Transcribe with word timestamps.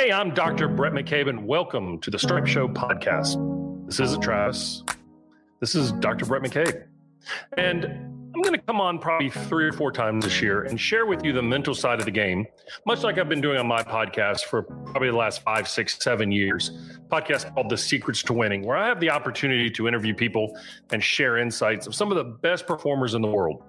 Hey, 0.00 0.12
I'm 0.12 0.32
Dr. 0.32 0.66
Bhrett 0.66 0.94
McCabe, 0.94 1.28
and 1.28 1.46
welcome 1.46 2.00
to 2.00 2.10
the 2.10 2.18
Stripe 2.18 2.46
Show 2.46 2.66
podcast. 2.66 3.36
This 3.84 4.00
isn't 4.00 4.22
Travis. 4.22 4.82
This 5.60 5.74
is 5.74 5.92
Dr. 5.92 6.24
Bhrett 6.24 6.42
McCabe. 6.42 6.84
And 7.58 7.84
I'm 7.84 8.40
going 8.40 8.58
to 8.58 8.62
come 8.62 8.80
on 8.80 8.98
probably 8.98 9.28
three 9.28 9.66
or 9.66 9.72
four 9.72 9.92
times 9.92 10.24
this 10.24 10.40
year 10.40 10.62
and 10.62 10.80
share 10.80 11.04
with 11.04 11.22
you 11.22 11.34
the 11.34 11.42
mental 11.42 11.74
side 11.74 11.98
of 11.98 12.06
the 12.06 12.10
game, 12.10 12.46
much 12.86 13.02
like 13.02 13.18
I've 13.18 13.28
been 13.28 13.42
doing 13.42 13.58
on 13.58 13.66
my 13.66 13.82
podcast 13.82 14.44
for 14.44 14.62
probably 14.62 15.10
the 15.10 15.18
last 15.18 15.42
five, 15.42 15.68
six, 15.68 16.02
seven 16.02 16.32
years. 16.32 16.70
Podcast 17.08 17.52
called 17.52 17.68
The 17.68 17.76
Secrets 17.76 18.22
to 18.22 18.32
Winning, 18.32 18.64
where 18.64 18.78
I 18.78 18.88
have 18.88 19.00
the 19.00 19.10
opportunity 19.10 19.68
to 19.68 19.86
interview 19.86 20.14
people 20.14 20.58
and 20.92 21.04
share 21.04 21.36
insights 21.36 21.86
of 21.86 21.94
some 21.94 22.10
of 22.10 22.16
the 22.16 22.24
best 22.24 22.66
performers 22.66 23.12
in 23.12 23.20
the 23.20 23.28
world. 23.28 23.62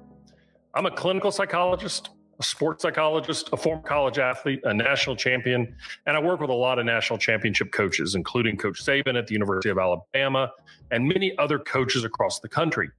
I'm 0.75 0.85
a 0.85 0.91
clinical 0.91 1.33
psychologist, 1.33 2.11
a 2.41 2.43
sports 2.43 2.81
psychologist, 2.81 3.49
a 3.53 3.57
former 3.57 3.83
college 3.83 4.17
athlete, 4.17 4.59
a 4.63 4.73
national 4.73 5.15
champion, 5.15 5.75
and 6.07 6.17
I 6.17 6.19
work 6.19 6.39
with 6.39 6.49
a 6.49 6.53
lot 6.53 6.79
of 6.79 6.85
national 6.85 7.19
championship 7.19 7.71
coaches, 7.71 8.15
including 8.15 8.57
Coach 8.57 8.83
Saban 8.83 9.15
at 9.15 9.27
the 9.27 9.33
University 9.33 9.69
of 9.69 9.77
Alabama 9.77 10.51
and 10.89 11.07
many 11.07 11.37
other 11.37 11.59
coaches 11.59 12.03
across 12.03 12.39
the 12.39 12.49
country. 12.49 12.89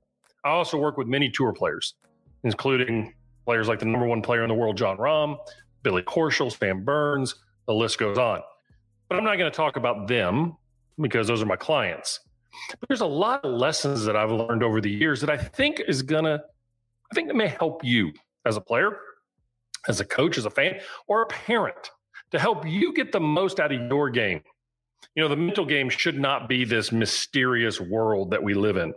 I 0.45 0.51
also 0.51 0.79
work 0.79 0.97
with 0.97 1.09
many 1.09 1.29
tour 1.29 1.53
players, 1.53 1.95
including 2.45 3.15
players 3.45 3.67
like 3.67 3.81
the 3.81 3.87
number 3.87 4.07
one 4.07 4.23
player 4.23 4.45
in 4.45 4.49
the 4.49 4.55
world, 4.55 4.77
Jon 4.77 4.97
Rahm, 4.97 5.37
Billy 5.83 6.03
Horschel, 6.03 6.57
Sam 6.57 6.85
Burns, 6.85 7.35
the 7.67 7.75
list 7.75 7.99
goes 7.99 8.19
on. 8.19 8.43
But 9.09 9.19
I'm 9.19 9.25
not 9.25 9.39
going 9.39 9.51
to 9.51 9.57
talk 9.57 9.77
about 9.77 10.07
them 10.07 10.57
because 11.01 11.27
those 11.27 11.43
are 11.43 11.47
my 11.47 11.57
clients. 11.57 12.21
But 12.79 12.89
there's 12.89 13.01
a 13.01 13.07
lot 13.07 13.45
of 13.45 13.53
lessons 13.53 14.05
that 14.05 14.15
I've 14.15 14.31
learned 14.31 14.63
over 14.63 14.81
the 14.81 14.91
years 14.91 15.21
that 15.21 15.31
I 15.31 15.37
think 15.37 15.83
is 15.89 16.01
going 16.03 16.25
to, 16.25 16.41
I 17.11 17.15
think 17.15 17.27
that 17.27 17.35
may 17.35 17.49
help 17.49 17.85
you 17.85 18.13
as 18.47 18.57
a 18.57 18.61
player 18.61 18.99
as 19.89 20.01
a 20.01 20.05
coach, 20.05 20.39
as 20.39 20.47
a 20.47 20.51
fan, 20.51 20.81
or 21.07 21.23
a 21.23 21.27
parent 21.27 21.91
to 22.31 22.39
help 22.39 22.67
you 22.67 22.93
get 22.93 23.13
the 23.13 23.21
most 23.21 23.61
out 23.61 23.73
of 23.73 23.81
your 23.89 24.11
game. 24.11 24.43
You 25.15 25.23
know, 25.23 25.29
the 25.29 25.37
mental 25.37 25.67
game 25.67 25.89
should 25.89 26.19
not 26.19 26.49
be 26.49 26.65
this 26.65 26.93
mysterious 26.93 27.81
world 27.81 28.31
that 28.31 28.43
we 28.43 28.55
live 28.55 28.77
in. 28.77 28.95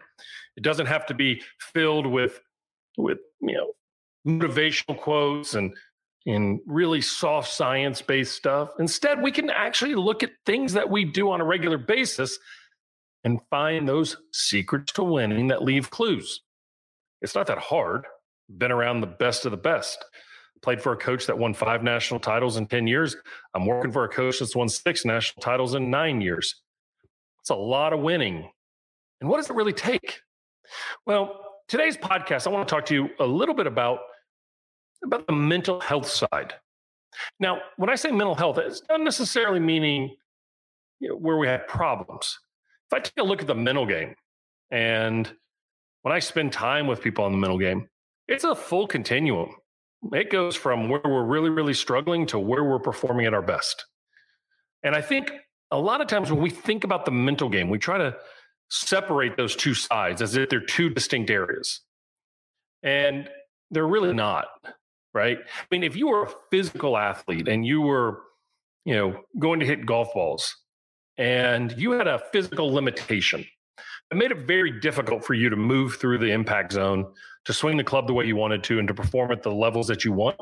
It 0.56 0.64
doesn't 0.64 0.86
have 0.86 1.06
to 1.08 1.14
be 1.14 1.42
filled 1.60 2.08
with 2.08 2.40
with, 2.98 3.18
you 3.42 3.54
know, 3.54 3.72
motivational 4.26 4.98
quotes 4.98 5.56
and 5.56 5.76
in 6.26 6.60
really 6.66 7.02
soft 7.02 7.52
science 7.52 8.02
based 8.02 8.34
stuff. 8.34 8.70
Instead, 8.80 9.22
we 9.22 9.32
can 9.32 9.50
actually 9.50 9.96
look 9.96 10.24
at 10.24 10.32
things 10.46 10.74
that 10.74 10.90
we 10.90 11.06
do 11.06 11.30
on 11.30 11.42
a 11.42 11.46
regular 11.46 11.78
basis 11.78 12.40
and 13.24 13.40
find 13.50 13.88
those 13.88 14.18
secrets 14.32 14.94
to 14.94 15.04
winning 15.04 15.48
that 15.48 15.64
leave 15.64 15.92
clues. 15.92 16.42
It's 17.22 17.36
not 17.36 17.48
that 17.48 17.58
hard. 17.58 18.06
Been 18.58 18.72
around 18.72 19.02
the 19.02 19.08
best 19.08 19.46
of 19.46 19.52
the 19.52 19.58
best 19.58 20.04
played 20.62 20.82
for 20.82 20.94
a 20.94 20.98
coach 20.98 21.26
that 21.28 21.38
won 21.38 21.54
five 21.54 21.84
national 21.84 22.20
titles 22.20 22.58
in 22.58 22.68
10 22.68 22.88
years. 22.88 23.16
I'm 23.54 23.66
working 23.66 23.92
for 23.92 24.04
a 24.04 24.10
coach 24.10 24.40
that's 24.40 24.56
won 24.56 24.70
six 24.70 25.06
national 25.06 25.42
titles 25.42 25.76
in 25.76 25.90
nine 25.90 26.22
years. 26.22 26.62
It's 27.42 27.50
a 27.50 27.56
lot 27.56 27.94
of 27.94 28.00
winning. 28.00 28.50
And 29.22 29.30
what 29.30 29.38
does 29.38 29.50
it 29.50 29.56
really 29.56 29.74
take? 29.74 30.20
Well, 31.06 31.42
today's 31.68 31.98
podcast, 31.98 32.48
I 32.48 32.50
want 32.50 32.68
to 32.68 32.76
talk 32.76 32.86
to 32.88 32.94
you 32.94 33.10
a 33.20 33.26
little 33.26 33.56
bit 33.56 33.68
about, 33.68 34.00
about 35.04 35.28
the 35.28 35.34
mental 35.34 35.80
health 35.80 36.08
side. 36.08 36.56
Now, 37.40 37.60
when 37.78 37.90
I 37.90 37.96
say 37.96 38.12
mental 38.12 38.36
health, 38.36 38.58
it's 38.58 38.82
not 38.90 39.02
necessarily 39.02 39.60
meaning 39.60 40.16
you 41.00 41.10
know, 41.10 41.16
where 41.16 41.38
we 41.38 41.48
have 41.48 41.68
problems. 41.68 42.40
If 42.92 42.98
I 42.98 43.00
take 43.00 43.18
a 43.20 43.24
look 43.24 43.42
at 43.42 43.48
the 43.48 43.56
mental 43.56 43.86
game, 43.86 44.16
and 44.72 45.32
when 46.02 46.14
I 46.14 46.20
spend 46.20 46.52
time 46.52 46.88
with 46.88 47.02
people 47.02 47.24
on 47.24 47.32
the 47.32 47.38
mental 47.38 47.60
game, 47.60 47.88
it's 48.28 48.44
a 48.44 48.56
full 48.56 48.88
continuum 48.88 49.56
it 50.14 50.32
goes 50.32 50.56
from 50.56 50.90
where 50.90 51.02
we're 51.04 51.24
really, 51.24 51.50
really 51.50 51.74
struggling 51.74 52.26
to 52.28 52.40
where 52.40 52.64
we're 52.64 52.80
performing 52.80 53.26
at 53.26 53.34
our 53.34 53.42
best. 53.42 53.86
And 54.84 54.96
I 54.96 55.02
think 55.02 55.32
a 55.72 55.80
lot 55.80 56.02
of 56.02 56.08
times 56.08 56.32
when 56.32 56.42
we 56.42 56.50
think 56.50 56.84
about 56.84 57.06
the 57.06 57.12
mental 57.12 57.50
game, 57.50 57.70
we 57.70 57.80
try 57.80 57.98
to 57.98 58.16
separate 58.70 59.38
those 59.38 59.56
two 59.56 59.74
sides 59.74 60.22
as 60.22 60.36
if 60.36 60.50
they're 60.50 60.60
two 60.60 60.90
distinct 60.90 61.30
areas. 61.30 61.82
And 62.84 63.30
they're 63.72 63.88
really 63.88 64.14
not, 64.14 64.46
right? 65.14 65.40
I 65.40 65.66
mean, 65.72 65.84
if 65.84 65.96
you 65.96 66.08
were 66.08 66.26
a 66.26 66.32
physical 66.52 66.98
athlete 66.98 67.48
and 67.48 67.66
you 67.66 67.82
were, 67.82 68.22
you 68.86 68.96
know, 68.96 69.22
going 69.40 69.60
to 69.60 69.66
hit 69.66 69.86
golf 69.86 70.14
balls 70.14 70.56
and 71.18 71.74
you 71.78 71.92
had 71.92 72.08
a 72.08 72.22
physical 72.32 72.72
limitation, 72.72 73.46
it 74.12 74.18
made 74.18 74.32
it 74.32 74.46
very 74.46 74.80
difficult 74.80 75.26
for 75.26 75.34
you 75.34 75.50
to 75.50 75.56
move 75.56 75.96
through 75.96 76.20
the 76.20 76.32
impact 76.32 76.74
zone, 76.74 77.12
to 77.46 77.54
swing 77.54 77.78
the 77.78 77.84
club 77.84 78.08
the 78.08 78.14
way 78.14 78.26
you 78.26 78.36
wanted 78.36 78.64
to, 78.66 78.80
and 78.80 78.88
to 78.88 78.94
perform 78.94 79.32
at 79.32 79.44
the 79.44 79.52
levels 79.52 79.88
that 79.88 80.04
you 80.04 80.12
want. 80.12 80.40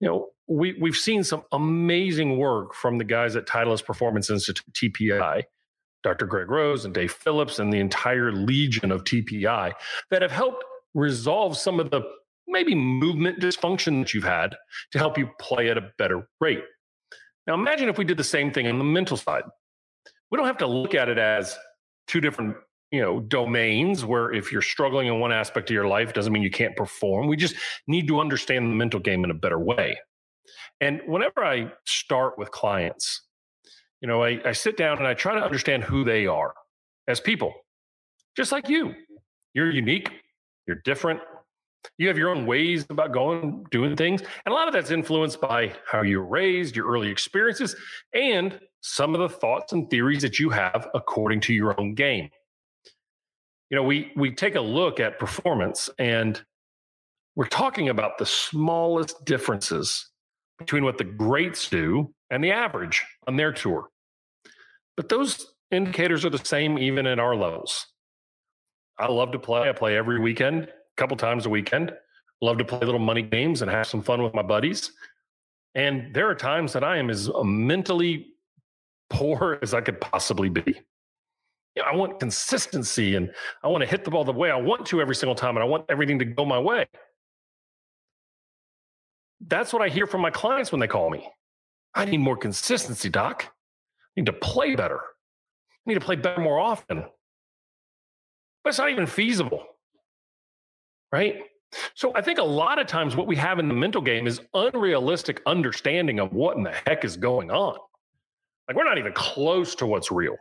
You 0.00 0.08
know, 0.08 0.28
we 0.48 0.76
we've 0.80 0.96
seen 0.96 1.22
some 1.22 1.42
amazing 1.52 2.38
work 2.38 2.74
from 2.74 2.98
the 2.98 3.04
guys 3.04 3.36
at 3.36 3.46
Titleist 3.46 3.84
Performance 3.84 4.30
Institute 4.30 4.64
(TPI), 4.74 5.44
Dr. 6.02 6.26
Greg 6.26 6.50
Rose 6.50 6.84
and 6.84 6.92
Dave 6.92 7.12
Phillips, 7.12 7.58
and 7.58 7.72
the 7.72 7.80
entire 7.80 8.32
legion 8.32 8.90
of 8.90 9.04
TPI 9.04 9.72
that 10.10 10.22
have 10.22 10.32
helped 10.32 10.64
resolve 10.94 11.56
some 11.56 11.80
of 11.80 11.90
the 11.90 12.02
maybe 12.48 12.74
movement 12.74 13.40
dysfunction 13.40 14.00
that 14.00 14.12
you've 14.12 14.24
had 14.24 14.54
to 14.90 14.98
help 14.98 15.16
you 15.16 15.30
play 15.40 15.70
at 15.70 15.78
a 15.78 15.90
better 15.98 16.28
rate. 16.40 16.62
Now, 17.46 17.54
imagine 17.54 17.88
if 17.88 17.98
we 17.98 18.04
did 18.04 18.16
the 18.16 18.24
same 18.24 18.52
thing 18.52 18.66
on 18.66 18.78
the 18.78 18.84
mental 18.84 19.16
side. 19.16 19.44
We 20.30 20.36
don't 20.36 20.46
have 20.46 20.58
to 20.58 20.66
look 20.66 20.94
at 20.94 21.08
it 21.08 21.18
as 21.18 21.56
two 22.06 22.20
different 22.20 22.56
you 22.92 23.00
know 23.00 23.20
domains 23.20 24.04
where 24.04 24.32
if 24.32 24.52
you're 24.52 24.62
struggling 24.62 25.08
in 25.08 25.18
one 25.18 25.32
aspect 25.32 25.70
of 25.70 25.74
your 25.74 25.88
life 25.88 26.12
doesn't 26.12 26.32
mean 26.32 26.42
you 26.42 26.50
can't 26.50 26.76
perform. 26.76 27.26
We 27.26 27.36
just 27.36 27.56
need 27.88 28.06
to 28.06 28.20
understand 28.20 28.70
the 28.70 28.76
mental 28.76 29.00
game 29.00 29.24
in 29.24 29.30
a 29.30 29.34
better 29.34 29.58
way. 29.58 29.98
And 30.80 31.00
whenever 31.06 31.44
i 31.44 31.72
start 31.86 32.38
with 32.38 32.50
clients 32.50 33.22
you 34.00 34.08
know 34.08 34.22
I, 34.22 34.40
I 34.44 34.52
sit 34.52 34.76
down 34.76 34.98
and 34.98 35.06
i 35.06 35.14
try 35.14 35.34
to 35.34 35.44
understand 35.44 35.84
who 35.84 36.04
they 36.04 36.26
are 36.26 36.54
as 37.08 37.20
people 37.20 37.54
just 38.36 38.52
like 38.52 38.68
you. 38.68 38.94
You're 39.54 39.70
unique. 39.70 40.10
You're 40.66 40.80
different. 40.84 41.20
You 41.98 42.08
have 42.08 42.16
your 42.16 42.30
own 42.30 42.46
ways 42.46 42.86
about 42.88 43.12
going 43.12 43.66
doing 43.70 43.96
things. 43.96 44.20
And 44.20 44.52
a 44.52 44.54
lot 44.54 44.68
of 44.68 44.74
that's 44.74 44.90
influenced 44.90 45.40
by 45.40 45.72
how 45.86 46.02
you're 46.02 46.24
raised 46.24 46.76
your 46.76 46.86
early 46.86 47.10
experiences 47.10 47.74
and 48.14 48.58
some 48.80 49.14
of 49.14 49.20
the 49.20 49.28
thoughts 49.28 49.72
and 49.72 49.90
theories 49.90 50.22
that 50.22 50.38
you 50.38 50.48
have 50.50 50.88
according 50.94 51.40
to 51.40 51.52
your 51.52 51.78
own 51.78 51.94
game. 51.94 52.30
You 53.72 53.76
know, 53.76 53.84
we 53.84 54.12
we 54.16 54.30
take 54.30 54.54
a 54.54 54.60
look 54.60 55.00
at 55.00 55.18
performance 55.18 55.88
and 55.98 56.38
we're 57.36 57.46
talking 57.46 57.88
about 57.88 58.18
the 58.18 58.26
smallest 58.26 59.24
differences 59.24 60.10
between 60.58 60.84
what 60.84 60.98
the 60.98 61.04
greats 61.04 61.70
do 61.70 62.12
and 62.28 62.44
the 62.44 62.52
average 62.52 63.02
on 63.26 63.36
their 63.36 63.50
tour. 63.50 63.88
But 64.94 65.08
those 65.08 65.54
indicators 65.70 66.22
are 66.26 66.28
the 66.28 66.44
same 66.44 66.78
even 66.78 67.06
at 67.06 67.18
our 67.18 67.34
levels. 67.34 67.86
I 68.98 69.06
love 69.06 69.32
to 69.32 69.38
play. 69.38 69.66
I 69.66 69.72
play 69.72 69.96
every 69.96 70.20
weekend, 70.20 70.64
a 70.64 70.68
couple 70.98 71.16
times 71.16 71.46
a 71.46 71.48
weekend. 71.48 71.94
Love 72.42 72.58
to 72.58 72.66
play 72.66 72.80
little 72.80 72.98
money 72.98 73.22
games 73.22 73.62
and 73.62 73.70
have 73.70 73.86
some 73.86 74.02
fun 74.02 74.22
with 74.22 74.34
my 74.34 74.42
buddies. 74.42 74.92
And 75.74 76.12
there 76.12 76.28
are 76.28 76.34
times 76.34 76.74
that 76.74 76.84
I 76.84 76.98
am 76.98 77.08
as 77.08 77.30
mentally 77.42 78.34
poor 79.08 79.58
as 79.62 79.72
I 79.72 79.80
could 79.80 79.98
possibly 79.98 80.50
be. 80.50 80.78
You 81.74 81.82
know, 81.82 81.88
I 81.88 81.94
want 81.94 82.20
consistency 82.20 83.16
and 83.16 83.30
I 83.62 83.68
want 83.68 83.82
to 83.82 83.88
hit 83.88 84.04
the 84.04 84.10
ball 84.10 84.24
the 84.24 84.32
way 84.32 84.50
I 84.50 84.56
want 84.56 84.86
to 84.86 85.00
every 85.00 85.14
single 85.14 85.34
time 85.34 85.56
and 85.56 85.64
I 85.64 85.66
want 85.66 85.86
everything 85.88 86.18
to 86.18 86.24
go 86.24 86.44
my 86.44 86.58
way. 86.58 86.86
That's 89.40 89.72
what 89.72 89.82
I 89.82 89.88
hear 89.88 90.06
from 90.06 90.20
my 90.20 90.30
clients 90.30 90.70
when 90.70 90.80
they 90.80 90.86
call 90.86 91.10
me. 91.10 91.28
I 91.94 92.04
need 92.04 92.18
more 92.18 92.36
consistency, 92.36 93.08
doc. 93.08 93.44
I 93.46 94.20
need 94.20 94.26
to 94.26 94.32
play 94.32 94.76
better. 94.76 95.00
I 95.00 95.90
need 95.90 95.94
to 95.94 96.00
play 96.00 96.16
better 96.16 96.40
more 96.40 96.60
often. 96.60 97.04
But 98.62 98.68
it's 98.68 98.78
not 98.78 98.90
even 98.90 99.06
feasible. 99.06 99.64
Right? 101.10 101.42
So 101.94 102.12
I 102.14 102.20
think 102.20 102.38
a 102.38 102.44
lot 102.44 102.78
of 102.78 102.86
times 102.86 103.16
what 103.16 103.26
we 103.26 103.36
have 103.36 103.58
in 103.58 103.68
the 103.68 103.74
mental 103.74 104.02
game 104.02 104.26
is 104.26 104.40
unrealistic 104.54 105.40
understanding 105.46 106.20
of 106.20 106.32
what 106.32 106.56
in 106.56 106.62
the 106.62 106.72
heck 106.86 107.04
is 107.04 107.16
going 107.16 107.50
on. 107.50 107.76
Like 108.68 108.76
we're 108.76 108.84
not 108.84 108.98
even 108.98 109.12
close 109.12 109.74
to 109.76 109.86
what's 109.86 110.10
real. 110.10 110.36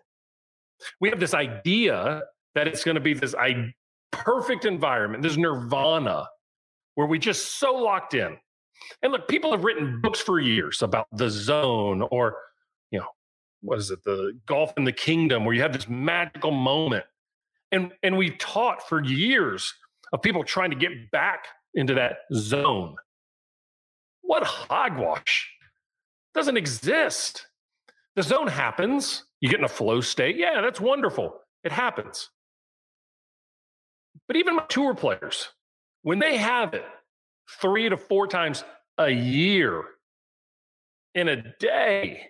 We 0.99 1.09
have 1.09 1.19
this 1.19 1.33
idea 1.33 2.23
that 2.55 2.67
it's 2.67 2.83
going 2.83 2.95
to 2.95 3.01
be 3.01 3.13
this 3.13 3.35
I, 3.35 3.73
perfect 4.11 4.65
environment, 4.65 5.23
this 5.23 5.37
nirvana, 5.37 6.27
where 6.95 7.07
we 7.07 7.19
just 7.19 7.59
so 7.59 7.73
locked 7.73 8.13
in. 8.13 8.37
And 9.01 9.11
look, 9.11 9.27
people 9.27 9.51
have 9.51 9.63
written 9.63 10.01
books 10.01 10.19
for 10.19 10.39
years 10.39 10.81
about 10.81 11.07
the 11.11 11.29
zone 11.29 12.01
or, 12.11 12.35
you 12.91 12.99
know, 12.99 13.07
what 13.61 13.79
is 13.79 13.91
it, 13.91 14.03
the 14.03 14.37
golf 14.47 14.73
in 14.77 14.83
the 14.83 14.91
kingdom, 14.91 15.45
where 15.45 15.55
you 15.55 15.61
have 15.61 15.73
this 15.73 15.87
magical 15.87 16.51
moment. 16.51 17.05
And 17.71 17.93
and 18.03 18.17
we've 18.17 18.37
taught 18.37 18.87
for 18.87 19.03
years 19.03 19.73
of 20.11 20.21
people 20.21 20.43
trying 20.43 20.71
to 20.71 20.75
get 20.75 21.11
back 21.11 21.45
into 21.73 21.93
that 21.93 22.17
zone. 22.33 22.95
What 24.21 24.43
hogwash 24.43 25.49
doesn't 26.33 26.57
exist. 26.57 27.47
The 28.15 28.23
zone 28.23 28.47
happens. 28.47 29.23
You 29.41 29.49
get 29.49 29.59
in 29.59 29.65
a 29.65 29.69
flow 29.69 30.01
state. 30.01 30.37
Yeah, 30.37 30.61
that's 30.61 30.79
wonderful. 30.79 31.39
It 31.63 31.71
happens. 31.71 32.29
But 34.27 34.37
even 34.37 34.55
my 34.55 34.65
tour 34.69 34.93
players, 34.95 35.49
when 36.03 36.19
they 36.19 36.37
have 36.37 36.73
it 36.73 36.85
three 37.59 37.89
to 37.89 37.97
four 37.97 38.27
times 38.27 38.63
a 38.97 39.09
year, 39.09 39.83
in 41.15 41.27
a 41.27 41.43
day. 41.59 42.27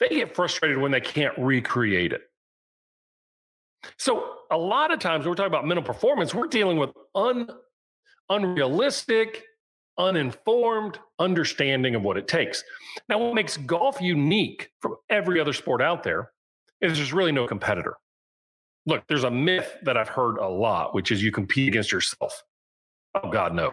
They 0.00 0.08
get 0.08 0.34
frustrated 0.34 0.78
when 0.78 0.90
they 0.90 1.00
can't 1.00 1.36
recreate 1.38 2.12
it. 2.12 2.22
So, 3.98 4.30
a 4.50 4.56
lot 4.56 4.92
of 4.92 4.98
times 4.98 5.24
when 5.24 5.30
we're 5.30 5.36
talking 5.36 5.52
about 5.52 5.66
mental 5.66 5.84
performance, 5.84 6.34
we're 6.34 6.46
dealing 6.46 6.78
with 6.78 6.90
un, 7.14 7.48
unrealistic, 8.28 9.44
uninformed 9.98 10.98
understanding 11.18 11.94
of 11.94 12.02
what 12.02 12.16
it 12.16 12.28
takes. 12.28 12.62
Now, 13.08 13.18
what 13.18 13.34
makes 13.34 13.56
golf 13.56 14.00
unique 14.00 14.70
from 14.80 14.96
every 15.10 15.40
other 15.40 15.52
sport 15.52 15.80
out 15.82 16.02
there 16.02 16.30
is 16.80 16.96
there's 16.96 17.12
really 17.12 17.32
no 17.32 17.46
competitor. 17.46 17.96
Look, 18.86 19.06
there's 19.08 19.24
a 19.24 19.30
myth 19.30 19.76
that 19.82 19.96
I've 19.96 20.08
heard 20.08 20.36
a 20.38 20.48
lot, 20.48 20.94
which 20.94 21.10
is 21.10 21.22
you 21.22 21.32
compete 21.32 21.68
against 21.68 21.90
yourself. 21.90 22.42
Oh, 23.14 23.30
God, 23.30 23.54
no. 23.54 23.72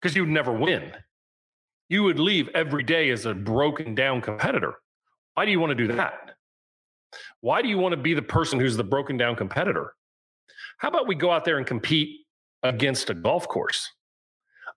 Because 0.00 0.16
you 0.16 0.22
would 0.22 0.30
never 0.30 0.52
win. 0.52 0.92
You 1.88 2.02
would 2.02 2.18
leave 2.18 2.48
every 2.54 2.82
day 2.82 3.10
as 3.10 3.26
a 3.26 3.34
broken 3.34 3.94
down 3.94 4.20
competitor. 4.20 4.74
Why 5.34 5.44
do 5.44 5.52
you 5.52 5.60
want 5.60 5.70
to 5.70 5.86
do 5.86 5.92
that? 5.94 6.32
Why 7.40 7.62
do 7.62 7.68
you 7.68 7.78
want 7.78 7.92
to 7.92 8.00
be 8.00 8.14
the 8.14 8.22
person 8.22 8.58
who's 8.58 8.76
the 8.76 8.84
broken 8.84 9.16
down 9.16 9.36
competitor? 9.36 9.94
How 10.78 10.88
about 10.88 11.06
we 11.06 11.14
go 11.14 11.30
out 11.30 11.44
there 11.44 11.58
and 11.58 11.66
compete 11.66 12.26
against 12.62 13.10
a 13.10 13.14
golf 13.14 13.46
course, 13.48 13.88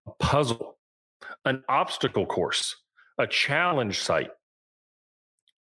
a 0.07 0.11
puzzle, 0.19 0.77
an 1.45 1.63
obstacle 1.69 2.25
course, 2.25 2.75
a 3.17 3.27
challenge 3.27 3.99
site, 3.99 4.31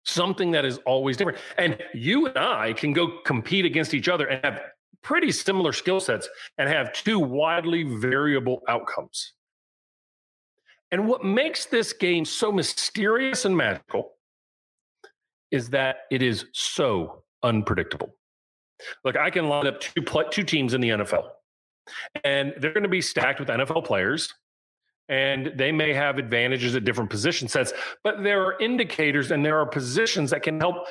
something 0.04 0.52
that 0.52 0.66
is 0.66 0.78
always 0.86 1.18
different. 1.18 1.40
And 1.58 1.78
you 1.94 2.28
and 2.28 2.38
I 2.38 2.74
can 2.74 2.94
go 2.94 3.20
compete 3.26 3.66
against 3.66 3.94
each 3.94 4.08
other 4.08 4.28
and 4.28 4.44
have 4.44 4.62
pretty 5.02 5.32
similar 5.32 5.72
skill 5.72 6.00
sets 6.00 6.28
and 6.58 6.70
have 6.70 6.94
two 6.94 7.20
widely 7.20 7.84
variable 7.84 8.62
outcomes. 8.68 9.34
And 10.92 11.08
what 11.08 11.24
makes 11.24 11.66
this 11.66 11.94
game 11.94 12.26
so 12.26 12.52
mysterious 12.52 13.46
and 13.46 13.56
magical 13.56 14.14
is 15.52 15.70
that 15.70 16.02
it 16.12 16.22
is 16.22 16.46
so 16.54 17.24
unpredictable. 17.44 18.16
Look, 19.04 19.18
I 19.18 19.30
can 19.30 19.50
line 19.50 19.68
up 19.68 19.80
two 19.82 20.04
two 20.32 20.44
teams 20.44 20.74
in 20.74 20.82
the 20.82 20.90
NFL, 20.90 21.30
and 22.24 22.54
they're 22.58 22.74
going 22.74 22.84
to 22.84 22.90
be 22.90 23.02
stacked 23.02 23.40
with 23.40 23.50
NFL 23.50 23.86
players, 23.86 24.34
and 25.08 25.52
they 25.56 25.72
may 25.72 25.94
have 25.94 26.18
advantages 26.18 26.76
at 26.76 26.86
different 26.86 27.10
position 27.10 27.48
sets, 27.48 27.74
but 28.04 28.24
there 28.24 28.44
are 28.44 28.60
indicators 28.60 29.32
and 29.32 29.46
there 29.46 29.60
are 29.60 29.66
positions 29.66 30.30
that 30.32 30.44
can 30.44 30.60
help 30.60 30.88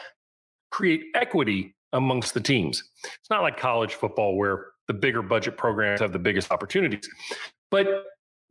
create 0.70 1.02
equity 1.14 1.74
amongst 1.92 2.34
the 2.34 2.40
teams. 2.40 2.82
It's 3.04 3.30
not 3.30 3.42
like 3.42 3.56
college 3.56 3.94
football 3.94 4.36
where 4.36 4.66
the 4.86 4.94
bigger 4.94 5.22
budget 5.22 5.56
programs 5.56 6.00
have 6.00 6.12
the 6.12 6.18
biggest 6.18 6.50
opportunities, 6.50 7.08
but 7.70 7.86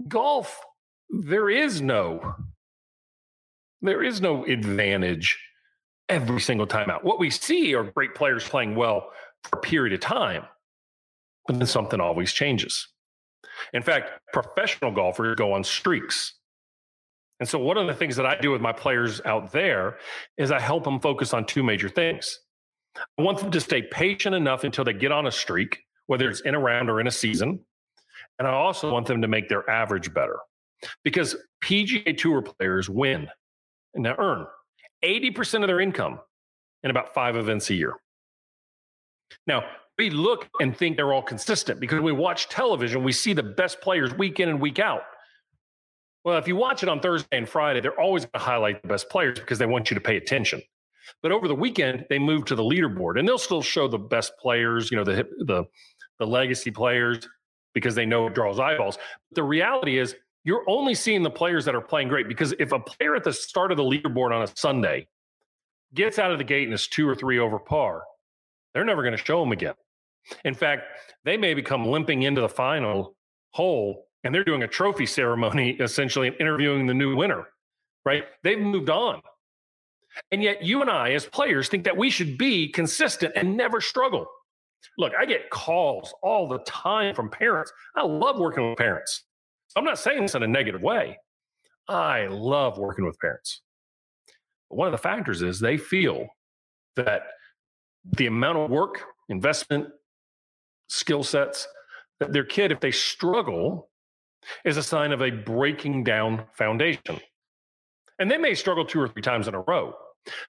golf, 0.08 0.62
there 1.10 1.50
is 1.50 1.82
no 1.82 2.36
there 3.82 4.04
is 4.04 4.22
no 4.22 4.44
advantage 4.46 5.38
every 6.10 6.42
single 6.42 6.68
time 6.68 6.90
out. 6.90 7.04
What 7.04 7.20
we 7.20 7.30
see 7.30 7.76
are 7.76 7.84
great 7.84 8.16
players 8.16 8.48
playing 8.48 8.76
well 8.76 9.12
for 9.44 9.60
a 9.60 9.62
period 9.62 9.94
of 9.94 10.00
time, 10.00 10.46
then 11.48 11.66
something 11.66 12.00
always 12.00 12.34
changes. 12.34 12.88
In 13.74 13.82
fact, 13.82 14.12
professional 14.34 14.92
golfers 14.92 15.36
go 15.36 15.54
on 15.54 15.64
streaks. 15.64 16.36
And 17.40 17.48
so, 17.48 17.60
one 17.60 17.78
of 17.78 17.88
the 17.88 17.94
things 17.94 18.16
that 18.16 18.26
I 18.26 18.40
do 18.40 18.52
with 18.52 18.62
my 18.62 18.72
players 18.72 19.22
out 19.26 19.52
there 19.52 19.98
is 20.38 20.52
I 20.52 20.60
help 20.60 20.84
them 20.84 21.00
focus 21.00 21.34
on 21.34 21.46
two 21.46 21.64
major 21.64 21.90
things. 21.90 22.40
I 23.18 23.22
want 23.22 23.38
them 23.40 23.52
to 23.52 23.62
stay 23.62 23.84
patient 23.84 24.34
enough 24.34 24.64
until 24.64 24.84
they 24.84 24.94
get 24.94 25.12
on 25.12 25.28
a 25.28 25.32
streak, 25.32 25.84
whether 26.08 26.30
it's 26.30 26.42
in 26.42 26.56
a 26.56 26.60
round 26.60 26.90
or 26.90 27.00
in 27.00 27.08
a 27.08 27.12
season. 27.12 27.60
And 28.40 28.48
I 28.48 28.52
also 28.52 28.92
want 28.92 29.06
them 29.06 29.22
to 29.22 29.28
make 29.28 29.50
their 29.50 29.70
average 29.70 30.14
better 30.14 30.38
because 31.04 31.36
PGA 31.64 32.18
Tour 32.18 32.42
players 32.42 32.90
win 32.90 33.28
and 33.94 34.06
they 34.06 34.12
earn 34.18 34.46
80% 35.04 35.62
of 35.62 35.68
their 35.68 35.80
income 35.80 36.20
in 36.84 36.92
about 36.92 37.14
five 37.14 37.36
events 37.36 37.70
a 37.70 37.76
year. 37.76 37.94
Now, 39.46 39.64
we 39.98 40.10
look 40.10 40.48
and 40.60 40.76
think 40.76 40.96
they're 40.96 41.14
all 41.14 41.24
consistent 41.24 41.80
because 41.80 42.02
we 42.02 42.12
watch 42.12 42.50
television, 42.50 43.04
we 43.04 43.12
see 43.12 43.34
the 43.34 43.44
best 43.44 43.82
players 43.82 44.14
week 44.14 44.40
in 44.40 44.50
and 44.50 44.62
week 44.62 44.80
out. 44.80 45.02
Well, 46.24 46.38
if 46.38 46.48
you 46.48 46.56
watch 46.56 46.84
it 46.84 46.90
on 46.90 47.00
Thursday 47.00 47.38
and 47.38 47.48
Friday, 47.48 47.80
they're 47.80 48.00
always 48.00 48.26
going 48.26 48.34
to 48.34 48.40
highlight 48.40 48.82
the 48.82 48.88
best 48.88 49.10
players 49.10 49.40
because 49.40 49.60
they 49.60 49.66
want 49.66 49.90
you 49.90 49.96
to 49.96 50.02
pay 50.02 50.18
attention. 50.18 50.62
But 51.24 51.32
over 51.32 51.48
the 51.48 51.56
weekend, 51.56 52.06
they 52.10 52.20
move 52.20 52.46
to 52.46 52.56
the 52.56 52.64
leaderboard 52.64 53.18
and 53.18 53.28
they'll 53.28 53.38
still 53.38 53.62
show 53.62 53.88
the 53.88 53.98
best 53.98 54.34
players, 54.40 54.92
you 54.92 54.98
know, 54.98 55.04
the 55.04 55.26
the 55.46 55.64
the 56.20 56.28
legacy 56.28 56.70
players 56.70 57.28
because 57.74 57.96
they 57.96 58.06
know 58.06 58.28
it 58.28 58.36
draws 58.36 58.60
eyeballs. 58.60 58.98
But 59.30 59.36
the 59.36 59.44
reality 59.44 60.00
is 60.00 60.16
you're 60.44 60.64
only 60.68 60.96
seeing 60.96 61.24
the 61.24 61.30
players 61.30 61.64
that 61.66 61.76
are 61.76 61.82
playing 61.82 62.10
great 62.10 62.28
because 62.28 62.54
if 62.60 62.72
a 62.72 62.80
player 62.80 63.16
at 63.16 63.24
the 63.24 63.34
start 63.34 63.72
of 63.72 63.78
the 63.78 63.84
leaderboard 63.84 64.32
on 64.32 64.44
a 64.44 64.48
Sunday 64.56 65.08
gets 65.94 66.20
out 66.20 66.32
of 66.32 66.40
the 66.40 66.44
gate 66.44 66.66
and 66.66 66.74
is 66.74 66.88
two 66.88 67.08
or 67.08 67.16
three 67.16 67.40
over 67.40 67.60
par, 67.60 68.04
they're 68.74 68.86
never 68.86 69.02
going 69.02 69.16
to 69.16 69.24
show 69.24 69.40
them 69.40 69.52
again. 69.52 69.76
In 70.46 70.54
fact, 70.54 70.84
they 71.24 71.38
may 71.38 71.54
become 71.54 71.86
limping 71.86 72.24
into 72.24 72.42
the 72.42 72.50
final 72.50 73.16
hole 73.52 74.08
and 74.24 74.34
they're 74.34 74.44
doing 74.44 74.64
a 74.64 74.68
trophy 74.68 75.06
ceremony 75.06 75.72
essentially 75.80 76.28
and 76.28 76.38
interviewing 76.40 76.86
the 76.86 76.94
new 76.94 77.16
winner, 77.16 77.46
right? 78.06 78.26
They've 78.44 78.60
moved 78.60 78.90
on. 78.90 79.22
And 80.32 80.42
yet, 80.42 80.64
you 80.64 80.82
and 80.82 80.90
I, 80.90 81.12
as 81.12 81.26
players, 81.26 81.70
think 81.70 81.84
that 81.84 81.96
we 81.96 82.10
should 82.10 82.38
be 82.38 82.72
consistent 82.72 83.34
and 83.36 83.56
never 83.56 83.80
struggle. 83.80 84.26
Look, 84.98 85.14
I 85.18 85.26
get 85.26 85.50
calls 85.50 86.14
all 86.24 86.48
the 86.48 86.60
time 86.60 87.14
from 87.14 87.30
parents. 87.30 87.72
I 87.96 88.04
love 88.04 88.40
working 88.40 88.68
with 88.68 88.78
parents. 88.78 89.24
I'm 89.76 89.84
not 89.84 90.00
saying 90.00 90.24
this 90.24 90.36
in 90.36 90.44
a 90.44 90.48
negative 90.48 90.82
way. 90.82 91.18
I 91.88 92.28
love 92.28 92.78
working 92.78 93.06
with 93.06 93.20
parents. 93.20 93.62
But 94.70 94.78
one 94.78 94.88
of 94.88 94.92
the 94.92 94.98
factors 94.98 95.42
is 95.42 95.60
they 95.60 95.78
feel 95.78 96.28
that 96.96 97.24
the 98.18 98.28
amount 98.28 98.58
of 98.58 98.70
work, 98.70 99.04
investment, 99.30 99.88
skill 100.88 101.24
sets 101.24 101.68
that 102.20 102.34
their 102.34 102.44
kid, 102.44 102.72
if 102.72 102.80
they 102.80 102.92
struggle, 102.92 103.90
is 104.66 104.78
a 104.78 104.84
sign 104.84 105.12
of 105.12 105.22
a 105.22 105.30
breaking 105.30 106.04
down 106.04 106.46
foundation. 106.54 107.20
And 108.20 108.32
they 108.32 108.38
may 108.38 108.56
struggle 108.56 108.86
two 108.86 109.00
or 109.00 109.08
three 109.08 109.22
times 109.22 109.48
in 109.48 109.54
a 109.54 109.62
row. 109.62 109.94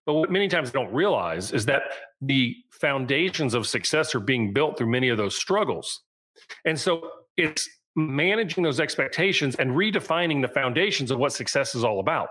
But 0.07 0.15
what 0.15 0.31
many 0.31 0.49
times 0.49 0.71
they 0.71 0.79
don't 0.79 0.93
realize 0.93 1.53
is 1.53 1.67
that 1.67 1.83
the 2.21 2.57
foundations 2.71 3.55
of 3.55 3.67
success 3.67 4.15
are 4.15 4.21
being 4.21 4.53
built 4.53 4.79
through 4.79 4.89
many 4.89 5.09
of 5.09 5.19
those 5.19 5.37
struggles. 5.37 6.03
And 6.65 6.79
so 6.79 7.11
it's 7.37 7.69
managing 7.95 8.65
those 8.65 8.81
expectations 8.81 9.55
and 9.57 9.71
redefining 9.73 10.41
the 10.41 10.49
foundations 10.49 11.11
of 11.11 11.19
what 11.19 11.33
success 11.33 11.75
is 11.75 11.85
all 11.85 12.01
about. 12.01 12.29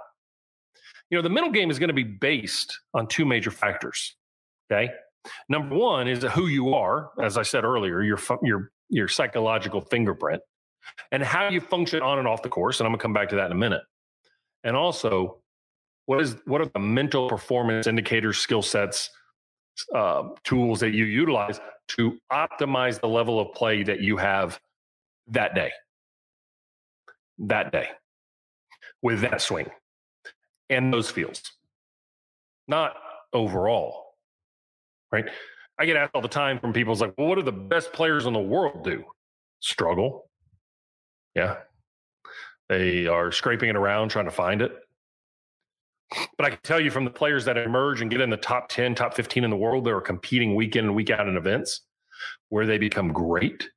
You 1.10 1.18
know, 1.18 1.22
the 1.22 1.30
mental 1.30 1.52
game 1.52 1.70
is 1.70 1.80
going 1.80 1.90
to 1.90 1.94
be 1.94 2.04
based 2.04 2.78
on 2.94 3.08
two 3.08 3.26
major 3.26 3.52
factors. 3.52 4.16
Okay. 4.72 4.92
Number 5.50 5.76
one 5.76 6.08
is 6.08 6.24
who 6.24 6.48
you 6.48 6.74
are, 6.74 7.12
as 7.22 7.38
I 7.38 7.44
said 7.44 7.64
earlier, 7.64 8.02
your 8.02 8.20
your 8.44 8.72
your 8.90 9.08
psychological 9.08 9.82
fingerprint, 9.82 10.42
and 11.12 11.24
how 11.24 11.50
you 11.50 11.62
function 11.62 12.02
on 12.02 12.20
and 12.20 12.28
off 12.28 12.42
the 12.42 12.50
course. 12.50 12.80
And 12.80 12.88
I'm 12.88 12.94
gonna 12.94 13.02
come 13.02 13.14
back 13.14 13.30
to 13.30 13.36
that 13.38 13.48
in 13.48 13.52
a 13.52 13.56
minute. 13.56 13.84
And 14.64 14.76
also, 14.76 15.38
what 16.06 16.22
is 16.22 16.36
what 16.46 16.62
are 16.62 16.68
the 16.74 16.80
mental 16.80 17.30
performance 17.30 17.88
indicators, 17.88 18.38
skill 18.38 18.62
sets, 18.62 19.10
uh, 19.94 20.30
tools 20.44 20.80
that 20.80 20.92
you 20.92 21.06
utilize 21.06 21.60
to 21.90 22.18
optimize 22.32 23.00
the 23.00 23.08
level 23.08 23.40
of 23.40 23.54
play 23.54 23.84
that 23.84 24.02
you 24.02 24.18
have 24.18 24.60
that 25.28 25.56
day. 25.56 25.72
That 27.40 27.72
day. 27.72 27.90
With 29.02 29.22
that 29.22 29.42
swing 29.42 29.70
and 30.70 30.94
those 30.94 31.10
fields. 31.10 31.54
Not 32.68 32.96
overall. 33.32 34.07
Right? 35.12 35.26
I 35.80 35.86
get 35.86 35.96
asked 35.96 36.12
all 36.16 36.22
the 36.22 36.28
time 36.28 36.60
from 36.60 36.74
people, 36.74 36.92
it's 36.92 37.02
like, 37.02 37.14
well, 37.18 37.28
what 37.28 37.36
do 37.36 37.44
the 37.44 37.52
best 37.52 37.94
players 37.94 38.26
in 38.26 38.34
the 38.34 38.40
world 38.40 38.84
do? 38.84 39.04
Struggle. 39.60 40.30
Yeah. 41.36 41.58
They 42.70 43.08
are 43.08 43.32
scraping 43.32 43.70
it 43.70 43.76
around 43.76 44.10
trying 44.10 44.26
to 44.26 44.32
find 44.32 44.62
it. 44.62 44.76
But 46.38 46.46
I 46.46 46.50
can 46.52 46.60
tell 46.64 46.80
you 46.80 46.90
from 46.90 47.06
the 47.06 47.12
players 47.12 47.46
that 47.46 47.58
emerge 47.58 48.02
and 48.02 48.10
get 48.10 48.22
in 48.22 48.30
the 48.30 48.38
top 48.38 48.70
10, 48.70 48.96
top 48.96 49.14
15 49.14 49.44
in 49.44 49.50
the 49.50 49.58
world, 49.58 49.86
that 49.86 49.92
are 49.92 50.02
competing 50.02 50.56
week 50.56 50.76
in 50.76 50.86
and 50.86 50.96
week 50.96 51.10
out 51.10 51.28
in 51.28 51.38
events 51.38 51.82
where 52.50 52.66
they 52.66 52.78
become 52.78 53.14
great 53.14 53.70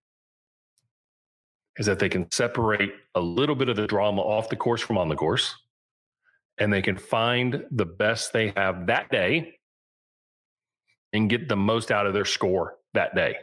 is 1.77 1.87
that 1.87 1.99
they 1.99 2.09
can 2.09 2.31
separate 2.31 2.93
a 3.15 3.21
little 3.21 3.55
bit 3.55 3.69
of 3.69 3.77
the 3.77 3.87
drama 3.87 4.21
off 4.23 4.49
the 4.49 4.57
course 4.57 4.81
from 4.81 4.99
on 4.99 5.09
the 5.09 5.17
course 5.17 5.55
and 6.59 6.73
they 6.73 6.83
can 6.83 6.97
find 6.97 7.65
the 7.71 7.87
best 7.87 8.33
they 8.33 8.53
have 8.57 8.87
that 8.87 9.11
day 9.11 9.55
and 11.13 11.31
get 11.31 11.49
the 11.49 11.57
most 11.57 11.91
out 11.91 12.07
of 12.07 12.15
their 12.15 12.25
score 12.25 12.77
that 12.95 13.15
day. 13.15 13.37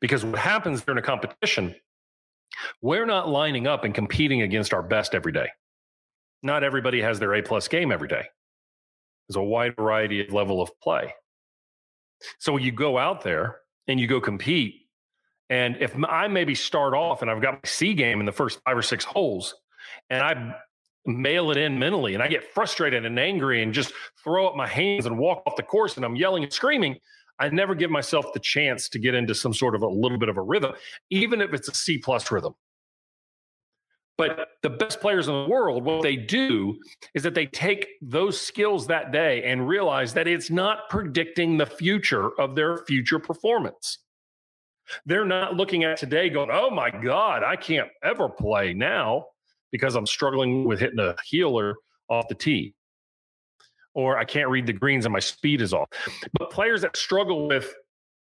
Because 0.00 0.24
what 0.24 0.38
happens 0.38 0.82
during 0.82 0.98
a 0.98 1.02
competition, 1.02 1.74
we're 2.82 3.06
not 3.06 3.28
lining 3.28 3.66
up 3.66 3.84
and 3.84 3.94
competing 3.94 4.42
against 4.42 4.74
our 4.74 4.82
best 4.82 5.14
every 5.14 5.32
day. 5.32 5.48
Not 6.42 6.64
everybody 6.64 7.00
has 7.00 7.18
their 7.18 7.34
A 7.34 7.42
plus 7.42 7.68
game 7.68 7.92
every 7.92 8.08
day. 8.08 8.24
There's 9.28 9.36
a 9.36 9.42
wide 9.42 9.76
variety 9.76 10.20
of 10.20 10.32
level 10.32 10.60
of 10.60 10.70
play. 10.80 11.14
So 12.38 12.56
you 12.56 12.72
go 12.72 12.98
out 12.98 13.22
there 13.22 13.58
and 13.86 14.00
you 14.00 14.06
go 14.06 14.20
compete 14.20 14.80
and 15.50 15.76
if 15.80 15.94
I 16.08 16.28
maybe 16.28 16.54
start 16.54 16.94
off 16.94 17.22
and 17.22 17.30
I've 17.30 17.42
got 17.42 17.54
my 17.54 17.60
C 17.64 17.92
game 17.92 18.20
in 18.20 18.26
the 18.26 18.32
first 18.32 18.60
five 18.64 18.78
or 18.78 18.82
six 18.82 19.04
holes, 19.04 19.56
and 20.08 20.22
I 20.22 20.54
mail 21.06 21.50
it 21.50 21.56
in 21.56 21.78
mentally 21.78 22.14
and 22.14 22.22
I 22.22 22.28
get 22.28 22.52
frustrated 22.52 23.06
and 23.06 23.18
angry 23.18 23.62
and 23.62 23.72
just 23.72 23.92
throw 24.22 24.46
up 24.46 24.56
my 24.56 24.66
hands 24.66 25.06
and 25.06 25.18
walk 25.18 25.42
off 25.46 25.56
the 25.56 25.62
course 25.62 25.96
and 25.96 26.04
I'm 26.04 26.16
yelling 26.16 26.42
and 26.42 26.52
screaming, 26.52 26.96
I 27.38 27.48
never 27.48 27.74
give 27.74 27.90
myself 27.90 28.26
the 28.34 28.40
chance 28.40 28.88
to 28.90 28.98
get 28.98 29.14
into 29.14 29.34
some 29.34 29.54
sort 29.54 29.74
of 29.74 29.82
a 29.82 29.88
little 29.88 30.18
bit 30.18 30.28
of 30.28 30.36
a 30.36 30.42
rhythm, 30.42 30.72
even 31.08 31.40
if 31.40 31.54
it's 31.54 31.68
a 31.68 31.74
C 31.74 31.98
plus 31.98 32.30
rhythm. 32.30 32.54
But 34.18 34.48
the 34.62 34.68
best 34.68 35.00
players 35.00 35.28
in 35.28 35.32
the 35.32 35.48
world, 35.48 35.82
what 35.82 36.02
they 36.02 36.16
do 36.16 36.78
is 37.14 37.22
that 37.22 37.34
they 37.34 37.46
take 37.46 37.88
those 38.02 38.38
skills 38.38 38.86
that 38.88 39.12
day 39.12 39.42
and 39.44 39.66
realize 39.66 40.12
that 40.12 40.28
it's 40.28 40.50
not 40.50 40.90
predicting 40.90 41.56
the 41.56 41.64
future 41.64 42.38
of 42.38 42.54
their 42.54 42.84
future 42.84 43.18
performance. 43.18 44.00
They're 45.06 45.24
not 45.24 45.56
looking 45.56 45.84
at 45.84 45.96
today 45.96 46.28
going, 46.28 46.50
oh 46.52 46.68
my 46.68 46.90
God, 46.90 47.42
I 47.42 47.56
can't 47.56 47.88
ever 48.02 48.28
play 48.28 48.74
now 48.74 49.24
because 49.72 49.94
I'm 49.94 50.06
struggling 50.06 50.64
with 50.64 50.80
hitting 50.80 50.98
a 50.98 51.14
heeler 51.24 51.76
off 52.08 52.28
the 52.28 52.34
tee. 52.34 52.74
Or 53.94 54.18
I 54.18 54.24
can't 54.24 54.48
read 54.48 54.66
the 54.66 54.72
greens 54.72 55.04
and 55.04 55.12
my 55.12 55.18
speed 55.20 55.60
is 55.60 55.72
off. 55.72 55.88
But 56.38 56.50
players 56.50 56.82
that 56.82 56.96
struggle 56.96 57.48
with 57.48 57.74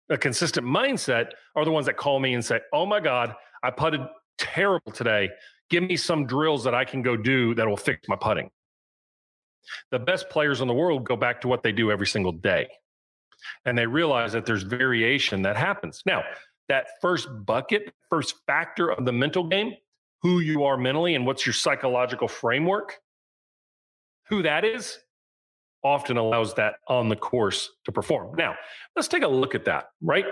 a 0.09 0.17
consistent 0.17 0.65
mindset 0.65 1.31
are 1.55 1.65
the 1.65 1.71
ones 1.71 1.85
that 1.87 1.97
call 1.97 2.19
me 2.19 2.33
and 2.33 2.43
say, 2.43 2.59
oh 2.73 2.85
my 2.85 2.99
God, 2.99 3.35
I 3.63 3.71
putted 3.71 4.01
terrible 4.37 4.91
today. 4.91 5.29
Give 5.69 5.83
me 5.83 5.97
some 5.97 6.25
drills 6.25 6.63
that 6.63 6.73
I 6.73 6.85
can 6.85 7.01
go 7.01 7.15
do 7.15 7.53
that 7.55 7.67
will 7.67 7.77
fix 7.77 8.07
my 8.07 8.15
putting. 8.15 8.49
The 9.91 9.99
best 9.99 10.29
players 10.29 10.61
in 10.61 10.67
the 10.67 10.73
world 10.73 11.05
go 11.05 11.15
back 11.15 11.41
to 11.41 11.47
what 11.47 11.63
they 11.63 11.71
do 11.71 11.91
every 11.91 12.07
single 12.07 12.31
day 12.31 12.67
and 13.65 13.77
they 13.77 13.85
realize 13.85 14.33
that 14.33 14.45
there's 14.45 14.63
variation 14.63 15.41
that 15.43 15.57
happens. 15.57 16.01
Now, 16.05 16.23
that 16.69 16.87
first 17.01 17.27
bucket, 17.45 17.93
first 18.09 18.35
factor 18.45 18.91
of 18.91 19.05
the 19.05 19.11
mental 19.11 19.43
game, 19.43 19.73
who 20.21 20.39
you 20.39 20.63
are 20.63 20.77
mentally 20.77 21.15
and 21.15 21.25
what's 21.25 21.45
your 21.45 21.53
psychological 21.53 22.27
framework, 22.27 22.99
who 24.27 24.43
that 24.43 24.63
is, 24.63 24.99
often 25.83 26.17
allows 26.17 26.53
that 26.53 26.75
on 26.87 27.09
the 27.09 27.15
course 27.15 27.71
to 27.85 27.91
perform. 27.91 28.35
Now, 28.35 28.55
let's 28.95 29.07
take 29.07 29.23
a 29.23 29.27
look 29.27 29.55
at 29.55 29.65
that, 29.65 29.85
right? 30.01 30.25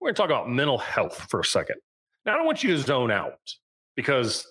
We're 0.00 0.08
going 0.08 0.14
to 0.14 0.20
talk 0.20 0.30
about 0.30 0.50
mental 0.50 0.78
health 0.78 1.26
for 1.30 1.40
a 1.40 1.44
second. 1.44 1.76
Now, 2.24 2.34
I 2.34 2.36
don't 2.36 2.46
want 2.46 2.64
you 2.64 2.70
to 2.70 2.78
zone 2.78 3.10
out 3.12 3.38
because 3.94 4.46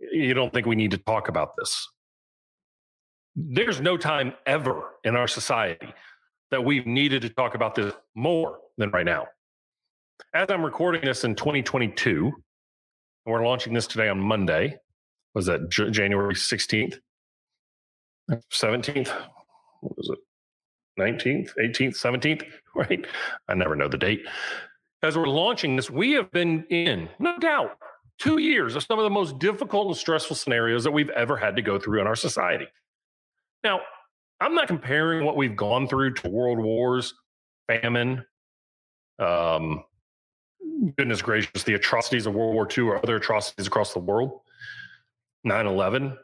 you 0.00 0.32
don't 0.32 0.52
think 0.52 0.66
we 0.66 0.76
need 0.76 0.92
to 0.92 0.98
talk 0.98 1.28
about 1.28 1.56
this. 1.58 1.88
There's 3.34 3.80
no 3.80 3.96
time 3.96 4.32
ever 4.46 4.94
in 5.04 5.16
our 5.16 5.28
society 5.28 5.92
that 6.50 6.64
we've 6.64 6.86
needed 6.86 7.22
to 7.22 7.28
talk 7.28 7.54
about 7.54 7.74
this 7.74 7.92
more 8.14 8.58
than 8.78 8.90
right 8.90 9.04
now. 9.04 9.26
As 10.34 10.50
I'm 10.50 10.64
recording 10.64 11.02
this 11.02 11.24
in 11.24 11.34
2022, 11.34 12.26
and 12.26 12.36
we're 13.28 13.44
launching 13.44 13.74
this 13.74 13.86
today 13.86 14.08
on 14.08 14.20
Monday, 14.20 14.78
was 15.34 15.46
that 15.46 15.68
J- 15.70 15.90
January 15.90 16.34
16th, 16.34 16.98
17th? 18.30 19.08
What 19.80 19.96
was 19.96 20.10
it? 20.10 20.18
19th, 20.98 21.50
18th, 21.58 21.96
17th, 21.96 22.44
right? 22.74 23.06
I 23.48 23.54
never 23.54 23.76
know 23.76 23.88
the 23.88 23.98
date. 23.98 24.26
As 25.02 25.16
we're 25.16 25.26
launching 25.26 25.76
this, 25.76 25.90
we 25.90 26.12
have 26.12 26.30
been 26.32 26.64
in, 26.70 27.08
no 27.18 27.38
doubt, 27.38 27.78
two 28.18 28.38
years 28.38 28.74
of 28.74 28.82
some 28.82 28.98
of 28.98 29.04
the 29.04 29.10
most 29.10 29.38
difficult 29.38 29.86
and 29.86 29.96
stressful 29.96 30.34
scenarios 30.34 30.84
that 30.84 30.90
we've 30.90 31.10
ever 31.10 31.36
had 31.36 31.54
to 31.56 31.62
go 31.62 31.78
through 31.78 32.00
in 32.00 32.06
our 32.06 32.16
society. 32.16 32.66
Now, 33.62 33.80
I'm 34.40 34.54
not 34.54 34.66
comparing 34.66 35.24
what 35.24 35.36
we've 35.36 35.56
gone 35.56 35.88
through 35.88 36.14
to 36.14 36.28
world 36.28 36.58
wars, 36.58 37.14
famine, 37.68 38.24
um, 39.18 39.84
goodness 40.96 41.22
gracious, 41.22 41.62
the 41.64 41.74
atrocities 41.74 42.26
of 42.26 42.34
World 42.34 42.54
War 42.54 42.68
II 42.76 42.84
or 42.84 42.96
other 42.98 43.16
atrocities 43.16 43.66
across 43.66 43.92
the 43.92 43.98
world, 43.98 44.40
9 45.44 45.66
11. 45.66 46.16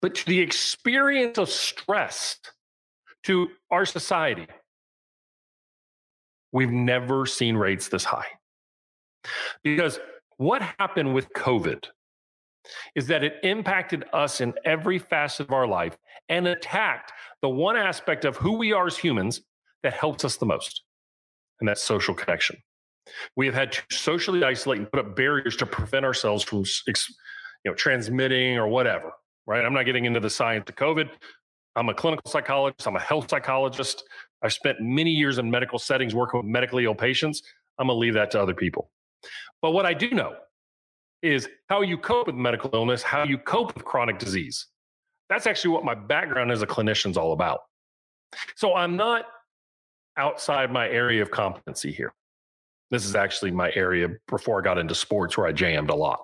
But 0.00 0.14
to 0.16 0.26
the 0.26 0.38
experience 0.40 1.38
of 1.38 1.48
stress 1.48 2.38
to 3.24 3.48
our 3.70 3.84
society, 3.84 4.46
we've 6.52 6.70
never 6.70 7.26
seen 7.26 7.56
rates 7.56 7.88
this 7.88 8.04
high. 8.04 8.26
Because 9.62 9.98
what 10.36 10.62
happened 10.78 11.14
with 11.14 11.32
COVID 11.32 11.84
is 12.94 13.06
that 13.08 13.24
it 13.24 13.34
impacted 13.42 14.04
us 14.12 14.40
in 14.40 14.54
every 14.64 14.98
facet 14.98 15.46
of 15.46 15.52
our 15.52 15.66
life 15.66 15.96
and 16.28 16.46
attacked 16.46 17.12
the 17.42 17.48
one 17.48 17.76
aspect 17.76 18.24
of 18.24 18.36
who 18.36 18.56
we 18.56 18.72
are 18.72 18.86
as 18.86 18.96
humans 18.96 19.42
that 19.82 19.94
helps 19.94 20.24
us 20.24 20.36
the 20.36 20.46
most, 20.46 20.82
and 21.60 21.68
that's 21.68 21.82
social 21.82 22.14
connection. 22.14 22.56
We 23.36 23.46
have 23.46 23.54
had 23.54 23.72
to 23.72 23.82
socially 23.90 24.44
isolate 24.44 24.78
and 24.78 24.90
put 24.90 25.00
up 25.00 25.16
barriers 25.16 25.56
to 25.56 25.66
prevent 25.66 26.04
ourselves 26.04 26.42
from 26.42 26.64
you 26.86 26.94
know, 27.64 27.74
transmitting 27.74 28.56
or 28.56 28.68
whatever, 28.68 29.12
right? 29.46 29.64
I'm 29.64 29.74
not 29.74 29.84
getting 29.84 30.04
into 30.04 30.20
the 30.20 30.30
science 30.30 30.64
of 30.68 30.76
COVID. 30.76 31.10
I'm 31.76 31.88
a 31.88 31.94
clinical 31.94 32.28
psychologist, 32.30 32.86
I'm 32.86 32.96
a 32.96 33.00
health 33.00 33.30
psychologist. 33.30 34.04
I've 34.42 34.52
spent 34.52 34.80
many 34.80 35.10
years 35.10 35.38
in 35.38 35.50
medical 35.50 35.78
settings 35.78 36.14
working 36.14 36.38
with 36.38 36.46
medically 36.46 36.84
ill 36.84 36.94
patients. 36.94 37.42
I'm 37.78 37.88
going 37.88 37.96
to 37.96 38.00
leave 38.00 38.14
that 38.14 38.30
to 38.32 38.40
other 38.40 38.54
people. 38.54 38.90
But 39.62 39.72
what 39.72 39.86
I 39.86 39.94
do 39.94 40.10
know 40.10 40.34
is 41.22 41.48
how 41.68 41.82
you 41.82 41.98
cope 41.98 42.26
with 42.26 42.36
medical 42.36 42.70
illness, 42.72 43.02
how 43.02 43.24
you 43.24 43.38
cope 43.38 43.74
with 43.74 43.84
chronic 43.84 44.18
disease. 44.18 44.66
That's 45.28 45.46
actually 45.46 45.70
what 45.72 45.84
my 45.84 45.94
background 45.94 46.52
as 46.52 46.62
a 46.62 46.66
clinician 46.66 47.10
is 47.10 47.16
all 47.16 47.32
about. 47.32 47.60
So 48.56 48.74
I'm 48.74 48.96
not 48.96 49.26
outside 50.16 50.72
my 50.72 50.88
area 50.88 51.22
of 51.22 51.30
competency 51.30 51.92
here. 51.92 52.12
This 52.90 53.04
is 53.04 53.14
actually 53.14 53.50
my 53.50 53.70
area 53.74 54.08
before 54.28 54.60
I 54.60 54.64
got 54.64 54.78
into 54.78 54.94
sports 54.94 55.36
where 55.36 55.46
I 55.46 55.52
jammed 55.52 55.90
a 55.90 55.94
lot. 55.94 56.20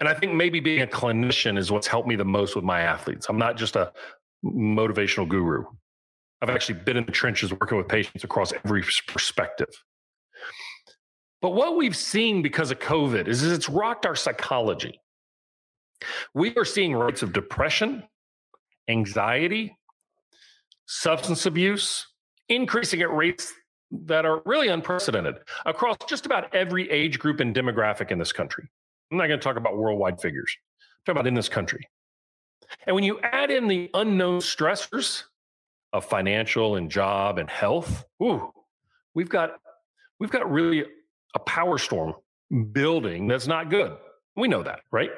And 0.00 0.08
I 0.08 0.14
think 0.14 0.34
maybe 0.34 0.60
being 0.60 0.82
a 0.82 0.86
clinician 0.86 1.58
is 1.58 1.70
what's 1.70 1.86
helped 1.86 2.08
me 2.08 2.16
the 2.16 2.24
most 2.24 2.56
with 2.56 2.64
my 2.64 2.80
athletes. 2.80 3.26
I'm 3.28 3.38
not 3.38 3.56
just 3.56 3.76
a 3.76 3.92
motivational 4.44 5.28
guru. 5.28 5.64
I've 6.40 6.50
actually 6.50 6.80
been 6.80 6.96
in 6.96 7.06
the 7.06 7.12
trenches 7.12 7.52
working 7.52 7.78
with 7.78 7.86
patients 7.86 8.24
across 8.24 8.52
every 8.64 8.82
perspective. 9.06 9.68
But 11.40 11.50
what 11.50 11.76
we've 11.76 11.96
seen 11.96 12.42
because 12.42 12.70
of 12.70 12.80
COVID 12.80 13.28
is, 13.28 13.42
is 13.42 13.52
it's 13.52 13.68
rocked 13.68 14.06
our 14.06 14.16
psychology. 14.16 15.00
We 16.34 16.54
are 16.56 16.64
seeing 16.64 16.96
rates 16.96 17.22
of 17.22 17.32
depression, 17.32 18.02
anxiety, 18.88 19.76
substance 20.86 21.46
abuse 21.46 22.06
increasing 22.48 23.00
at 23.02 23.14
rates 23.14 23.52
that 23.92 24.24
are 24.24 24.42
really 24.46 24.68
unprecedented 24.68 25.36
across 25.66 25.96
just 26.08 26.26
about 26.26 26.54
every 26.54 26.90
age 26.90 27.18
group 27.18 27.40
and 27.40 27.54
demographic 27.54 28.10
in 28.10 28.18
this 28.18 28.32
country. 28.32 28.68
I'm 29.10 29.18
not 29.18 29.26
going 29.26 29.38
to 29.38 29.44
talk 29.44 29.56
about 29.56 29.76
worldwide 29.76 30.20
figures. 30.20 30.56
I'm 30.80 30.86
talking 31.06 31.20
about 31.20 31.26
in 31.26 31.34
this 31.34 31.48
country. 31.48 31.86
And 32.86 32.94
when 32.94 33.04
you 33.04 33.20
add 33.20 33.50
in 33.50 33.68
the 33.68 33.90
unknown 33.92 34.40
stressors 34.40 35.24
of 35.92 36.06
financial 36.06 36.76
and 36.76 36.90
job 36.90 37.38
and 37.38 37.50
health, 37.50 38.06
ooh, 38.22 38.50
we've 39.14 39.28
got 39.28 39.60
we've 40.18 40.30
got 40.30 40.50
really 40.50 40.84
a 41.34 41.38
power 41.40 41.76
storm 41.76 42.14
building 42.72 43.26
that's 43.26 43.46
not 43.46 43.68
good. 43.68 43.96
We 44.36 44.48
know 44.48 44.62
that, 44.62 44.80
right? 44.90 45.10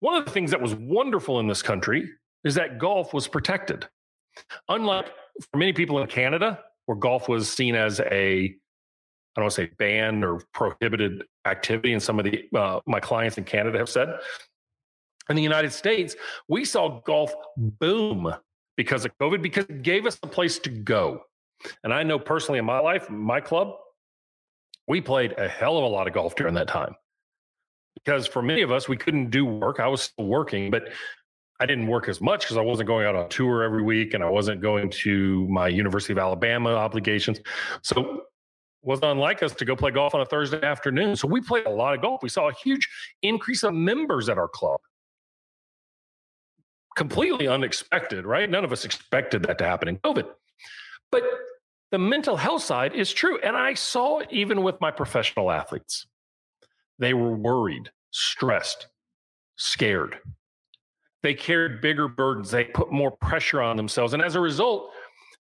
One 0.00 0.16
of 0.16 0.24
the 0.24 0.30
things 0.30 0.50
that 0.50 0.60
was 0.60 0.74
wonderful 0.74 1.40
in 1.40 1.46
this 1.46 1.62
country 1.62 2.10
is 2.44 2.54
that 2.54 2.78
golf 2.78 3.12
was 3.12 3.28
protected. 3.28 3.86
Unlike 4.68 5.10
for 5.50 5.58
many 5.58 5.72
people 5.72 6.00
in 6.00 6.06
Canada, 6.06 6.60
where 6.86 6.96
golf 6.96 7.28
was 7.28 7.50
seen 7.50 7.74
as 7.74 8.00
a, 8.00 8.44
I 8.44 8.50
don't 9.36 9.44
want 9.44 9.54
to 9.54 9.62
say 9.62 9.70
banned 9.78 10.24
or 10.24 10.40
prohibited 10.52 11.24
activity, 11.44 11.92
and 11.92 12.02
some 12.02 12.18
of 12.18 12.24
the 12.24 12.48
uh, 12.54 12.80
my 12.86 13.00
clients 13.00 13.38
in 13.38 13.44
Canada 13.44 13.78
have 13.78 13.88
said. 13.88 14.08
In 15.28 15.36
the 15.36 15.42
United 15.42 15.72
States, 15.72 16.14
we 16.48 16.64
saw 16.64 17.00
golf 17.00 17.34
boom 17.56 18.32
because 18.76 19.04
of 19.04 19.16
COVID 19.18 19.42
because 19.42 19.66
it 19.66 19.82
gave 19.82 20.06
us 20.06 20.18
a 20.22 20.26
place 20.26 20.58
to 20.60 20.70
go. 20.70 21.22
And 21.82 21.92
I 21.92 22.02
know 22.02 22.18
personally 22.18 22.58
in 22.58 22.64
my 22.64 22.78
life, 22.78 23.10
my 23.10 23.40
club, 23.40 23.74
we 24.86 25.00
played 25.00 25.34
a 25.36 25.48
hell 25.48 25.76
of 25.78 25.84
a 25.84 25.88
lot 25.88 26.06
of 26.06 26.12
golf 26.12 26.36
during 26.36 26.54
that 26.54 26.68
time 26.68 26.94
because 27.96 28.26
for 28.26 28.42
many 28.42 28.62
of 28.62 28.70
us, 28.70 28.88
we 28.88 28.96
couldn't 28.96 29.30
do 29.30 29.44
work. 29.44 29.80
I 29.80 29.88
was 29.88 30.02
still 30.02 30.26
working, 30.26 30.70
but 30.70 30.84
I 31.58 31.66
didn't 31.66 31.86
work 31.86 32.08
as 32.08 32.20
much 32.20 32.42
because 32.42 32.56
I 32.56 32.60
wasn't 32.60 32.86
going 32.86 33.06
out 33.06 33.16
on 33.16 33.28
tour 33.28 33.62
every 33.62 33.82
week 33.82 34.14
and 34.14 34.22
I 34.22 34.28
wasn't 34.28 34.60
going 34.60 34.90
to 34.90 35.48
my 35.48 35.68
University 35.68 36.12
of 36.12 36.18
Alabama 36.18 36.74
obligations. 36.74 37.40
So 37.82 38.00
it 38.00 38.20
was 38.82 39.00
unlike 39.02 39.42
us 39.42 39.54
to 39.54 39.64
go 39.64 39.74
play 39.74 39.90
golf 39.90 40.14
on 40.14 40.20
a 40.20 40.26
Thursday 40.26 40.62
afternoon. 40.62 41.16
So 41.16 41.26
we 41.26 41.40
played 41.40 41.66
a 41.66 41.70
lot 41.70 41.94
of 41.94 42.02
golf. 42.02 42.22
We 42.22 42.28
saw 42.28 42.48
a 42.48 42.52
huge 42.52 42.88
increase 43.22 43.62
of 43.62 43.72
members 43.72 44.28
at 44.28 44.36
our 44.36 44.48
club. 44.48 44.80
Completely 46.94 47.48
unexpected, 47.48 48.26
right? 48.26 48.48
None 48.48 48.64
of 48.64 48.72
us 48.72 48.84
expected 48.84 49.42
that 49.44 49.58
to 49.58 49.64
happen 49.64 49.88
in 49.88 49.98
COVID. 49.98 50.28
But 51.10 51.22
the 51.90 51.98
mental 51.98 52.36
health 52.36 52.62
side 52.62 52.94
is 52.94 53.12
true. 53.12 53.38
And 53.40 53.56
I 53.56 53.74
saw 53.74 54.18
it 54.18 54.28
even 54.30 54.62
with 54.62 54.80
my 54.80 54.90
professional 54.90 55.50
athletes. 55.50 56.06
They 56.98 57.14
were 57.14 57.34
worried, 57.34 57.90
stressed, 58.10 58.88
scared. 59.56 60.18
They 61.26 61.34
carried 61.34 61.80
bigger 61.80 62.06
burdens. 62.06 62.52
They 62.52 62.62
put 62.62 62.92
more 62.92 63.10
pressure 63.10 63.60
on 63.60 63.76
themselves. 63.76 64.12
And 64.12 64.22
as 64.22 64.36
a 64.36 64.40
result, 64.40 64.92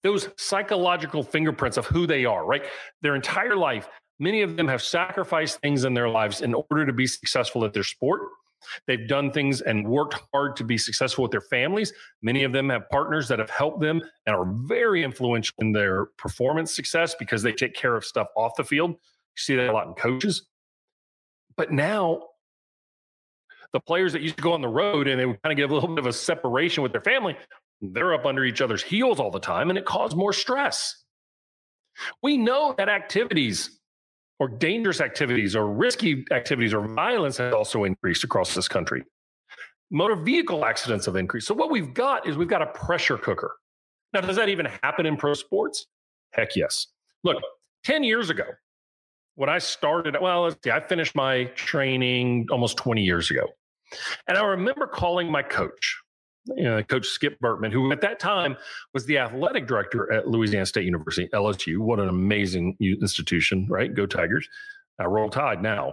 those 0.04 0.28
psychological 0.36 1.24
fingerprints 1.24 1.76
of 1.76 1.86
who 1.86 2.06
they 2.06 2.24
are, 2.24 2.46
right? 2.46 2.62
Their 3.00 3.16
entire 3.16 3.56
life, 3.56 3.88
many 4.20 4.42
of 4.42 4.56
them 4.56 4.68
have 4.68 4.80
sacrificed 4.80 5.58
things 5.58 5.82
in 5.84 5.92
their 5.92 6.08
lives 6.08 6.40
in 6.40 6.54
order 6.54 6.86
to 6.86 6.92
be 6.92 7.08
successful 7.08 7.64
at 7.64 7.72
their 7.72 7.82
sport. 7.82 8.20
They've 8.86 9.08
done 9.08 9.32
things 9.32 9.60
and 9.60 9.84
worked 9.84 10.20
hard 10.32 10.54
to 10.58 10.62
be 10.62 10.78
successful 10.78 11.22
with 11.22 11.32
their 11.32 11.40
families. 11.40 11.92
Many 12.22 12.44
of 12.44 12.52
them 12.52 12.68
have 12.68 12.88
partners 12.88 13.26
that 13.26 13.40
have 13.40 13.50
helped 13.50 13.80
them 13.80 14.02
and 14.26 14.36
are 14.36 14.46
very 14.68 15.02
influential 15.02 15.56
in 15.58 15.72
their 15.72 16.06
performance 16.16 16.72
success 16.72 17.16
because 17.18 17.42
they 17.42 17.52
take 17.52 17.74
care 17.74 17.96
of 17.96 18.04
stuff 18.04 18.28
off 18.36 18.52
the 18.56 18.62
field. 18.62 18.90
You 18.90 18.96
see 19.34 19.56
that 19.56 19.68
a 19.68 19.72
lot 19.72 19.88
in 19.88 19.94
coaches. 19.94 20.46
But 21.56 21.72
now, 21.72 22.28
the 23.72 23.80
players 23.80 24.12
that 24.12 24.22
used 24.22 24.36
to 24.36 24.42
go 24.42 24.52
on 24.52 24.60
the 24.60 24.68
road 24.68 25.08
and 25.08 25.18
they 25.18 25.26
would 25.26 25.40
kind 25.42 25.52
of 25.52 25.56
give 25.56 25.70
a 25.70 25.74
little 25.74 25.88
bit 25.88 25.98
of 25.98 26.06
a 26.06 26.12
separation 26.12 26.82
with 26.82 26.92
their 26.92 27.00
family, 27.00 27.36
they're 27.80 28.14
up 28.14 28.26
under 28.26 28.44
each 28.44 28.60
other's 28.60 28.82
heels 28.82 29.18
all 29.18 29.30
the 29.30 29.40
time 29.40 29.70
and 29.70 29.78
it 29.78 29.84
caused 29.84 30.16
more 30.16 30.32
stress. 30.32 31.04
We 32.22 32.36
know 32.36 32.74
that 32.78 32.88
activities 32.88 33.78
or 34.38 34.48
dangerous 34.48 35.00
activities 35.00 35.54
or 35.54 35.66
risky 35.66 36.24
activities 36.32 36.74
or 36.74 36.86
violence 36.86 37.36
has 37.38 37.52
also 37.52 37.84
increased 37.84 38.24
across 38.24 38.54
this 38.54 38.68
country. 38.68 39.04
Motor 39.90 40.16
vehicle 40.16 40.64
accidents 40.64 41.06
have 41.06 41.16
increased. 41.16 41.46
So, 41.46 41.54
what 41.54 41.70
we've 41.70 41.92
got 41.92 42.26
is 42.26 42.36
we've 42.36 42.48
got 42.48 42.62
a 42.62 42.66
pressure 42.66 43.18
cooker. 43.18 43.54
Now, 44.12 44.22
does 44.22 44.36
that 44.36 44.48
even 44.48 44.66
happen 44.82 45.06
in 45.06 45.16
pro 45.16 45.34
sports? 45.34 45.86
Heck 46.32 46.56
yes. 46.56 46.86
Look, 47.24 47.36
10 47.84 48.02
years 48.02 48.30
ago, 48.30 48.44
when 49.34 49.48
I 49.48 49.58
started, 49.58 50.16
well, 50.20 50.42
let's 50.42 50.56
see, 50.64 50.70
I 50.70 50.80
finished 50.80 51.14
my 51.14 51.44
training 51.54 52.46
almost 52.50 52.76
20 52.78 53.02
years 53.02 53.30
ago. 53.30 53.46
And 54.26 54.38
I 54.38 54.44
remember 54.44 54.86
calling 54.86 55.30
my 55.30 55.42
coach 55.42 56.02
you 56.46 56.64
know, 56.64 56.82
Coach 56.82 57.06
Skip 57.06 57.38
Bertman, 57.40 57.72
who 57.72 57.90
at 57.92 58.00
that 58.00 58.18
time 58.18 58.56
was 58.94 59.06
the 59.06 59.18
athletic 59.18 59.66
director 59.66 60.12
at 60.12 60.28
Louisiana 60.28 60.66
State 60.66 60.84
University, 60.84 61.28
LSU. 61.32 61.78
What 61.78 62.00
an 62.00 62.08
amazing 62.08 62.76
institution, 62.80 63.66
right? 63.70 63.94
Go 63.94 64.06
Tigers. 64.06 64.48
I 64.98 65.04
roll 65.04 65.30
tide 65.30 65.62
now. 65.62 65.92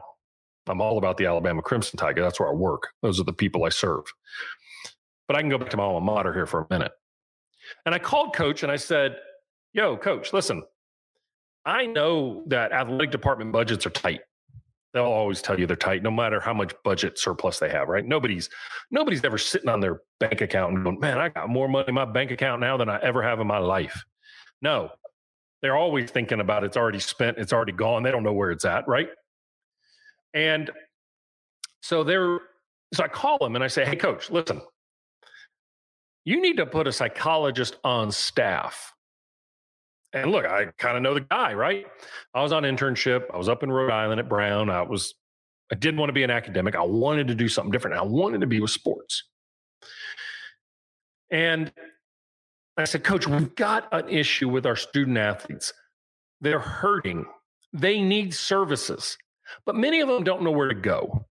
I'm 0.68 0.82
all 0.82 0.98
about 0.98 1.18
the 1.18 1.26
Alabama 1.26 1.62
Crimson 1.62 1.98
Tiger. 1.98 2.22
That's 2.22 2.40
where 2.40 2.50
I 2.50 2.54
work. 2.54 2.90
Those 3.02 3.20
are 3.20 3.24
the 3.24 3.34
people 3.34 3.64
I 3.64 3.70
serve. 3.70 4.04
But 5.28 5.36
I 5.36 5.42
can 5.42 5.50
go 5.50 5.58
back 5.58 5.70
to 5.72 5.78
my 5.78 5.84
alma 5.84 6.02
mater 6.02 6.34
here 6.34 6.46
for 6.46 6.62
a 6.62 6.68
minute. 6.70 6.92
And 7.86 7.96
I 7.96 8.00
called 8.00 8.36
coach 8.36 8.62
and 8.64 8.72
I 8.72 8.76
said, 8.76 9.18
Yo, 9.74 9.98
coach, 9.98 10.34
listen, 10.34 10.64
I 11.66 11.86
know 11.86 12.44
that 12.48 12.72
athletic 12.72 13.12
department 13.12 13.52
budgets 13.52 13.86
are 13.86 13.92
tight 13.92 14.22
they'll 14.94 15.04
always 15.04 15.42
tell 15.42 15.60
you 15.60 15.68
they're 15.68 15.76
tight 15.76 16.04
no 16.04 16.12
matter 16.12 16.40
how 16.40 16.54
much 16.54 16.74
budget 16.84 17.18
surplus 17.20 17.60
they 17.60 17.70
have 17.70 17.88
right? 17.88 18.06
Nobody's 18.06 18.50
nobody's 18.92 19.24
ever 19.24 19.38
sitting 19.38 19.70
on 19.70 19.80
their 19.80 20.02
bank 20.20 20.42
account 20.42 20.74
and 20.74 20.84
going 20.84 21.00
man 21.00 21.18
i 21.18 21.30
got 21.30 21.50
more 21.50 21.68
money 21.68 21.86
in 21.88 21.94
my 21.94 22.06
bank 22.06 22.32
account 22.32 22.62
now 22.62 22.78
than 22.78 22.90
i 22.90 23.00
ever 23.02 23.22
have 23.22 23.40
in 23.40 23.48
my 23.48 23.60
life. 23.60 24.04
No. 24.62 24.90
They're 25.62 25.76
always 25.76 26.10
thinking 26.10 26.40
about 26.40 26.64
it's 26.64 26.78
already 26.78 27.00
spent 27.00 27.38
it's 27.38 27.54
already 27.54 27.74
gone 27.74 28.04
they 28.04 28.12
don't 28.12 28.24
know 28.24 28.34
where 28.34 28.52
it's 28.52 28.66
at 28.66 28.88
right? 28.88 29.10
And 30.34 30.70
so 31.82 32.04
they're 32.04 32.40
so 32.94 33.04
i 33.04 33.08
call 33.08 33.38
them 33.38 33.56
and 33.56 33.64
i 33.64 33.68
say 33.68 33.86
hey 33.86 33.96
coach 33.96 34.30
listen. 34.30 34.62
You 36.26 36.42
need 36.42 36.58
to 36.58 36.66
put 36.66 36.88
a 36.88 36.92
psychologist 36.92 37.78
on 37.84 38.12
staff 38.12 38.94
and 40.14 40.32
look, 40.32 40.46
I 40.46 40.66
kind 40.78 40.98
of 40.98 41.04
know 41.04 41.14
the 41.14 41.22
guy, 41.22 41.54
right? 41.54 41.86
I 42.34 42.42
was 42.42 42.52
on 42.52 42.64
internship. 42.64 43.26
I 43.34 43.38
was 43.38 43.50
up 43.50 43.64
in 43.64 43.72
Rhode 43.72 43.92
Island 43.92 44.20
at 44.20 44.28
Brown. 44.28 44.70
I 44.70 44.82
was, 44.82 45.14
I 45.72 45.76
didn't 45.76 46.00
want 46.00 46.10
to 46.10 46.14
be 46.14 46.24
an 46.24 46.32
academic. 46.32 46.76
I 46.76 46.84
wanted 46.84 47.28
to 47.28 47.36
do 47.36 47.48
something 47.48 47.72
different. 47.72 47.98
I 47.98 48.04
wanted 48.04 48.42
to 48.42 48.48
be 48.48 48.60
with 48.60 48.72
sports. 48.72 49.24
And 51.32 51.72
I 52.76 52.86
said, 52.86 53.04
Coach, 53.04 53.28
we've 53.28 53.54
got 53.56 53.88
an 53.92 54.10
issue 54.10 54.50
with 54.50 54.66
our 54.66 54.76
student 54.76 55.18
athletes. 55.18 55.74
They're 56.42 56.60
hurting. 56.60 57.26
They 57.74 58.02
need 58.02 58.34
services, 58.34 59.18
but 59.66 59.76
many 59.76 60.00
of 60.00 60.08
them 60.08 60.24
don't 60.24 60.42
know 60.42 60.52
where 60.52 60.70
to 60.70 60.76
go. 60.76 61.26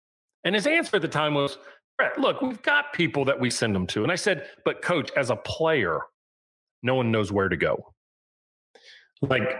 And 0.43 0.53
his 0.53 0.67
answer 0.67 0.97
at 0.97 1.01
the 1.01 1.07
time 1.07 1.33
was, 1.33 1.57
Bhrett, 1.99 2.17
look, 2.17 2.41
we've 2.41 2.61
got 2.61 2.91
people 2.91 3.23
that 3.25 3.39
we 3.39 3.49
send 3.49 3.73
them 3.73 3.87
to. 3.87 4.03
And 4.03 4.11
I 4.11 4.15
said, 4.15 4.49
but 4.65 4.81
coach, 4.81 5.11
as 5.15 5.29
a 5.29 5.35
player, 5.37 6.01
no 6.83 6.95
one 6.95 7.09
knows 7.09 7.31
where 7.31 7.47
to 7.47 7.55
go. 7.55 7.93
Like, 9.29 9.57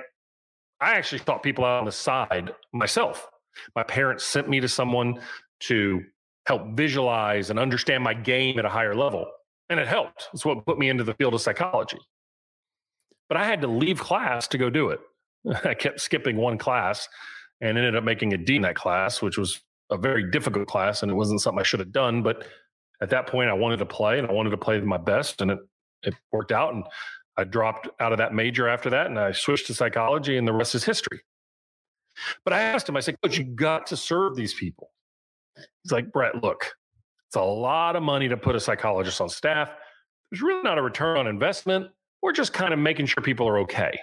I 0.82 0.96
actually 0.96 1.20
taught 1.20 1.44
people 1.44 1.66
out 1.66 1.80
on 1.80 1.86
the 1.86 1.92
side 1.92 2.54
myself. 2.74 3.28
My 3.76 3.84
parents 3.84 4.24
sent 4.24 4.50
me 4.50 4.60
to 4.60 4.68
someone 4.68 5.20
to 5.62 6.04
help 6.46 6.62
visualize 6.74 7.50
and 7.50 7.60
understand 7.60 8.04
my 8.04 8.14
game 8.14 8.60
at 8.60 8.66
a 8.66 8.70
higher 8.70 8.96
level. 8.96 9.26
And 9.70 9.80
it 9.80 9.88
helped. 9.88 10.30
It's 10.34 10.46
what 10.46 10.66
put 10.66 10.78
me 10.78 10.90
into 10.90 11.04
the 11.04 11.14
field 11.16 11.34
of 11.34 11.42
psychology. 11.42 11.98
But 13.30 13.38
I 13.38 13.46
had 13.46 13.62
to 13.62 13.68
leave 13.68 14.00
class 14.00 14.48
to 14.50 14.58
go 14.58 14.70
do 14.70 14.90
it. 14.90 15.00
I 15.66 15.74
kept 15.74 16.02
skipping 16.02 16.38
one 16.38 16.58
class 16.58 17.08
and 17.62 17.78
ended 17.78 17.96
up 17.96 18.04
making 18.04 18.34
a 18.34 18.38
D 18.38 18.58
in 18.58 18.62
that 18.64 18.76
class, 18.76 19.22
which 19.22 19.38
was 19.38 19.62
a 19.90 19.98
very 19.98 20.30
difficult 20.30 20.68
class 20.68 21.02
and 21.02 21.12
it 21.12 21.16
wasn't 21.16 21.42
something 21.42 21.60
I 21.60 21.64
should 21.64 21.80
have 21.80 21.92
done. 21.92 22.22
But 22.22 22.46
at 23.02 23.10
that 23.10 23.28
point, 23.28 23.50
I 23.50 23.54
wanted 23.54 23.78
to 23.78 23.86
play 23.86 24.20
and 24.20 24.28
I 24.28 24.32
wanted 24.32 24.52
to 24.52 24.58
play 24.58 24.80
my 24.82 24.98
best 24.98 25.42
and 25.42 25.52
it, 25.52 25.60
it 26.04 26.14
worked 26.32 26.52
out. 26.52 26.74
And 26.74 26.84
I 27.38 27.44
dropped 27.44 27.90
out 28.00 28.12
of 28.12 28.18
that 28.18 28.34
major 28.34 28.68
after 28.68 28.90
that 28.92 29.08
and 29.08 29.20
I 29.20 29.32
switched 29.32 29.68
to 29.68 29.74
psychology, 29.74 30.38
and 30.38 30.48
the 30.48 30.54
rest 30.54 30.76
is 30.76 30.84
history. 30.84 31.22
But 32.44 32.54
I 32.54 32.62
asked 32.62 32.88
him, 32.88 32.96
I 32.96 33.02
said, 33.02 33.18
Coach, 33.22 33.38
you 33.38 33.44
got 33.44 33.88
to 33.88 33.98
serve 33.98 34.36
these 34.36 34.54
people. 34.54 34.92
He's 35.56 35.92
like, 35.92 36.12
Bhrett, 36.12 36.42
look, 36.42 36.74
it's 37.28 37.36
a 37.36 37.42
lot 37.42 37.96
of 37.96 38.04
money 38.04 38.30
to 38.30 38.38
put 38.38 38.56
a 38.56 38.60
psychologist 38.60 39.20
on 39.20 39.30
staff. 39.30 39.72
There's 40.32 40.42
really 40.42 40.64
not 40.64 40.78
a 40.78 40.82
return 40.82 41.18
on 41.18 41.28
investment. 41.28 41.88
We're 42.22 42.32
just 42.32 42.54
kind 42.54 42.74
of 42.74 42.80
making 42.80 43.08
sure 43.08 43.22
people 43.22 43.48
are 43.48 43.60
okay. 43.60 44.00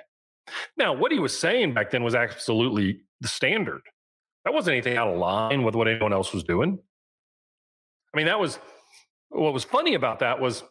Now, 0.77 0.93
what 0.93 1.13
he 1.13 1.19
was 1.19 1.39
saying 1.39 1.75
back 1.75 1.91
then 1.91 2.03
was 2.03 2.15
absolutely 2.15 3.01
the 3.21 3.29
standard. 3.29 3.83
That 4.45 4.53
wasn't 4.53 4.75
anything 4.75 4.97
out 4.97 5.09
of 5.09 5.19
line 5.19 5.63
with 5.63 5.75
what 5.75 5.89
anyone 5.89 6.13
else 6.13 6.33
was 6.33 6.43
doing. 6.43 6.79
I 8.13 8.17
mean, 8.17 8.27
that 8.27 8.41
was 8.41 8.59
what 9.31 9.53
was 9.53 9.65
funny 9.65 9.95
about 9.95 10.19
that 10.19 10.41
was 10.41 10.63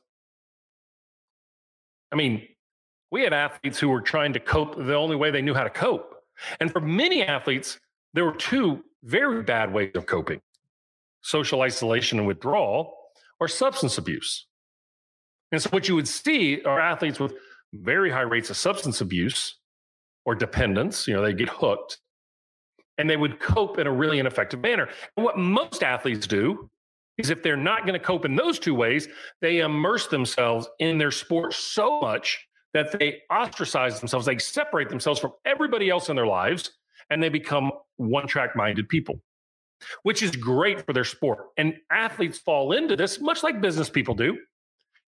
I 2.12 2.16
mean, 2.16 2.48
we 3.12 3.24
had 3.24 3.34
athletes 3.34 3.78
who 3.78 3.90
were 3.90 4.02
trying 4.02 4.34
to 4.34 4.40
cope 4.40 4.76
the 4.76 4.96
only 4.96 5.16
way 5.16 5.30
they 5.32 5.42
knew 5.42 5.54
how 5.54 5.64
to 5.64 5.70
cope. 5.70 6.16
And 6.60 6.72
for 6.72 6.80
many 6.80 7.22
athletes, 7.24 7.78
there 8.14 8.26
were 8.26 8.36
two 8.36 8.84
very 9.04 9.44
bad 9.44 9.74
ways 9.74 9.92
of 9.96 10.06
coping 10.06 10.42
social 11.24 11.62
isolation 11.62 12.18
and 12.18 12.28
withdrawal, 12.28 12.98
or 13.40 13.48
substance 13.48 14.00
abuse. 14.00 14.48
And 15.52 15.62
so, 15.62 15.70
what 15.70 15.88
you 15.88 15.94
would 15.94 16.08
see 16.08 16.64
are 16.64 16.80
athletes 16.80 17.20
with 17.20 17.36
very 17.74 18.10
high 18.10 18.22
rates 18.22 18.50
of 18.50 18.58
substance 18.58 19.02
abuse 19.02 19.58
or 20.26 20.34
dependence. 20.34 21.08
You 21.08 21.14
know, 21.14 21.22
they 21.22 21.34
get 21.34 21.50
hooked 21.50 22.00
and 22.98 23.10
they 23.10 23.18
would 23.18 23.40
cope 23.40 23.78
in 23.78 23.88
a 23.88 23.92
really 23.92 24.20
ineffective 24.20 24.62
manner. 24.62 24.90
And 25.16 25.24
what 25.24 25.38
most 25.38 25.84
athletes 25.84 26.26
do 26.26 26.70
is 27.18 27.30
if 27.30 27.44
they're 27.44 27.58
not 27.58 27.86
going 27.86 28.00
to 28.00 28.06
cope 28.06 28.26
in 28.26 28.36
those 28.36 28.58
two 28.58 28.74
ways, 28.74 29.08
they 29.42 29.60
immerse 29.60 30.08
themselves 30.08 30.68
in 30.80 30.98
their 30.98 31.12
sport 31.12 31.54
so 31.54 32.00
much 32.00 32.48
that 32.74 32.98
they 32.98 33.22
ostracize 33.32 34.00
themselves, 34.00 34.26
they 34.26 34.38
separate 34.38 34.90
themselves 34.90 35.20
from 35.20 35.34
everybody 35.46 35.90
else 35.90 36.10
in 36.10 36.16
their 36.16 36.28
lives, 36.28 36.72
and 37.10 37.22
they 37.22 37.30
become 37.30 37.72
one 37.98 38.28
track 38.28 38.56
minded 38.56 38.88
people, 38.88 39.20
which 40.04 40.24
is 40.24 40.32
great 40.32 40.86
for 40.86 40.94
their 40.94 41.04
sport. 41.04 41.48
And 41.58 41.76
athletes 41.92 42.38
fall 42.38 42.72
into 42.72 42.96
this, 42.96 43.20
much 43.20 43.44
like 43.44 43.62
business 43.62 43.90
people 43.90 44.16
do, 44.16 44.38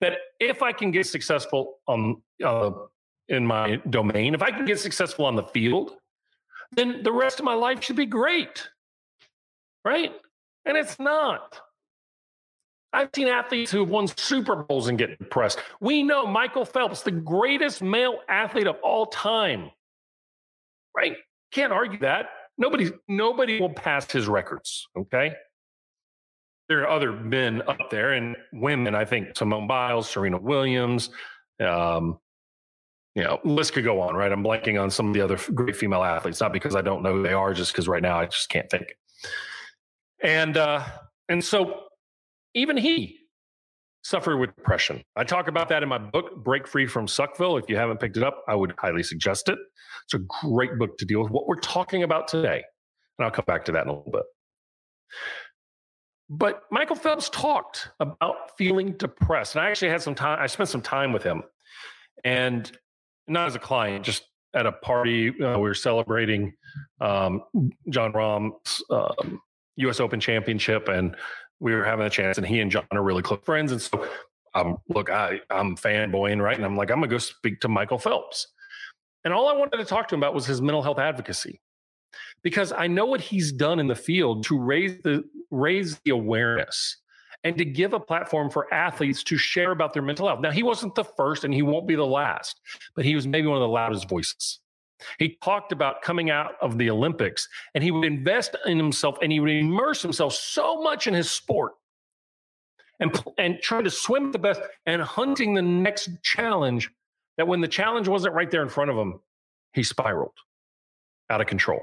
that 0.01 0.17
if 0.39 0.61
I 0.61 0.73
can 0.73 0.91
get 0.91 1.07
successful 1.07 1.79
on, 1.87 2.21
uh, 2.43 2.71
in 3.29 3.47
my 3.47 3.77
domain, 3.89 4.33
if 4.35 4.41
I 4.41 4.51
can 4.51 4.65
get 4.65 4.79
successful 4.79 5.25
on 5.25 5.35
the 5.35 5.43
field, 5.43 5.93
then 6.73 7.03
the 7.03 7.11
rest 7.11 7.39
of 7.39 7.45
my 7.45 7.53
life 7.53 7.83
should 7.83 7.95
be 7.95 8.05
great. 8.05 8.67
Right? 9.85 10.11
And 10.65 10.77
it's 10.77 10.99
not. 10.99 11.59
I've 12.93 13.09
seen 13.15 13.27
athletes 13.27 13.71
who 13.71 13.79
have 13.79 13.89
won 13.89 14.07
Super 14.07 14.55
Bowls 14.55 14.87
and 14.87 14.97
get 14.97 15.17
depressed. 15.17 15.59
We 15.79 16.03
know 16.03 16.27
Michael 16.27 16.63
Phelps, 16.63 17.01
the 17.01 17.11
greatest 17.11 17.81
male 17.81 18.19
athlete 18.29 18.67
of 18.67 18.75
all 18.83 19.07
time. 19.07 19.71
Right? 20.95 21.17
Can't 21.51 21.73
argue 21.73 21.99
that. 21.99 22.27
Nobody, 22.57 22.91
nobody 23.07 23.59
will 23.59 23.73
pass 23.73 24.09
his 24.11 24.27
records. 24.27 24.87
Okay. 24.95 25.33
There 26.69 26.81
are 26.83 26.89
other 26.89 27.11
men 27.11 27.63
up 27.67 27.89
there 27.89 28.13
and 28.13 28.35
women. 28.53 28.93
I 28.95 29.05
think 29.05 29.35
Simone 29.35 29.67
Biles, 29.67 30.09
Serena 30.09 30.37
Williams, 30.37 31.09
um, 31.59 32.19
you 33.15 33.23
know, 33.23 33.39
list 33.43 33.73
could 33.73 33.83
go 33.83 34.01
on, 34.01 34.15
right? 34.15 34.31
I'm 34.31 34.43
blanking 34.43 34.81
on 34.81 34.89
some 34.89 35.07
of 35.07 35.13
the 35.13 35.21
other 35.21 35.37
great 35.53 35.75
female 35.75 36.03
athletes, 36.03 36.39
not 36.39 36.53
because 36.53 36.75
I 36.75 36.81
don't 36.81 37.03
know 37.03 37.13
who 37.13 37.23
they 37.23 37.33
are, 37.33 37.53
just 37.53 37.71
because 37.73 37.87
right 37.87 38.01
now 38.01 38.19
I 38.19 38.25
just 38.25 38.49
can't 38.49 38.69
think. 38.69 38.95
And 40.21 40.57
uh, 40.57 40.83
and 41.29 41.43
so 41.43 41.83
even 42.53 42.77
he 42.77 43.17
suffered 44.03 44.37
with 44.37 44.55
depression. 44.55 45.01
I 45.15 45.23
talk 45.23 45.47
about 45.47 45.69
that 45.69 45.81
in 45.81 45.89
my 45.89 45.97
book, 45.97 46.43
Break 46.43 46.67
Free 46.67 46.87
from 46.87 47.07
Suckville. 47.07 47.57
If 47.57 47.69
you 47.69 47.77
haven't 47.77 47.99
picked 47.99 48.17
it 48.17 48.23
up, 48.23 48.43
I 48.47 48.55
would 48.55 48.73
highly 48.77 49.03
suggest 49.03 49.49
it. 49.49 49.57
It's 50.05 50.13
a 50.13 50.19
great 50.45 50.77
book 50.77 50.97
to 50.97 51.05
deal 51.05 51.21
with 51.21 51.31
what 51.31 51.47
we're 51.47 51.59
talking 51.59 52.03
about 52.03 52.27
today. 52.27 52.63
And 53.17 53.25
I'll 53.25 53.31
come 53.31 53.45
back 53.45 53.65
to 53.65 53.71
that 53.73 53.83
in 53.83 53.89
a 53.89 53.93
little 53.93 54.11
bit. 54.11 54.23
But 56.29 56.63
Michael 56.71 56.95
Phelps 56.95 57.29
talked 57.29 57.89
about 57.99 58.57
feeling 58.57 58.93
depressed. 58.93 59.55
And 59.55 59.63
I 59.63 59.69
actually 59.69 59.89
had 59.89 60.01
some 60.01 60.15
time, 60.15 60.39
I 60.41 60.47
spent 60.47 60.69
some 60.69 60.81
time 60.81 61.13
with 61.13 61.23
him. 61.23 61.43
And 62.23 62.71
not 63.27 63.47
as 63.47 63.55
a 63.55 63.59
client, 63.59 64.05
just 64.05 64.23
at 64.53 64.65
a 64.65 64.71
party. 64.71 65.29
Uh, 65.29 65.55
we 65.55 65.63
were 65.63 65.73
celebrating 65.73 66.53
um, 67.01 67.43
Jon 67.89 68.11
Rahm's 68.13 68.83
um, 68.89 69.41
U.S. 69.77 69.99
Open 69.99 70.19
championship. 70.19 70.87
And 70.89 71.15
we 71.63 71.73
were 71.73 71.85
having 71.85 72.05
a 72.05 72.09
chance, 72.09 72.37
and 72.37 72.45
he 72.45 72.59
and 72.59 72.69
Jon 72.69 72.85
are 72.91 73.01
really 73.01 73.21
close 73.21 73.39
friends. 73.43 73.71
And 73.71 73.81
so, 73.81 74.05
um, 74.53 74.77
look, 74.89 75.09
I, 75.09 75.39
I'm 75.49 75.77
fanboying, 75.77 76.43
right? 76.43 76.57
And 76.57 76.65
I'm 76.65 76.75
like, 76.75 76.91
I'm 76.91 77.01
to 77.01 77.07
go 77.07 77.17
speak 77.17 77.61
to 77.61 77.69
Michael 77.69 77.97
Phelps. 77.97 78.47
And 79.23 79.33
all 79.33 79.47
I 79.47 79.53
wanted 79.53 79.77
to 79.77 79.85
talk 79.85 80.09
to 80.09 80.15
him 80.15 80.19
about 80.19 80.33
was 80.33 80.45
his 80.45 80.61
mental 80.61 80.83
health 80.83 80.99
advocacy 80.99 81.61
because 82.43 82.73
I 82.73 82.87
know 82.87 83.05
what 83.05 83.21
he's 83.21 83.53
done 83.53 83.79
in 83.79 83.87
the 83.87 83.95
field 83.95 84.43
to 84.47 84.59
raise 84.59 85.01
the 85.03 85.23
raise 85.49 85.97
the 86.03 86.11
awareness 86.11 86.97
and 87.45 87.57
to 87.57 87.63
give 87.63 87.93
a 87.93 87.99
platform 87.99 88.49
for 88.49 88.71
athletes 88.73 89.23
to 89.23 89.37
share 89.37 89.71
about 89.71 89.93
their 89.93 90.03
mental 90.03 90.27
health. 90.27 90.41
Now, 90.41 90.51
he 90.51 90.63
wasn't 90.63 90.95
the 90.95 91.05
first 91.05 91.45
and 91.45 91.53
he 91.53 91.61
won't 91.61 91.87
be 91.87 91.95
the 91.95 92.05
last, 92.05 92.59
but 92.95 93.05
he 93.05 93.15
was 93.15 93.25
maybe 93.25 93.47
one 93.47 93.57
of 93.57 93.61
the 93.61 93.67
loudest 93.67 94.09
voices. 94.09 94.59
He 95.19 95.37
talked 95.43 95.71
about 95.71 96.01
coming 96.01 96.29
out 96.29 96.53
of 96.61 96.77
the 96.77 96.89
Olympics 96.89 97.47
and 97.73 97.83
he 97.83 97.91
would 97.91 98.05
invest 98.05 98.55
in 98.65 98.77
himself 98.77 99.17
and 99.21 99.31
he 99.31 99.39
would 99.39 99.49
immerse 99.49 100.01
himself 100.01 100.33
so 100.33 100.81
much 100.81 101.07
in 101.07 101.13
his 101.13 101.29
sport 101.29 101.73
and, 102.99 103.23
and 103.37 103.59
trying 103.61 103.83
to 103.83 103.89
swim 103.89 104.31
the 104.31 104.39
best 104.39 104.61
and 104.85 105.01
hunting 105.01 105.53
the 105.53 105.61
next 105.61 106.09
challenge 106.23 106.89
that 107.37 107.47
when 107.47 107.61
the 107.61 107.67
challenge 107.67 108.07
wasn't 108.07 108.33
right 108.33 108.49
there 108.49 108.63
in 108.63 108.69
front 108.69 108.91
of 108.91 108.97
him, 108.97 109.19
he 109.73 109.83
spiraled 109.83 110.33
out 111.29 111.41
of 111.41 111.47
control. 111.47 111.81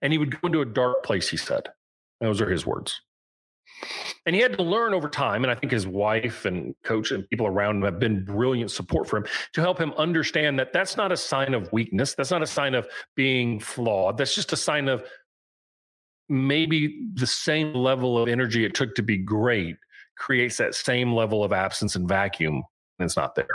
And 0.00 0.12
he 0.12 0.18
would 0.18 0.40
go 0.40 0.46
into 0.46 0.60
a 0.60 0.66
dark 0.66 1.02
place, 1.04 1.28
he 1.28 1.36
said. 1.36 1.68
Those 2.20 2.40
are 2.40 2.48
his 2.48 2.64
words. 2.64 3.00
And 4.26 4.34
he 4.34 4.40
had 4.40 4.56
to 4.56 4.62
learn 4.62 4.94
over 4.94 5.08
time. 5.08 5.44
And 5.44 5.50
I 5.50 5.54
think 5.54 5.72
his 5.72 5.86
wife 5.86 6.44
and 6.44 6.74
coach 6.84 7.10
and 7.10 7.28
people 7.28 7.46
around 7.46 7.76
him 7.76 7.82
have 7.82 7.98
been 7.98 8.24
brilliant 8.24 8.70
support 8.70 9.08
for 9.08 9.18
him 9.18 9.26
to 9.52 9.60
help 9.60 9.78
him 9.78 9.92
understand 9.94 10.58
that 10.58 10.72
that's 10.72 10.96
not 10.96 11.12
a 11.12 11.16
sign 11.16 11.54
of 11.54 11.70
weakness. 11.72 12.14
That's 12.14 12.30
not 12.30 12.42
a 12.42 12.46
sign 12.46 12.74
of 12.74 12.88
being 13.14 13.60
flawed. 13.60 14.16
That's 14.16 14.34
just 14.34 14.52
a 14.52 14.56
sign 14.56 14.88
of 14.88 15.04
maybe 16.28 17.10
the 17.14 17.26
same 17.26 17.74
level 17.74 18.16
of 18.20 18.28
energy 18.28 18.64
it 18.64 18.74
took 18.74 18.94
to 18.94 19.02
be 19.02 19.18
great 19.18 19.76
creates 20.16 20.56
that 20.56 20.74
same 20.74 21.12
level 21.12 21.44
of 21.44 21.52
absence 21.52 21.96
and 21.96 22.08
vacuum, 22.08 22.62
and 22.98 23.06
it's 23.06 23.16
not 23.16 23.34
there. 23.34 23.46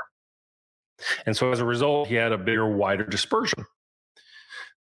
And 1.26 1.36
so 1.36 1.52
as 1.52 1.62
a 1.62 1.66
result, 1.66 2.10
he 2.10 2.16
had 2.16 2.32
a 2.32 2.38
bigger, 2.38 2.68
wider 2.68 3.06
dispersion. 3.06 3.66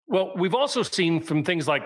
Well, 0.06 0.32
we've 0.36 0.54
also 0.54 0.82
seen 0.82 1.20
from 1.20 1.44
things 1.44 1.68
like 1.68 1.82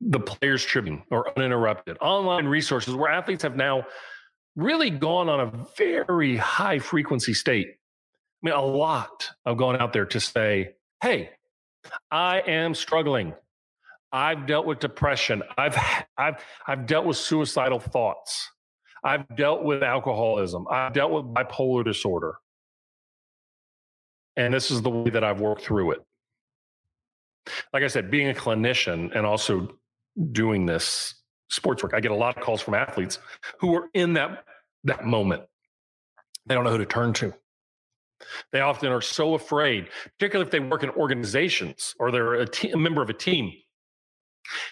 the 0.00 0.20
Players 0.20 0.64
Tribune 0.64 1.02
or 1.10 1.36
Uninterrupted, 1.36 1.96
online 2.00 2.46
resources 2.46 2.94
where 2.94 3.10
athletes 3.10 3.42
have 3.42 3.56
now 3.56 3.84
really 4.56 4.90
gone 4.90 5.28
on 5.28 5.40
a 5.40 5.66
very 5.76 6.36
high 6.36 6.78
frequency 6.78 7.34
state. 7.34 7.68
I 7.68 8.46
mean, 8.46 8.54
a 8.54 8.62
lot 8.62 9.30
have 9.46 9.56
gone 9.56 9.80
out 9.80 9.92
there 9.92 10.06
to 10.06 10.20
say, 10.20 10.74
hey, 11.02 11.30
I 12.10 12.40
am 12.40 12.74
struggling. 12.74 13.34
I've 14.12 14.46
dealt 14.46 14.66
with 14.66 14.78
depression. 14.78 15.42
I've 15.56 15.76
I've 16.16 16.42
I've 16.66 16.86
dealt 16.86 17.04
with 17.04 17.16
suicidal 17.16 17.78
thoughts. 17.78 18.48
I've 19.04 19.36
dealt 19.36 19.64
with 19.64 19.82
alcoholism. 19.82 20.66
I've 20.70 20.92
dealt 20.92 21.12
with 21.12 21.24
bipolar 21.24 21.84
disorder. 21.84 22.36
And 24.36 24.54
this 24.54 24.70
is 24.70 24.82
the 24.82 24.90
way 24.90 25.10
that 25.10 25.24
I've 25.24 25.40
worked 25.40 25.62
through 25.62 25.92
it. 25.92 26.04
Like 27.72 27.82
I 27.82 27.88
said, 27.88 28.10
being 28.10 28.28
a 28.28 28.34
clinician 28.34 29.14
and 29.16 29.26
also 29.26 29.68
doing 30.32 30.66
this 30.66 31.14
sports 31.50 31.82
work, 31.82 31.94
I 31.94 32.00
get 32.00 32.10
a 32.10 32.16
lot 32.16 32.36
of 32.36 32.42
calls 32.42 32.60
from 32.60 32.74
athletes 32.74 33.18
who 33.58 33.74
are 33.74 33.88
in 33.94 34.14
that 34.14 34.44
that 34.84 35.04
moment. 35.04 35.42
They 36.46 36.54
don't 36.54 36.64
know 36.64 36.70
who 36.70 36.78
to 36.78 36.86
turn 36.86 37.12
to. 37.14 37.34
They 38.52 38.60
often 38.60 38.90
are 38.90 39.00
so 39.00 39.34
afraid, 39.34 39.88
particularly 40.18 40.46
if 40.46 40.50
they 40.50 40.60
work 40.60 40.82
in 40.82 40.90
organizations 40.90 41.94
or 41.98 42.10
they're 42.10 42.34
a, 42.34 42.46
te- 42.46 42.70
a 42.70 42.76
member 42.76 43.02
of 43.02 43.10
a 43.10 43.14
team, 43.14 43.52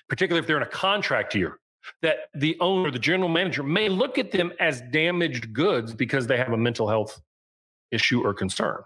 particularly 0.08 0.40
if 0.40 0.46
they're 0.46 0.56
in 0.56 0.62
a 0.62 0.66
contract 0.66 1.34
year, 1.34 1.58
that 2.02 2.28
the 2.34 2.56
owner, 2.60 2.90
the 2.90 2.98
general 2.98 3.28
manager 3.28 3.62
may 3.62 3.88
look 3.88 4.18
at 4.18 4.32
them 4.32 4.52
as 4.58 4.80
damaged 4.90 5.52
goods 5.52 5.94
because 5.94 6.26
they 6.26 6.36
have 6.36 6.52
a 6.52 6.56
mental 6.56 6.88
health 6.88 7.20
issue 7.92 8.24
or 8.24 8.34
concern. 8.34 8.78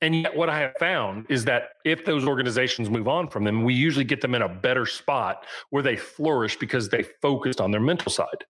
And 0.00 0.14
yet, 0.14 0.36
what 0.36 0.48
I 0.48 0.58
have 0.60 0.74
found 0.78 1.26
is 1.28 1.44
that 1.46 1.70
if 1.84 2.04
those 2.04 2.24
organizations 2.24 2.88
move 2.88 3.08
on 3.08 3.28
from 3.28 3.44
them, 3.44 3.64
we 3.64 3.74
usually 3.74 4.04
get 4.04 4.20
them 4.20 4.34
in 4.34 4.42
a 4.42 4.48
better 4.48 4.86
spot 4.86 5.44
where 5.70 5.82
they 5.82 5.96
flourish 5.96 6.56
because 6.56 6.88
they 6.88 7.04
focused 7.20 7.60
on 7.60 7.72
their 7.72 7.80
mental 7.80 8.12
side. 8.12 8.44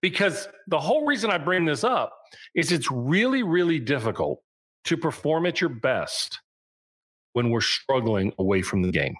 Because 0.00 0.48
the 0.66 0.80
whole 0.80 1.04
reason 1.04 1.30
I 1.30 1.36
bring 1.36 1.66
this 1.66 1.84
up 1.84 2.16
is 2.54 2.72
it's 2.72 2.90
really, 2.90 3.42
really 3.42 3.78
difficult 3.78 4.40
to 4.84 4.96
perform 4.96 5.44
at 5.44 5.60
your 5.60 5.68
best 5.68 6.40
when 7.34 7.50
we're 7.50 7.60
struggling 7.60 8.32
away 8.38 8.62
from 8.62 8.80
the 8.80 8.90
game. 8.90 9.14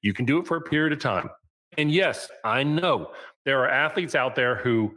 You 0.00 0.14
can 0.14 0.24
do 0.24 0.38
it 0.38 0.46
for 0.46 0.56
a 0.58 0.60
period 0.60 0.92
of 0.92 1.00
time. 1.00 1.28
And 1.76 1.90
yes, 1.90 2.30
I 2.44 2.62
know 2.62 3.10
there 3.44 3.60
are 3.60 3.68
athletes 3.68 4.14
out 4.14 4.36
there 4.36 4.56
who 4.56 4.94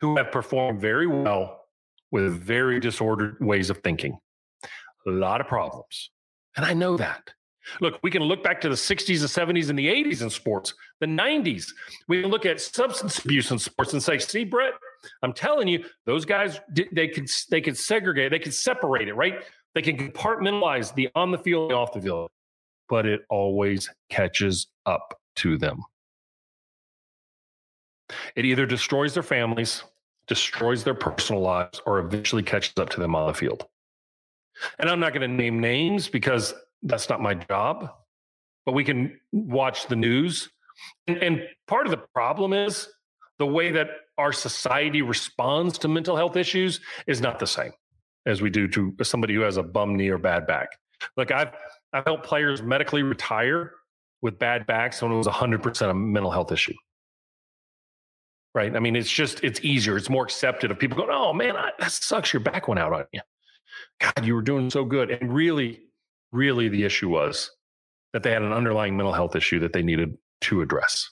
who 0.00 0.16
have 0.16 0.30
performed 0.30 0.80
very 0.80 1.08
well 1.08 1.64
with 2.12 2.40
very 2.40 2.78
disordered 2.78 3.36
ways 3.40 3.70
of 3.70 3.78
thinking 3.78 4.16
a 5.08 5.12
lot 5.12 5.40
of 5.40 5.46
problems. 5.46 6.10
And 6.56 6.64
I 6.64 6.74
know 6.74 6.96
that. 6.96 7.32
Look, 7.80 7.98
we 8.02 8.10
can 8.10 8.22
look 8.22 8.42
back 8.42 8.60
to 8.62 8.68
the 8.68 8.74
60s, 8.74 9.20
the 9.20 9.26
70s, 9.26 9.68
and 9.68 9.78
the 9.78 9.88
80s 9.88 10.22
in 10.22 10.30
sports, 10.30 10.74
the 11.00 11.06
90s. 11.06 11.66
We 12.08 12.22
can 12.22 12.30
look 12.30 12.46
at 12.46 12.60
substance 12.60 13.18
abuse 13.24 13.50
in 13.50 13.58
sports 13.58 13.92
and 13.92 14.02
say, 14.02 14.18
see, 14.18 14.44
Bhrett, 14.44 14.72
I'm 15.22 15.32
telling 15.32 15.68
you, 15.68 15.84
those 16.06 16.24
guys, 16.24 16.60
they 16.92 17.08
could, 17.08 17.28
they 17.50 17.60
could 17.60 17.76
segregate, 17.76 18.30
they 18.30 18.38
could 18.38 18.54
separate 18.54 19.08
it, 19.08 19.14
right? 19.14 19.42
They 19.74 19.82
can 19.82 19.96
compartmentalize 19.96 20.94
the 20.94 21.10
on 21.14 21.30
the 21.30 21.38
field, 21.38 21.70
the 21.70 21.74
off 21.74 21.92
the 21.92 22.00
field, 22.00 22.30
but 22.88 23.06
it 23.06 23.20
always 23.28 23.88
catches 24.08 24.66
up 24.86 25.18
to 25.36 25.58
them. 25.58 25.82
It 28.34 28.44
either 28.44 28.66
destroys 28.66 29.14
their 29.14 29.22
families, 29.22 29.84
destroys 30.26 30.84
their 30.84 30.94
personal 30.94 31.42
lives, 31.42 31.80
or 31.86 31.98
eventually 31.98 32.42
catches 32.42 32.72
up 32.78 32.88
to 32.90 33.00
them 33.00 33.14
on 33.14 33.26
the 33.26 33.34
field. 33.34 33.66
And 34.78 34.88
I'm 34.88 35.00
not 35.00 35.12
going 35.12 35.28
to 35.28 35.34
name 35.34 35.60
names 35.60 36.08
because 36.08 36.54
that's 36.82 37.08
not 37.08 37.20
my 37.20 37.34
job, 37.34 37.90
but 38.66 38.72
we 38.72 38.84
can 38.84 39.18
watch 39.32 39.86
the 39.86 39.96
news. 39.96 40.48
And, 41.06 41.18
and, 41.18 41.42
part 41.66 41.86
of 41.86 41.90
the 41.90 42.02
problem 42.14 42.52
is 42.52 42.88
the 43.38 43.46
way 43.46 43.72
that 43.72 43.88
our 44.16 44.32
society 44.32 45.02
responds 45.02 45.78
to 45.78 45.88
mental 45.88 46.16
health 46.16 46.36
issues 46.36 46.80
is 47.06 47.20
not 47.20 47.38
the 47.38 47.46
same 47.46 47.72
as 48.26 48.42
we 48.42 48.50
do 48.50 48.68
to 48.68 48.94
somebody 49.02 49.34
who 49.34 49.40
has 49.40 49.56
a 49.56 49.62
bum 49.62 49.96
knee 49.96 50.08
or 50.08 50.18
bad 50.18 50.46
back. 50.46 50.68
Look, 51.16 51.30
I've 51.30 51.52
I've 51.92 52.04
helped 52.04 52.24
players 52.24 52.62
medically 52.62 53.02
retire 53.02 53.72
with 54.20 54.38
bad 54.38 54.66
backs 54.66 55.00
when 55.00 55.12
it 55.12 55.16
was 55.16 55.26
100% 55.26 55.90
a 55.90 55.94
mental 55.94 56.30
health 56.30 56.52
issue. 56.52 56.74
Right? 58.54 58.74
I 58.74 58.80
mean, 58.80 58.96
it's 58.96 59.10
just 59.10 59.42
it's 59.44 59.60
easier. 59.62 59.96
It's 59.96 60.10
more 60.10 60.24
accepted 60.24 60.70
of 60.70 60.78
people 60.78 60.96
going, 60.96 61.10
"Oh 61.12 61.32
man, 61.32 61.56
I, 61.56 61.70
that 61.78 61.92
sucks. 61.92 62.32
Your 62.32 62.40
back 62.40 62.66
went 62.66 62.80
out 62.80 62.92
on 62.92 63.04
you." 63.12 63.20
God, 64.00 64.24
you 64.24 64.34
were 64.34 64.42
doing 64.42 64.70
so 64.70 64.84
good. 64.84 65.10
And 65.10 65.32
really, 65.32 65.80
really, 66.32 66.68
the 66.68 66.84
issue 66.84 67.08
was 67.08 67.50
that 68.12 68.22
they 68.22 68.32
had 68.32 68.42
an 68.42 68.52
underlying 68.52 68.96
mental 68.96 69.12
health 69.12 69.36
issue 69.36 69.58
that 69.60 69.72
they 69.72 69.82
needed 69.82 70.16
to 70.42 70.62
address. 70.62 71.10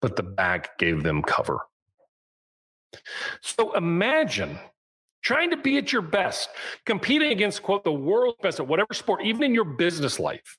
But 0.00 0.16
the 0.16 0.22
back 0.22 0.78
gave 0.78 1.02
them 1.02 1.22
cover. 1.22 1.60
So 3.40 3.74
imagine 3.74 4.58
trying 5.22 5.50
to 5.50 5.56
be 5.56 5.76
at 5.78 5.92
your 5.92 6.02
best, 6.02 6.48
competing 6.86 7.32
against, 7.32 7.62
quote, 7.62 7.84
the 7.84 7.92
world's 7.92 8.38
best 8.40 8.60
at 8.60 8.68
whatever 8.68 8.94
sport, 8.94 9.22
even 9.24 9.42
in 9.42 9.54
your 9.54 9.64
business 9.64 10.18
life. 10.18 10.58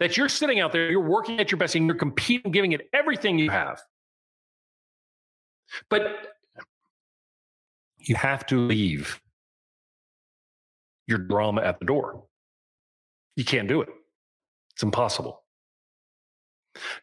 That 0.00 0.16
you're 0.16 0.28
sitting 0.28 0.60
out 0.60 0.72
there, 0.72 0.90
you're 0.90 1.00
working 1.00 1.38
at 1.40 1.50
your 1.50 1.58
best, 1.58 1.74
and 1.74 1.86
you're 1.86 1.96
competing, 1.96 2.50
giving 2.50 2.72
it 2.72 2.88
everything 2.92 3.38
you 3.38 3.50
have. 3.50 3.80
But 5.88 6.33
you 8.08 8.14
have 8.14 8.46
to 8.46 8.58
leave 8.58 9.20
your 11.06 11.18
drama 11.18 11.62
at 11.62 11.78
the 11.78 11.84
door. 11.84 12.24
You 13.36 13.44
can't 13.44 13.68
do 13.68 13.82
it. 13.82 13.88
It's 14.74 14.82
impossible. 14.82 15.42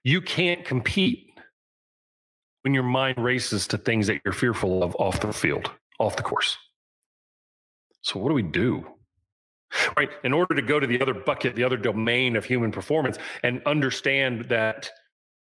You 0.04 0.22
can't 0.22 0.66
compete 0.66 1.28
when 2.64 2.74
your 2.74 2.84
mind 2.84 3.18
races 3.18 3.68
to 3.68 3.78
things 3.78 4.08
that 4.08 4.22
you're 4.24 4.34
fearful 4.34 4.84
of 4.84 4.96
off 4.98 5.20
the 5.20 5.34
field, 5.34 5.72
off 6.00 6.16
the 6.16 6.24
course. 6.24 6.58
So, 8.02 8.20
what 8.20 8.30
do 8.30 8.36
we 8.36 8.44
do? 8.44 8.86
Right. 9.96 10.10
In 10.26 10.34
order 10.34 10.54
to 10.54 10.62
go 10.62 10.82
to 10.82 10.88
the 10.88 11.02
other 11.02 11.14
bucket, 11.14 11.56
the 11.56 11.64
other 11.64 11.78
domain 11.78 12.36
of 12.36 12.44
human 12.44 12.72
performance, 12.72 13.18
and 13.42 13.62
understand 13.66 14.46
that 14.50 14.90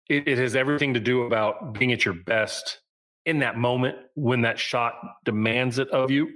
it, 0.09 0.27
it 0.27 0.37
has 0.39 0.55
everything 0.55 0.95
to 0.95 0.99
do 0.99 1.23
about 1.23 1.73
being 1.73 1.91
at 1.91 2.05
your 2.05 2.15
best 2.15 2.79
in 3.25 3.39
that 3.39 3.57
moment 3.57 3.97
when 4.15 4.41
that 4.41 4.59
shot 4.59 4.93
demands 5.23 5.79
it 5.79 5.89
of 5.89 6.11
you? 6.11 6.29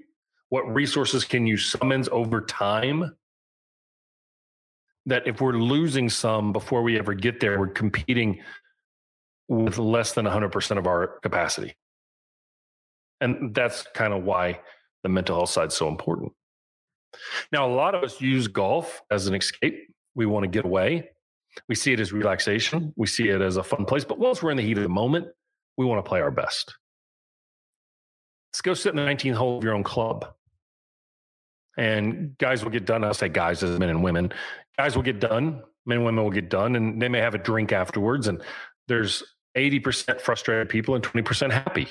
What 0.49 0.63
resources 0.73 1.23
can 1.23 1.45
you 1.45 1.57
summons 1.57 2.09
over 2.11 2.41
time? 2.41 3.15
That 5.05 5.27
if 5.27 5.41
we're 5.41 5.53
losing 5.53 6.09
some 6.09 6.51
before 6.51 6.81
we 6.81 6.97
ever 6.97 7.13
get 7.13 7.39
there, 7.39 7.59
we're 7.59 7.67
competing 7.67 8.41
with 9.47 9.77
less 9.77 10.13
than 10.13 10.25
100% 10.25 10.77
of 10.77 10.87
our 10.87 11.19
capacity. 11.21 11.75
And 13.21 13.53
that's 13.53 13.85
kind 13.93 14.13
of 14.13 14.23
why 14.23 14.59
the 15.03 15.09
mental 15.09 15.35
health 15.35 15.49
side 15.49 15.69
is 15.69 15.73
so 15.73 15.87
important. 15.87 16.31
Now, 17.51 17.67
a 17.67 17.73
lot 17.73 17.95
of 17.95 18.03
us 18.03 18.21
use 18.21 18.47
golf 18.47 19.01
as 19.09 19.27
an 19.27 19.33
escape. 19.33 19.89
We 20.15 20.25
want 20.25 20.43
to 20.43 20.47
get 20.47 20.65
away. 20.65 21.09
We 21.67 21.75
see 21.75 21.93
it 21.93 21.99
as 21.99 22.13
relaxation. 22.13 22.93
We 22.95 23.07
see 23.07 23.29
it 23.29 23.41
as 23.41 23.57
a 23.57 23.63
fun 23.63 23.85
place. 23.85 24.05
But 24.05 24.19
once 24.19 24.43
we're 24.43 24.51
in 24.51 24.57
the 24.57 24.63
heat 24.63 24.77
of 24.77 24.83
the 24.83 24.89
moment, 24.89 25.27
we 25.79 25.85
want 25.85 26.03
to 26.03 26.07
play 26.07 26.19
our 26.19 26.29
best. 26.29 26.75
Let's 28.51 28.59
go 28.59 28.73
sit 28.73 28.89
in 28.89 28.97
the 28.97 29.01
19th 29.03 29.35
hole 29.35 29.57
of 29.57 29.63
your 29.63 29.73
own 29.73 29.83
club. 29.83 30.25
And 31.77 32.37
guys 32.37 32.65
will 32.65 32.71
get 32.71 32.85
done. 32.85 33.05
I'll 33.05 33.13
say 33.13 33.29
guys 33.29 33.63
as 33.63 33.79
men 33.79 33.87
and 33.87 34.03
women. 34.03 34.33
Guys 34.77 34.97
will 34.97 35.03
get 35.03 35.21
done. 35.21 35.63
Men 35.85 35.99
and 35.99 36.05
women 36.05 36.21
will 36.21 36.31
get 36.31 36.49
done. 36.49 36.75
And 36.75 37.01
they 37.01 37.07
may 37.07 37.19
have 37.19 37.33
a 37.33 37.37
drink 37.37 37.71
afterwards. 37.71 38.27
And 38.27 38.41
there's 38.89 39.23
80% 39.55 40.19
frustrated 40.19 40.67
people 40.67 40.95
and 40.95 41.03
20% 41.03 41.49
happy. 41.49 41.87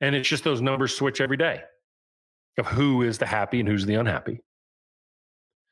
And 0.00 0.16
it's 0.16 0.28
just 0.28 0.42
those 0.42 0.60
numbers 0.60 0.92
switch 0.92 1.20
every 1.20 1.36
day 1.36 1.62
of 2.58 2.66
who 2.66 3.02
is 3.02 3.18
the 3.18 3.26
happy 3.26 3.60
and 3.60 3.68
who's 3.68 3.86
the 3.86 3.94
unhappy. 3.94 4.40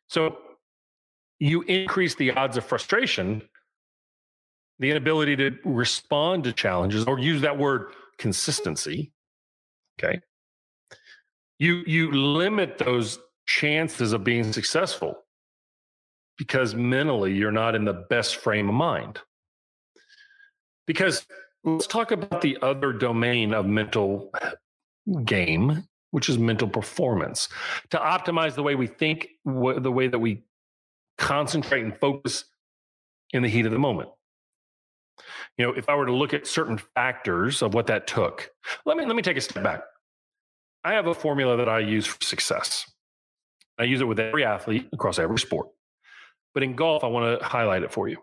So 0.06 0.38
you 1.40 1.62
increase 1.62 2.14
the 2.14 2.30
odds 2.30 2.56
of 2.56 2.64
frustration, 2.64 3.42
the 4.80 4.90
inability 4.90 5.36
to 5.36 5.56
respond 5.64 6.44
to 6.44 6.52
challenges 6.52 7.04
or 7.04 7.18
use 7.18 7.42
that 7.42 7.58
word 7.58 7.92
consistency. 8.18 9.12
Okay. 9.98 10.20
You 11.58 11.84
you 11.86 12.10
limit 12.10 12.78
those 12.78 13.18
chances 13.46 14.12
of 14.12 14.24
being 14.24 14.52
successful 14.52 15.18
because 16.38 16.74
mentally 16.74 17.34
you're 17.34 17.52
not 17.52 17.74
in 17.74 17.84
the 17.84 18.06
best 18.08 18.36
frame 18.36 18.70
of 18.70 18.74
mind. 18.74 19.18
Because 20.86 21.26
let's 21.62 21.86
talk 21.86 22.10
about 22.10 22.40
the 22.40 22.56
other 22.62 22.94
domain 22.94 23.52
of 23.52 23.66
mental 23.66 24.32
game, 25.24 25.84
which 26.12 26.30
is 26.30 26.38
mental 26.38 26.66
performance. 26.66 27.50
To 27.90 27.98
optimize 27.98 28.54
the 28.54 28.62
way 28.62 28.74
we 28.74 28.86
think, 28.86 29.28
the 29.44 29.92
way 29.92 30.08
that 30.08 30.18
we 30.18 30.42
concentrate 31.18 31.84
and 31.84 31.94
focus 31.98 32.44
in 33.32 33.42
the 33.42 33.48
heat 33.48 33.66
of 33.66 33.72
the 33.72 33.78
moment. 33.78 34.08
You 35.59 35.66
know, 35.66 35.72
if 35.72 35.88
I 35.88 35.94
were 35.94 36.06
to 36.06 36.14
look 36.14 36.35
at 36.35 36.46
certain 36.46 36.78
factors 36.94 37.62
of 37.62 37.74
what 37.74 37.87
that 37.88 38.06
took, 38.06 38.50
let 38.87 38.96
me 38.96 39.04
let 39.04 39.16
me 39.16 39.22
take 39.22 39.37
a 39.37 39.40
step 39.40 39.62
back. 39.62 39.83
I 40.85 40.94
have 40.94 41.06
a 41.06 41.14
formula 41.14 41.56
that 41.56 41.68
I 41.68 41.80
use 41.80 42.06
for 42.06 42.22
success. 42.24 42.90
I 43.78 43.85
use 43.85 44.00
it 44.00 44.04
with 44.04 44.20
every 44.20 44.44
athlete 44.44 44.88
across 44.92 45.18
every 45.18 45.38
sport. 45.38 45.68
But 46.54 46.62
in 46.62 46.74
golf, 46.74 47.04
I 47.04 47.06
want 47.06 47.40
to 47.40 47.46
highlight 47.46 47.83
it 47.83 47.92
for 47.92 48.09
you. 48.09 48.18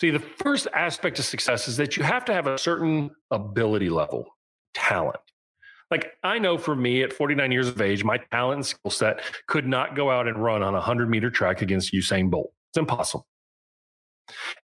See, 0.00 0.10
the 0.10 0.20
first 0.20 0.66
aspect 0.74 1.18
of 1.18 1.24
success 1.24 1.68
is 1.68 1.76
that 1.78 1.96
you 1.96 2.02
have 2.02 2.24
to 2.26 2.34
have 2.34 2.46
a 2.46 2.58
certain 2.58 3.10
ability 3.30 3.88
level, 3.88 4.26
talent. 4.74 5.20
Like 5.90 6.12
I 6.22 6.38
know 6.38 6.58
for 6.58 6.74
me 6.74 7.02
at 7.02 7.12
49 7.12 7.52
years 7.52 7.68
of 7.68 7.80
age, 7.80 8.04
my 8.04 8.18
talent 8.30 8.56
and 8.56 8.66
skill 8.66 8.90
set 8.90 9.20
could 9.46 9.66
not 9.66 9.94
go 9.94 10.10
out 10.10 10.26
and 10.26 10.42
run 10.42 10.62
on 10.62 10.74
a 10.74 10.78
100 10.78 11.08
meter 11.08 11.30
track 11.30 11.62
against 11.62 11.94
Usain 11.94 12.30
Bolt. 12.30 12.52
It's 12.70 12.78
impossible. 12.78 13.26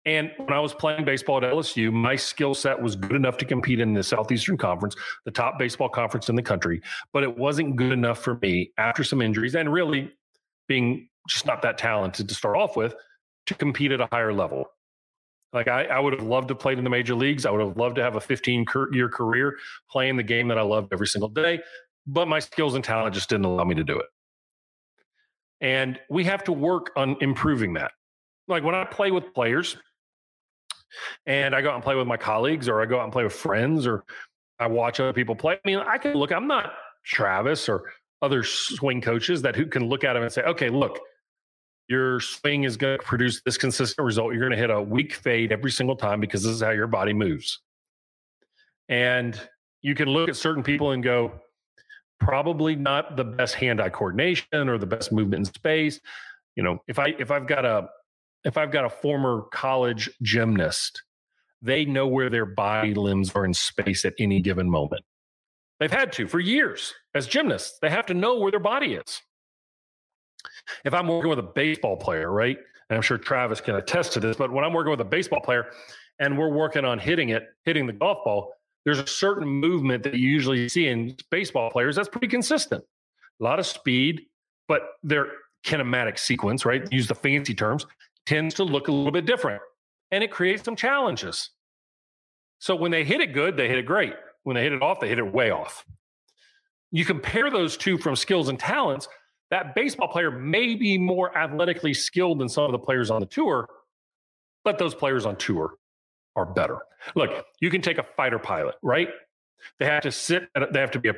And 0.04 0.32
when 0.36 0.52
I 0.52 0.60
was 0.60 0.74
playing 0.74 1.04
baseball 1.04 1.38
at 1.38 1.44
LSU, 1.44 1.92
my 1.92 2.16
skill 2.16 2.54
set 2.54 2.80
was 2.80 2.96
good 2.96 3.12
enough 3.12 3.36
to 3.38 3.44
compete 3.44 3.80
in 3.80 3.94
the 3.94 4.02
Southeastern 4.02 4.56
Conference, 4.56 4.96
the 5.24 5.30
top 5.30 5.58
baseball 5.58 5.88
conference 5.88 6.28
in 6.28 6.36
the 6.36 6.42
country, 6.42 6.82
but 7.12 7.22
it 7.22 7.38
wasn't 7.38 7.76
good 7.76 7.92
enough 7.92 8.18
for 8.18 8.38
me 8.42 8.72
after 8.78 9.04
some 9.04 9.22
injuries 9.22 9.54
and 9.54 9.72
really 9.72 10.12
being 10.68 11.08
just 11.28 11.46
not 11.46 11.62
that 11.62 11.78
talented 11.78 12.28
to 12.28 12.34
start 12.34 12.56
off 12.56 12.76
with 12.76 12.94
to 13.46 13.54
compete 13.54 13.92
at 13.92 14.00
a 14.00 14.08
higher 14.10 14.32
level. 14.32 14.66
Like 15.52 15.68
I, 15.68 15.84
I 15.84 15.98
would 15.98 16.14
have 16.14 16.22
loved 16.22 16.48
to 16.48 16.54
play 16.54 16.72
in 16.72 16.82
the 16.82 16.90
major 16.90 17.14
leagues. 17.14 17.44
I 17.44 17.50
would 17.50 17.60
have 17.60 17.76
loved 17.76 17.96
to 17.96 18.02
have 18.02 18.16
a 18.16 18.20
15 18.20 18.64
year 18.92 19.08
career 19.08 19.58
playing 19.90 20.16
the 20.16 20.22
game 20.22 20.48
that 20.48 20.58
I 20.58 20.62
loved 20.62 20.92
every 20.92 21.06
single 21.06 21.28
day, 21.28 21.60
but 22.06 22.26
my 22.26 22.38
skills 22.38 22.74
and 22.74 22.82
talent 22.82 23.14
just 23.14 23.28
didn't 23.28 23.44
allow 23.44 23.64
me 23.64 23.74
to 23.74 23.84
do 23.84 23.98
it. 23.98 24.06
And 25.60 26.00
we 26.10 26.24
have 26.24 26.42
to 26.44 26.52
work 26.52 26.90
on 26.96 27.16
improving 27.20 27.74
that. 27.74 27.92
Like 28.48 28.64
when 28.64 28.74
I 28.74 28.84
play 28.84 29.10
with 29.10 29.32
players 29.34 29.76
and 31.26 31.54
I 31.54 31.62
go 31.62 31.70
out 31.70 31.76
and 31.76 31.84
play 31.84 31.94
with 31.94 32.06
my 32.06 32.16
colleagues 32.16 32.68
or 32.68 32.82
I 32.82 32.86
go 32.86 32.98
out 32.98 33.04
and 33.04 33.12
play 33.12 33.24
with 33.24 33.32
friends 33.32 33.86
or 33.86 34.04
I 34.58 34.66
watch 34.66 35.00
other 35.00 35.12
people 35.12 35.34
play. 35.34 35.54
I 35.54 35.68
mean, 35.68 35.78
I 35.78 35.98
can 35.98 36.14
look, 36.14 36.32
I'm 36.32 36.46
not 36.46 36.72
Travis 37.04 37.68
or 37.68 37.92
other 38.20 38.44
swing 38.44 39.00
coaches 39.00 39.42
that 39.42 39.56
who 39.56 39.66
can 39.66 39.88
look 39.88 40.04
at 40.04 40.12
them 40.12 40.22
and 40.22 40.32
say, 40.32 40.42
okay, 40.42 40.68
look, 40.68 41.00
your 41.88 42.20
swing 42.20 42.64
is 42.64 42.76
going 42.76 42.98
to 42.98 43.04
produce 43.04 43.42
this 43.42 43.58
consistent 43.58 44.04
result. 44.04 44.32
You're 44.32 44.40
going 44.40 44.52
to 44.52 44.56
hit 44.56 44.70
a 44.70 44.80
weak 44.80 45.14
fade 45.14 45.52
every 45.52 45.70
single 45.70 45.96
time 45.96 46.20
because 46.20 46.42
this 46.42 46.52
is 46.52 46.62
how 46.62 46.70
your 46.70 46.86
body 46.86 47.12
moves. 47.12 47.60
And 48.88 49.38
you 49.82 49.94
can 49.94 50.08
look 50.08 50.28
at 50.28 50.36
certain 50.36 50.62
people 50.62 50.92
and 50.92 51.02
go, 51.02 51.32
probably 52.20 52.76
not 52.76 53.16
the 53.16 53.24
best 53.24 53.54
hand-eye 53.56 53.88
coordination 53.88 54.68
or 54.68 54.78
the 54.78 54.86
best 54.86 55.10
movement 55.10 55.40
in 55.40 55.44
space. 55.44 56.00
You 56.54 56.62
know, 56.62 56.78
if 56.86 56.98
I 56.98 57.14
if 57.18 57.30
I've 57.30 57.48
got 57.48 57.64
a 57.64 57.88
if 58.44 58.56
I've 58.56 58.72
got 58.72 58.84
a 58.84 58.90
former 58.90 59.42
college 59.52 60.10
gymnast, 60.22 61.02
they 61.60 61.84
know 61.84 62.06
where 62.06 62.28
their 62.28 62.46
body 62.46 62.94
limbs 62.94 63.32
are 63.34 63.44
in 63.44 63.54
space 63.54 64.04
at 64.04 64.14
any 64.18 64.40
given 64.40 64.68
moment. 64.68 65.04
They've 65.78 65.90
had 65.90 66.12
to 66.12 66.28
for 66.28 66.40
years 66.40 66.94
as 67.14 67.26
gymnasts. 67.26 67.78
They 67.80 67.90
have 67.90 68.06
to 68.06 68.14
know 68.14 68.38
where 68.38 68.50
their 68.50 68.60
body 68.60 68.94
is. 68.94 69.22
If 70.84 70.94
I'm 70.94 71.08
working 71.08 71.30
with 71.30 71.38
a 71.38 71.42
baseball 71.42 71.96
player, 71.96 72.30
right? 72.30 72.56
And 72.90 72.96
I'm 72.96 73.02
sure 73.02 73.16
Travis 73.16 73.60
can 73.60 73.76
attest 73.76 74.12
to 74.14 74.20
this, 74.20 74.36
but 74.36 74.52
when 74.52 74.64
I'm 74.64 74.72
working 74.72 74.90
with 74.90 75.00
a 75.00 75.04
baseball 75.04 75.40
player 75.40 75.66
and 76.18 76.36
we're 76.36 76.50
working 76.50 76.84
on 76.84 76.98
hitting 76.98 77.30
it, 77.30 77.44
hitting 77.64 77.86
the 77.86 77.92
golf 77.92 78.18
ball, 78.24 78.52
there's 78.84 78.98
a 78.98 79.06
certain 79.06 79.46
movement 79.46 80.02
that 80.02 80.14
you 80.14 80.28
usually 80.28 80.68
see 80.68 80.88
in 80.88 81.16
baseball 81.30 81.70
players 81.70 81.96
that's 81.96 82.08
pretty 82.08 82.26
consistent. 82.28 82.84
A 83.40 83.44
lot 83.44 83.58
of 83.58 83.66
speed, 83.66 84.22
but 84.68 84.82
their 85.02 85.28
kinematic 85.64 86.18
sequence, 86.18 86.64
right? 86.64 86.86
Use 86.92 87.06
the 87.06 87.14
fancy 87.14 87.54
terms, 87.54 87.86
tends 88.26 88.54
to 88.56 88.64
look 88.64 88.88
a 88.88 88.92
little 88.92 89.12
bit 89.12 89.26
different. 89.26 89.62
And 90.10 90.22
it 90.22 90.30
creates 90.30 90.64
some 90.64 90.76
challenges. 90.76 91.50
So 92.58 92.76
when 92.76 92.90
they 92.90 93.04
hit 93.04 93.20
it 93.20 93.32
good, 93.32 93.56
they 93.56 93.68
hit 93.68 93.78
it 93.78 93.86
great. 93.86 94.14
When 94.44 94.54
they 94.54 94.62
hit 94.62 94.72
it 94.72 94.82
off, 94.82 95.00
they 95.00 95.08
hit 95.08 95.18
it 95.18 95.32
way 95.32 95.50
off. 95.50 95.84
You 96.90 97.04
compare 97.04 97.50
those 97.50 97.76
two 97.76 97.96
from 97.98 98.14
skills 98.16 98.48
and 98.48 98.58
talents, 98.58 99.08
that 99.50 99.74
baseball 99.74 100.08
player 100.08 100.30
may 100.30 100.74
be 100.74 100.98
more 100.98 101.36
athletically 101.36 101.94
skilled 101.94 102.38
than 102.38 102.48
some 102.48 102.64
of 102.64 102.72
the 102.72 102.78
players 102.78 103.10
on 103.10 103.20
the 103.20 103.26
tour, 103.26 103.68
but 104.64 104.78
those 104.78 104.94
players 104.94 105.26
on 105.26 105.36
tour 105.36 105.74
are 106.36 106.46
better. 106.46 106.78
Look, 107.14 107.44
you 107.60 107.70
can 107.70 107.82
take 107.82 107.98
a 107.98 108.02
fighter 108.02 108.38
pilot, 108.38 108.76
right? 108.82 109.08
They 109.78 109.86
have 109.86 110.02
to 110.02 110.12
sit, 110.12 110.48
they 110.72 110.80
have 110.80 110.90
to 110.92 110.98
be 110.98 111.08
a 111.08 111.14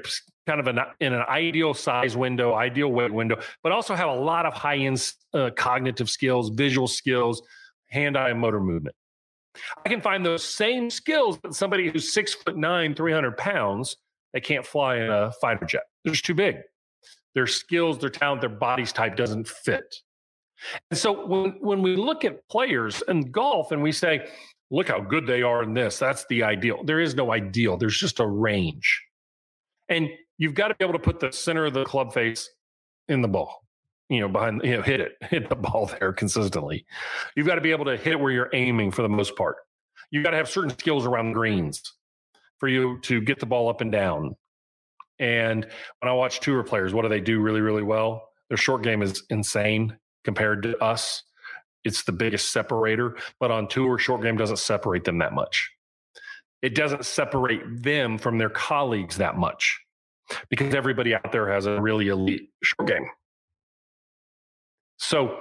kind 0.47 0.61
of 0.61 0.67
an, 0.67 0.79
in 1.01 1.13
an 1.13 1.23
ideal 1.29 1.75
size 1.75 2.17
window, 2.17 2.55
ideal 2.55 2.89
weight 2.89 3.13
window, 3.13 3.41
but 3.63 3.73
also 3.73 3.95
have 3.95 4.09
a 4.09 4.15
lot 4.15 4.47
of 4.47 4.53
high 4.53 4.77
end 4.77 5.13
uh, 5.33 5.51
cognitive 5.57 6.11
skills, 6.11 6.51
visual 6.51 6.87
skills, 6.87 7.43
hand 7.91 8.17
eye 8.17 8.33
motor 8.33 8.61
movement. 8.61 8.95
I 9.85 9.89
can 9.89 10.01
find 10.01 10.25
those 10.25 10.45
same 10.45 10.91
skills, 10.91 11.39
but 11.39 11.55
somebody 11.55 11.89
who's 11.89 12.13
six 12.13 12.35
foot 12.35 12.57
nine, 12.57 12.95
300 12.95 13.37
pounds, 13.37 13.97
they 14.33 14.41
can't 14.41 14.67
fly 14.67 14.97
in 14.97 15.11
a 15.11 15.33
fighter 15.41 15.65
jet. 15.65 15.85
They're 16.03 16.13
just 16.13 16.25
too 16.25 16.35
big 16.35 16.57
their 17.35 17.47
skills, 17.47 17.99
their 17.99 18.11
talent, 18.11 18.41
their 18.41 18.51
body's 18.51 18.93
type 18.93 19.17
doesn't 19.17 19.49
fit. 19.49 19.97
And 20.91 20.99
so 20.99 21.27
when, 21.27 21.57
when 21.61 21.83
we 21.83 21.97
look 21.97 22.25
at 22.25 22.49
players 22.49 23.03
in 23.09 23.33
golf 23.33 23.73
and 23.73 23.83
we 23.83 23.93
say, 23.93 24.29
look 24.71 24.89
how 24.89 25.01
good 25.01 25.27
they 25.27 25.43
are 25.43 25.63
in 25.63 25.75
this, 25.75 25.99
that's 25.99 26.25
the 26.29 26.45
ideal. 26.45 26.83
There 26.85 27.01
is 27.01 27.15
no 27.15 27.33
ideal, 27.33 27.77
there's 27.77 27.99
just 27.99 28.21
a 28.21 28.27
range. 28.27 29.03
And 29.89 30.09
you've 30.39 30.55
got 30.55 30.69
to 30.69 30.75
be 30.75 30.85
able 30.85 30.95
to 30.95 30.99
put 30.99 31.21
the 31.21 31.33
center 31.33 31.67
of 31.67 31.75
the 31.75 31.85
club 31.85 32.13
face 32.13 32.51
in 33.09 33.23
the 33.23 33.29
ball, 33.29 33.65
you 34.09 34.21
know, 34.21 34.29
behind, 34.29 34.63
you 34.65 34.77
know, 34.77 34.83
hit 34.83 35.01
it, 35.01 35.13
hit 35.31 35.49
the 35.49 35.57
ball 35.57 35.87
there 35.87 36.13
consistently. 36.13 36.87
You've 37.37 37.47
got 37.47 37.57
to 37.57 37.61
be 37.61 37.71
able 37.71 37.85
to 37.87 37.97
hit 37.97 38.19
where 38.19 38.33
you're 38.33 38.51
aiming 38.53 38.93
for 38.93 39.03
the 39.03 39.09
most 39.09 39.37
part. 39.37 39.57
You've 40.11 40.25
got 40.25 40.31
to 40.31 40.37
have 40.37 40.49
certain 40.49 40.77
skills 40.77 41.07
around 41.07 41.33
greens 41.33 41.83
for 42.59 42.69
you 42.69 42.99
to 43.03 43.21
get 43.21 43.41
the 43.41 43.47
ball 43.47 43.69
up 43.69 43.81
and 43.81 43.91
down. 43.91 44.37
And 45.19 45.67
when 46.01 46.11
I 46.11 46.13
watch 46.13 46.41
tour 46.41 46.63
players, 46.63 46.93
what 46.93 47.03
do 47.03 47.09
they 47.09 47.21
do 47.21 47.41
really, 47.41 47.61
really 47.61 47.83
well? 47.83 48.29
Their 48.49 48.59
short 48.59 48.83
game 48.83 49.03
is 49.03 49.23
insane 49.31 49.97
compared 50.25 50.63
to 50.65 50.77
us. 50.79 51.23
It's 51.85 52.05
the 52.05 52.13
biggest 52.13 52.53
separator, 52.53 53.17
but 53.39 53.51
on 53.51 53.69
tour, 53.69 53.99
short 53.99 54.23
game 54.23 54.37
doesn't 54.37 54.59
separate 54.59 55.05
them 55.05 55.19
that 55.19 55.35
much. 55.35 55.71
It 56.63 56.75
doesn't 56.75 57.05
separate 57.05 57.61
them 57.83 58.17
from 58.17 58.39
their 58.39 58.49
colleagues 58.49 59.19
that 59.19 59.37
much 59.37 59.84
because 60.49 60.75
everybody 60.75 61.15
out 61.15 61.33
there 61.33 61.51
has 61.53 61.67
a 61.67 61.81
really 61.81 62.09
elite 62.09 62.51
short 62.63 62.89
game. 62.89 63.07
So 64.99 65.41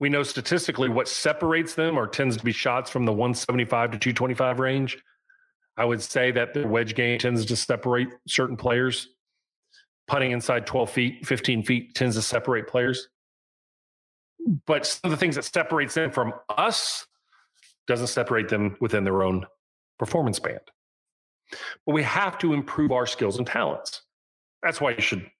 we 0.00 0.08
know 0.08 0.22
statistically 0.22 0.88
what 0.88 1.08
separates 1.08 1.74
them 1.74 1.96
or 1.98 2.06
tends 2.06 2.36
to 2.36 2.44
be 2.44 2.52
shots 2.52 2.90
from 2.90 3.04
the 3.04 3.12
175 3.12 3.92
to 3.92 3.98
225 3.98 4.60
range 4.60 4.98
I 5.76 5.84
would 5.84 6.02
say 6.02 6.30
that 6.30 6.54
the 6.54 6.66
wedge 6.66 6.94
game 6.94 7.18
tends 7.18 7.44
to 7.46 7.56
separate 7.56 8.08
certain 8.28 8.56
players. 8.56 9.08
Putting 10.06 10.32
inside 10.32 10.66
12 10.66 10.90
feet, 10.90 11.26
15 11.26 11.62
feet 11.62 11.94
tends 11.94 12.16
to 12.16 12.22
separate 12.22 12.68
players. 12.68 13.08
But 14.66 14.86
some 14.86 15.00
of 15.04 15.10
the 15.10 15.16
things 15.16 15.36
that 15.36 15.44
separates 15.44 15.94
them 15.94 16.10
from 16.10 16.34
us 16.50 17.06
doesn't 17.86 18.08
separate 18.08 18.48
them 18.48 18.76
within 18.80 19.04
their 19.04 19.22
own 19.22 19.46
performance 19.98 20.38
band. 20.38 20.60
But 21.86 21.94
we 21.94 22.02
have 22.02 22.38
to 22.38 22.52
improve 22.52 22.92
our 22.92 23.06
skills 23.06 23.38
and 23.38 23.46
talents. 23.46 24.02
That's 24.64 24.80
why 24.80 24.92
you 24.92 25.00
should 25.00 25.30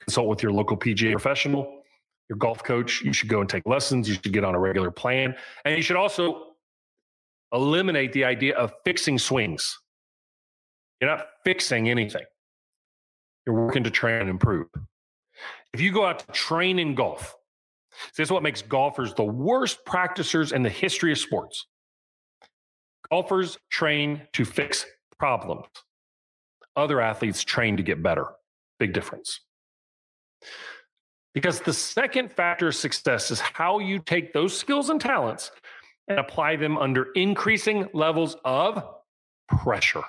consult 0.00 0.28
with 0.28 0.42
your 0.42 0.52
local 0.52 0.76
PGA 0.76 1.12
professional. 1.12 1.82
your 2.30 2.38
golf 2.38 2.62
coach. 2.62 3.02
You 3.02 3.12
should 3.12 3.28
go 3.28 3.40
and 3.40 3.50
take 3.50 3.66
lessons. 3.66 4.08
You 4.08 4.14
should 4.14 4.32
get 4.32 4.44
on 4.44 4.54
a 4.54 4.58
regular 4.58 4.92
plan. 4.92 5.34
And 5.64 5.76
you 5.76 5.82
should 5.82 5.96
also 5.96 6.52
eliminate 7.52 8.12
the 8.12 8.24
idea 8.24 8.56
of 8.56 8.72
fixing 8.84 9.18
swings. 9.18 9.78
You're 11.00 11.10
not 11.10 11.26
fixing 11.44 11.90
anything, 11.90 12.24
you're 13.46 13.56
working 13.56 13.82
to 13.84 13.90
train 13.90 14.20
and 14.20 14.30
improve. 14.30 14.68
If 15.74 15.80
you 15.80 15.92
go 15.92 16.04
out 16.06 16.20
to 16.20 16.26
train 16.32 16.78
in 16.78 16.94
golf, 16.94 17.34
this 18.16 18.28
is 18.28 18.30
what 18.30 18.42
makes 18.44 18.62
golfers 18.62 19.14
the 19.14 19.24
worst 19.24 19.84
practicers 19.84 20.52
in 20.52 20.62
the 20.62 20.68
history 20.68 21.10
of 21.10 21.18
sports. 21.18 21.66
Golfers 23.10 23.58
train 23.70 24.22
to 24.34 24.44
fix 24.44 24.86
problems. 25.18 25.66
Other 26.76 27.00
athletes 27.00 27.42
train 27.42 27.76
to 27.76 27.82
get 27.82 28.02
better. 28.02 28.26
Big 28.80 28.92
difference. 28.92 29.40
Because 31.34 31.60
the 31.60 31.72
second 31.72 32.32
factor 32.32 32.68
of 32.68 32.74
success 32.74 33.30
is 33.30 33.38
how 33.38 33.78
you 33.78 34.00
take 34.00 34.32
those 34.32 34.58
skills 34.58 34.90
and 34.90 35.00
talents 35.00 35.52
and 36.08 36.18
apply 36.18 36.56
them 36.56 36.76
under 36.76 37.12
increasing 37.14 37.88
levels 37.92 38.36
of 38.44 38.82
pressure. 39.48 40.02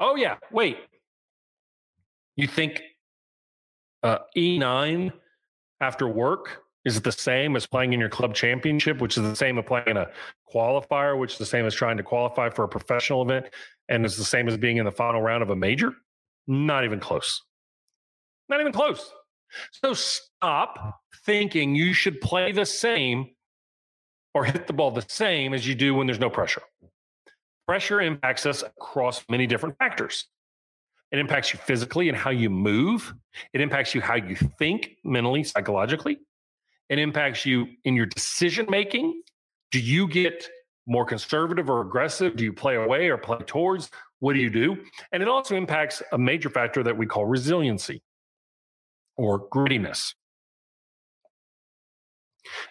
Oh, 0.00 0.16
yeah, 0.16 0.36
wait. 0.50 0.78
You 2.36 2.46
think 2.46 2.80
uh, 4.02 4.18
E9 4.36 5.12
after 5.80 6.08
work 6.08 6.62
is 6.84 7.00
the 7.00 7.12
same 7.12 7.56
as 7.56 7.66
playing 7.66 7.92
in 7.92 8.00
your 8.00 8.08
club 8.08 8.34
championship, 8.34 9.00
which 9.00 9.16
is 9.16 9.24
the 9.24 9.34
same 9.34 9.58
as 9.58 9.64
playing 9.64 9.88
in 9.88 9.96
a 9.96 10.06
qualifier, 10.54 11.18
which 11.18 11.32
is 11.32 11.38
the 11.38 11.46
same 11.46 11.66
as 11.66 11.74
trying 11.74 11.96
to 11.96 12.02
qualify 12.02 12.48
for 12.48 12.64
a 12.64 12.68
professional 12.68 13.22
event, 13.22 13.46
and 13.88 14.06
is 14.06 14.16
the 14.16 14.24
same 14.24 14.46
as 14.46 14.56
being 14.56 14.76
in 14.76 14.84
the 14.84 14.92
final 14.92 15.20
round 15.20 15.42
of 15.42 15.50
a 15.50 15.56
major? 15.56 15.92
Not 16.46 16.84
even 16.84 17.00
close. 17.00 17.42
Not 18.48 18.60
even 18.60 18.72
close. 18.72 19.10
So 19.82 19.94
stop 19.94 21.00
thinking 21.24 21.74
you 21.74 21.92
should 21.92 22.20
play 22.20 22.52
the 22.52 22.66
same 22.66 23.30
or 24.34 24.44
hit 24.44 24.66
the 24.66 24.72
ball 24.72 24.90
the 24.90 25.04
same 25.08 25.54
as 25.54 25.66
you 25.66 25.74
do 25.74 25.94
when 25.94 26.06
there's 26.06 26.20
no 26.20 26.30
pressure. 26.30 26.62
Pressure 27.66 28.00
impacts 28.00 28.46
us 28.46 28.62
across 28.62 29.24
many 29.28 29.46
different 29.46 29.76
factors. 29.78 30.26
It 31.10 31.18
impacts 31.18 31.52
you 31.52 31.58
physically 31.58 32.08
and 32.08 32.16
how 32.16 32.30
you 32.30 32.50
move. 32.50 33.14
It 33.52 33.60
impacts 33.60 33.94
you 33.94 34.00
how 34.00 34.16
you 34.16 34.36
think 34.36 34.90
mentally, 35.04 35.44
psychologically. 35.44 36.18
It 36.88 36.98
impacts 36.98 37.46
you 37.46 37.66
in 37.84 37.96
your 37.96 38.06
decision 38.06 38.66
making. 38.68 39.22
Do 39.72 39.80
you 39.80 40.08
get 40.08 40.48
more 40.86 41.04
conservative 41.04 41.68
or 41.68 41.80
aggressive? 41.80 42.36
Do 42.36 42.44
you 42.44 42.52
play 42.52 42.76
away 42.76 43.08
or 43.08 43.18
play 43.18 43.38
towards? 43.46 43.90
What 44.20 44.34
do 44.34 44.40
you 44.40 44.50
do? 44.50 44.78
And 45.12 45.22
it 45.22 45.28
also 45.28 45.56
impacts 45.56 46.02
a 46.12 46.18
major 46.18 46.50
factor 46.50 46.82
that 46.82 46.96
we 46.96 47.06
call 47.06 47.26
resiliency 47.26 48.02
or 49.16 49.48
grittiness. 49.48 50.14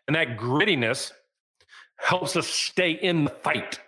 And 0.08 0.16
that 0.16 0.38
grittiness 0.38 1.12
helps 1.98 2.36
us 2.36 2.48
stay 2.48 2.92
in 2.92 3.26
the 3.26 3.30
fight. 3.30 3.80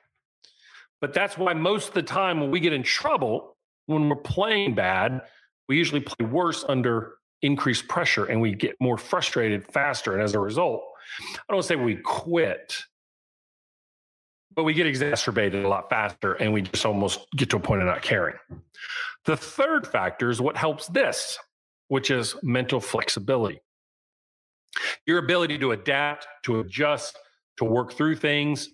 But 1.01 1.13
that's 1.13 1.37
why 1.37 1.53
most 1.53 1.89
of 1.89 1.93
the 1.93 2.03
time 2.03 2.39
when 2.39 2.51
we 2.51 2.59
get 2.59 2.73
in 2.73 2.83
trouble, 2.83 3.55
when 3.85 4.09
we're 4.09 4.15
playing 4.15 4.75
bad, 4.75 5.21
we 5.67 5.77
usually 5.77 6.01
play 6.01 6.25
worse 6.25 6.65
under 6.67 7.13
increased 7.41 7.87
pressure 7.87 8.25
and 8.25 8.41
we 8.41 8.53
get 8.53 8.75
more 8.79 8.97
frustrated 8.97 9.65
faster. 9.71 10.13
And 10.13 10.21
as 10.21 10.33
a 10.33 10.39
result, 10.39 10.83
I 11.47 11.53
don't 11.53 11.63
say 11.63 11.75
we 11.75 11.97
quit, 11.97 12.75
but 14.57 14.63
we 14.63 14.73
get 14.73 14.87
exacerbated 14.87 15.63
a 15.63 15.67
lot 15.67 15.87
faster 15.87 16.33
and 16.33 16.51
we 16.51 16.63
just 16.63 16.83
almost 16.83 17.27
get 17.37 17.47
to 17.51 17.57
a 17.57 17.59
point 17.59 17.79
of 17.79 17.87
not 17.87 18.01
caring. 18.01 18.35
The 19.25 19.37
third 19.37 19.85
factor 19.85 20.31
is 20.31 20.41
what 20.41 20.57
helps 20.57 20.87
this, 20.87 21.37
which 21.89 22.09
is 22.09 22.35
mental 22.41 22.81
flexibility. 22.81 23.61
Your 25.05 25.19
ability 25.19 25.59
to 25.59 25.73
adapt, 25.73 26.27
to 26.45 26.59
adjust, 26.61 27.19
to 27.57 27.65
work 27.65 27.93
through 27.93 28.15
things, 28.15 28.69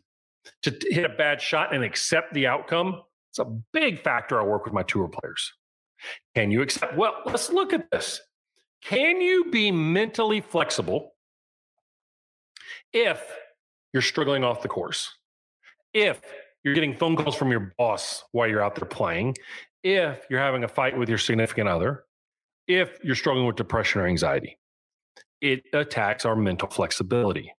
to 0.61 0.73
hit 0.89 1.03
a 1.03 1.09
bad 1.09 1.41
shot 1.41 1.75
and 1.75 1.83
accept 1.83 2.33
the 2.33 2.47
outcome. 2.47 3.01
It's 3.31 3.39
a 3.39 3.45
big 3.73 4.01
factor 4.01 4.39
I 4.39 4.45
work 4.45 4.63
with 4.63 4.73
my 4.73 4.83
tour 4.83 5.09
players. 5.09 5.51
Can 6.33 6.49
you 6.49 6.61
accept? 6.61 6.95
Well, 6.95 7.15
let's 7.25 7.49
look 7.49 7.73
at 7.73 7.91
this. 7.91 8.21
Can 8.81 9.19
you 9.19 9.51
be 9.51 9.69
mentally 9.69 10.39
flexible 10.39 11.13
if 12.93 13.21
you're 13.91 14.01
struggling 14.01 14.45
off 14.45 14.61
the 14.61 14.69
course? 14.69 15.09
If 15.93 16.21
you're 16.63 16.73
getting 16.73 16.95
phone 16.95 17.15
calls 17.15 17.35
from 17.35 17.51
your 17.51 17.73
boss 17.77 18.23
while 18.31 18.47
you're 18.47 18.63
out 18.63 18.75
there 18.75 18.87
playing, 18.87 19.35
if 19.83 20.25
you're 20.29 20.39
having 20.39 20.63
a 20.63 20.67
fight 20.67 20.97
with 20.97 21.09
your 21.09 21.17
significant 21.17 21.67
other, 21.67 22.05
if 22.67 22.97
you're 23.03 23.15
struggling 23.15 23.45
with 23.45 23.57
depression 23.57 24.01
or 24.01 24.07
anxiety, 24.07 24.57
it 25.41 25.63
attacks 25.73 26.25
our 26.25 26.35
mental 26.35 26.69
flexibility. 26.69 27.53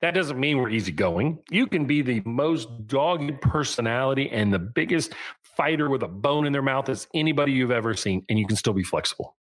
That 0.00 0.14
doesn't 0.14 0.40
mean 0.40 0.58
we're 0.58 0.70
easygoing. 0.70 1.38
You 1.50 1.66
can 1.66 1.84
be 1.84 2.00
the 2.02 2.22
most 2.24 2.68
dogged 2.86 3.40
personality 3.40 4.30
and 4.30 4.52
the 4.52 4.58
biggest 4.58 5.14
fighter 5.42 5.90
with 5.90 6.02
a 6.02 6.08
bone 6.08 6.46
in 6.46 6.52
their 6.52 6.62
mouth 6.62 6.88
as 6.88 7.06
anybody 7.14 7.52
you've 7.52 7.70
ever 7.70 7.94
seen, 7.94 8.24
and 8.28 8.38
you 8.38 8.46
can 8.46 8.56
still 8.56 8.72
be 8.72 8.82
flexible. 8.82 9.36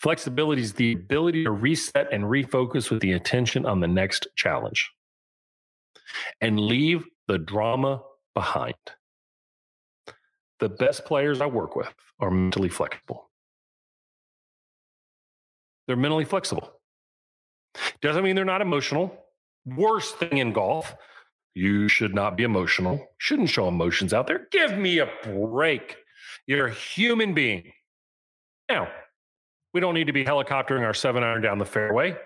Flexibility 0.00 0.62
is 0.62 0.72
the 0.72 0.92
ability 0.92 1.44
to 1.44 1.50
reset 1.52 2.12
and 2.12 2.24
refocus 2.24 2.90
with 2.90 3.00
the 3.00 3.12
attention 3.12 3.64
on 3.64 3.80
the 3.80 3.86
next 3.86 4.26
challenge 4.34 4.90
and 6.40 6.60
leave 6.60 7.04
the 7.28 7.38
drama 7.38 8.02
behind. 8.34 8.74
The 10.60 10.68
best 10.68 11.04
players 11.04 11.40
I 11.40 11.46
work 11.46 11.76
with 11.76 11.92
are 12.20 12.30
mentally 12.30 12.68
flexible. 12.68 13.30
They're 15.86 15.96
mentally 15.96 16.24
flexible. 16.24 16.72
Doesn't 18.00 18.24
mean 18.24 18.36
they're 18.36 18.44
not 18.44 18.62
emotional. 18.62 19.16
Worst 19.64 20.16
thing 20.16 20.38
in 20.38 20.52
golf, 20.52 20.94
you 21.54 21.88
should 21.88 22.14
not 22.14 22.36
be 22.36 22.44
emotional. 22.44 23.06
Shouldn't 23.18 23.50
show 23.50 23.68
emotions 23.68 24.12
out 24.12 24.26
there. 24.26 24.46
Give 24.50 24.76
me 24.76 24.98
a 24.98 25.08
break. 25.24 25.96
You're 26.46 26.68
a 26.68 26.72
human 26.72 27.34
being. 27.34 27.72
Now, 28.68 28.88
we 29.74 29.80
don't 29.80 29.94
need 29.94 30.06
to 30.06 30.12
be 30.12 30.24
helicoptering 30.24 30.82
our 30.82 30.94
seven 30.94 31.22
iron 31.22 31.42
down 31.42 31.58
the 31.58 31.66
fairway 31.66 32.16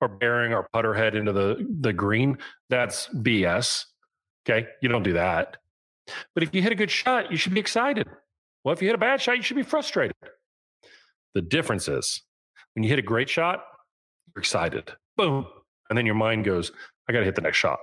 or 0.00 0.08
burying 0.08 0.52
our 0.52 0.68
putter 0.72 0.94
head 0.94 1.14
into 1.14 1.32
the, 1.32 1.66
the 1.80 1.92
green. 1.92 2.38
That's 2.70 3.08
BS. 3.08 3.84
Okay. 4.48 4.66
You 4.80 4.88
don't 4.88 5.02
do 5.02 5.14
that. 5.14 5.56
But 6.34 6.42
if 6.42 6.54
you 6.54 6.62
hit 6.62 6.72
a 6.72 6.76
good 6.76 6.90
shot, 6.90 7.30
you 7.30 7.36
should 7.36 7.54
be 7.54 7.60
excited. 7.60 8.06
Well, 8.64 8.72
if 8.72 8.82
you 8.82 8.88
hit 8.88 8.94
a 8.94 8.98
bad 8.98 9.20
shot, 9.20 9.36
you 9.36 9.42
should 9.42 9.56
be 9.56 9.62
frustrated. 9.62 10.16
The 11.34 11.42
difference 11.42 11.88
is 11.88 12.22
when 12.74 12.82
you 12.82 12.88
hit 12.88 12.98
a 12.98 13.02
great 13.02 13.28
shot, 13.28 13.64
you're 14.34 14.40
excited. 14.40 14.90
Boom. 15.16 15.46
And 15.88 15.96
then 15.96 16.06
your 16.06 16.14
mind 16.14 16.44
goes, 16.44 16.72
I 17.08 17.12
got 17.12 17.20
to 17.20 17.24
hit 17.24 17.34
the 17.34 17.40
next 17.40 17.58
shot. 17.58 17.78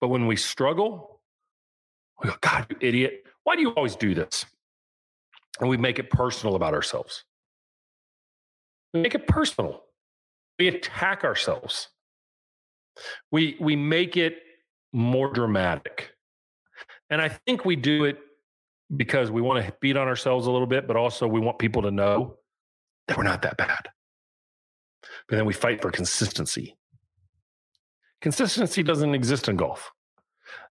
But 0.00 0.08
when 0.08 0.26
we 0.26 0.36
struggle, 0.36 1.20
we 2.22 2.30
go, 2.30 2.36
God, 2.40 2.66
you 2.70 2.76
idiot. 2.80 3.24
Why 3.44 3.56
do 3.56 3.62
you 3.62 3.70
always 3.70 3.96
do 3.96 4.14
this? 4.14 4.46
And 5.60 5.68
we 5.68 5.76
make 5.76 5.98
it 5.98 6.10
personal 6.10 6.56
about 6.56 6.74
ourselves. 6.74 7.24
We 8.94 9.02
make 9.02 9.14
it 9.14 9.26
personal. 9.26 9.82
We 10.60 10.68
attack 10.68 11.24
ourselves. 11.24 11.88
We 13.32 13.56
we 13.58 13.76
make 13.76 14.18
it 14.18 14.42
more 14.92 15.32
dramatic. 15.32 16.10
And 17.08 17.22
I 17.22 17.30
think 17.30 17.64
we 17.64 17.76
do 17.76 18.04
it 18.04 18.18
because 18.94 19.30
we 19.30 19.40
want 19.40 19.64
to 19.64 19.72
beat 19.80 19.96
on 19.96 20.06
ourselves 20.06 20.46
a 20.46 20.50
little 20.50 20.66
bit, 20.66 20.86
but 20.86 20.96
also 20.96 21.26
we 21.26 21.40
want 21.40 21.58
people 21.58 21.80
to 21.80 21.90
know 21.90 22.36
that 23.08 23.16
we're 23.16 23.22
not 23.22 23.40
that 23.40 23.56
bad. 23.56 23.88
But 25.28 25.36
then 25.36 25.46
we 25.46 25.54
fight 25.54 25.80
for 25.80 25.90
consistency. 25.90 26.76
Consistency 28.20 28.82
doesn't 28.82 29.14
exist 29.14 29.48
in 29.48 29.56
golf. 29.56 29.90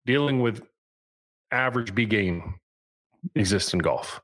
Dealing 0.05 0.41
with 0.41 0.63
average 1.51 1.95
B 1.95 2.05
game 2.05 2.55
exists 3.35 3.73
in 3.73 3.79
golf. 3.79 4.19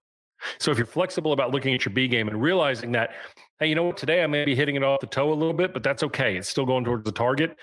So 0.59 0.71
if 0.71 0.77
you're 0.77 0.85
flexible 0.85 1.31
about 1.31 1.51
looking 1.51 1.73
at 1.73 1.85
your 1.85 1.93
B 1.93 2.09
game 2.09 2.27
and 2.27 2.41
realizing 2.41 2.91
that, 2.91 3.11
hey, 3.63 3.69
you 3.69 3.75
know 3.75 3.83
what, 3.83 3.95
today 3.95 4.21
I 4.21 4.27
may 4.27 4.43
be 4.43 4.55
hitting 4.55 4.75
it 4.75 4.83
off 4.83 4.99
the 4.99 5.07
toe 5.07 5.31
a 5.31 5.33
little 5.33 5.53
bit, 5.53 5.73
but 5.73 5.83
that's 5.83 6.03
okay. 6.03 6.35
It's 6.35 6.49
still 6.49 6.65
going 6.65 6.83
towards 6.83 7.05
the 7.05 7.13
target. 7.13 7.55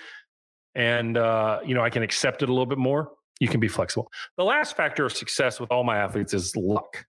And, 0.74 1.18
uh, 1.18 1.60
you 1.62 1.74
know, 1.74 1.82
I 1.82 1.90
can 1.90 2.02
accept 2.02 2.42
it 2.42 2.48
a 2.48 2.52
little 2.52 2.64
bit 2.64 2.78
more. 2.78 3.12
You 3.38 3.48
can 3.48 3.60
be 3.60 3.68
flexible. 3.68 4.10
The 4.38 4.44
last 4.44 4.76
factor 4.76 5.04
of 5.04 5.12
success 5.12 5.60
with 5.60 5.70
all 5.70 5.84
my 5.84 5.98
athletes 5.98 6.32
is 6.32 6.56
luck. 6.56 7.04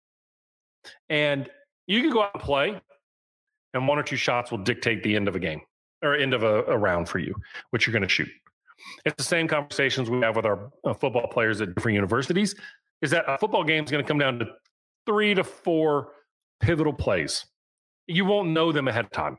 And 1.09 1.49
you 1.87 2.01
can 2.01 2.09
go 2.09 2.21
out 2.21 2.31
and 2.33 2.43
play 2.43 2.81
and 3.73 3.87
one 3.87 3.97
or 3.97 4.03
two 4.03 4.17
shots 4.17 4.51
will 4.51 4.57
dictate 4.57 5.03
the 5.03 5.15
end 5.15 5.29
of 5.29 5.35
a 5.37 5.39
game 5.39 5.61
or 6.03 6.15
end 6.15 6.33
of 6.33 6.43
a, 6.43 6.63
a 6.63 6.77
round 6.77 7.07
for 7.07 7.19
you, 7.19 7.33
which 7.69 7.87
you're 7.87 7.93
going 7.93 8.03
to 8.03 8.09
shoot. 8.09 8.27
It's 9.05 9.15
the 9.15 9.23
same 9.23 9.47
conversations 9.47 10.09
we 10.09 10.19
have 10.19 10.35
with 10.35 10.45
our 10.45 10.69
uh, 10.83 10.93
football 10.93 11.27
players 11.27 11.61
at 11.61 11.75
different 11.75 11.95
universities. 11.95 12.55
Is 13.01 13.11
that 13.11 13.23
a 13.25 13.37
football 13.37 13.63
game 13.63 13.85
is 13.85 13.91
going 13.91 14.03
to 14.03 14.07
come 14.07 14.19
down 14.19 14.39
to 14.39 14.47
three 15.05 15.33
to 15.33 15.45
four 15.45 16.09
pivotal 16.59 16.91
plays. 16.91 17.45
You 18.07 18.25
won't 18.25 18.49
know 18.49 18.71
them 18.71 18.87
ahead 18.87 19.05
of 19.05 19.11
time. 19.11 19.37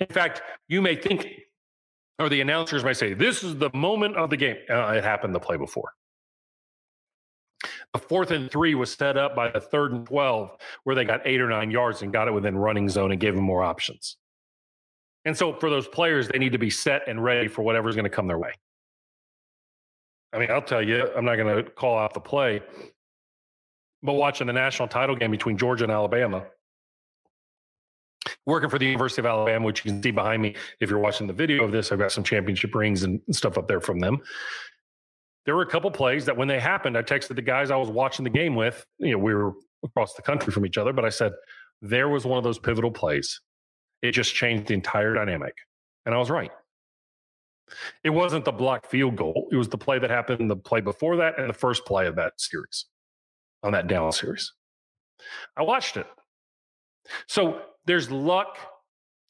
In 0.00 0.06
fact, 0.06 0.42
you 0.68 0.80
may 0.80 0.96
think, 0.96 1.28
or 2.18 2.28
the 2.28 2.40
announcers 2.40 2.84
might 2.84 2.96
say, 2.96 3.14
"This 3.14 3.42
is 3.42 3.56
the 3.56 3.70
moment 3.74 4.16
of 4.16 4.30
the 4.30 4.36
game." 4.36 4.56
Uh, 4.68 4.94
it 4.96 5.04
happened 5.04 5.34
the 5.34 5.40
play 5.40 5.56
before. 5.56 5.92
The 7.92 7.98
fourth 7.98 8.30
and 8.30 8.50
three 8.50 8.74
was 8.74 8.92
set 8.92 9.16
up 9.16 9.34
by 9.34 9.50
the 9.50 9.60
third 9.60 9.92
and 9.92 10.06
12, 10.06 10.56
where 10.84 10.94
they 10.94 11.04
got 11.04 11.22
eight 11.24 11.40
or 11.40 11.48
nine 11.48 11.70
yards 11.70 12.02
and 12.02 12.12
got 12.12 12.28
it 12.28 12.32
within 12.32 12.56
running 12.56 12.88
zone 12.88 13.10
and 13.10 13.20
gave 13.20 13.34
them 13.34 13.44
more 13.44 13.62
options. 13.62 14.16
And 15.24 15.36
so 15.36 15.54
for 15.54 15.70
those 15.70 15.88
players, 15.88 16.28
they 16.28 16.38
need 16.38 16.52
to 16.52 16.58
be 16.58 16.70
set 16.70 17.08
and 17.08 17.22
ready 17.22 17.48
for 17.48 17.62
whatever's 17.62 17.96
going 17.96 18.04
to 18.04 18.10
come 18.10 18.26
their 18.26 18.38
way. 18.38 18.52
I 20.32 20.38
mean, 20.38 20.50
I'll 20.50 20.62
tell 20.62 20.82
you, 20.82 21.08
I'm 21.16 21.24
not 21.24 21.36
going 21.36 21.64
to 21.64 21.70
call 21.70 21.98
out 21.98 22.14
the 22.14 22.20
play, 22.20 22.60
but 24.02 24.12
watching 24.12 24.46
the 24.46 24.52
national 24.52 24.88
title 24.88 25.16
game 25.16 25.30
between 25.30 25.56
Georgia 25.56 25.84
and 25.84 25.92
Alabama, 25.92 26.44
working 28.44 28.70
for 28.70 28.78
the 28.78 28.86
University 28.86 29.22
of 29.22 29.26
Alabama, 29.26 29.64
which 29.64 29.84
you 29.84 29.90
can 29.90 30.02
see 30.02 30.10
behind 30.10 30.42
me 30.42 30.54
if 30.80 30.90
you're 30.90 30.98
watching 30.98 31.26
the 31.26 31.32
video 31.32 31.64
of 31.64 31.72
this, 31.72 31.92
I've 31.92 31.98
got 31.98 32.12
some 32.12 32.24
championship 32.24 32.74
rings 32.74 33.02
and 33.02 33.20
stuff 33.30 33.58
up 33.58 33.68
there 33.68 33.80
from 33.80 33.98
them. 33.98 34.20
There 35.44 35.54
were 35.54 35.62
a 35.62 35.66
couple 35.66 35.90
plays 35.90 36.24
that 36.24 36.36
when 36.36 36.48
they 36.48 36.58
happened, 36.58 36.98
I 36.98 37.02
texted 37.02 37.36
the 37.36 37.42
guys 37.42 37.70
I 37.70 37.76
was 37.76 37.88
watching 37.88 38.24
the 38.24 38.30
game 38.30 38.56
with. 38.56 38.84
You 38.98 39.12
know, 39.12 39.18
we 39.18 39.34
were 39.34 39.54
across 39.84 40.14
the 40.14 40.22
country 40.22 40.52
from 40.52 40.66
each 40.66 40.78
other, 40.78 40.92
but 40.92 41.04
I 41.04 41.08
said, 41.08 41.32
there 41.82 42.08
was 42.08 42.24
one 42.24 42.38
of 42.38 42.44
those 42.44 42.58
pivotal 42.58 42.90
plays. 42.90 43.40
It 44.02 44.12
just 44.12 44.34
changed 44.34 44.66
the 44.66 44.74
entire 44.74 45.14
dynamic. 45.14 45.54
And 46.04 46.14
I 46.14 46.18
was 46.18 46.30
right. 46.30 46.50
It 48.04 48.10
wasn't 48.10 48.44
the 48.44 48.52
block 48.52 48.86
field 48.86 49.16
goal. 49.16 49.48
It 49.50 49.56
was 49.56 49.68
the 49.68 49.78
play 49.78 49.98
that 49.98 50.10
happened 50.10 50.50
the 50.50 50.56
play 50.56 50.80
before 50.80 51.16
that 51.16 51.38
and 51.38 51.48
the 51.48 51.54
first 51.54 51.84
play 51.84 52.06
of 52.06 52.16
that 52.16 52.34
series 52.38 52.86
on 53.62 53.72
that 53.72 53.88
down 53.88 54.12
series. 54.12 54.52
I 55.56 55.62
watched 55.62 55.96
it. 55.96 56.06
So 57.26 57.62
there's 57.86 58.10
luck. 58.10 58.58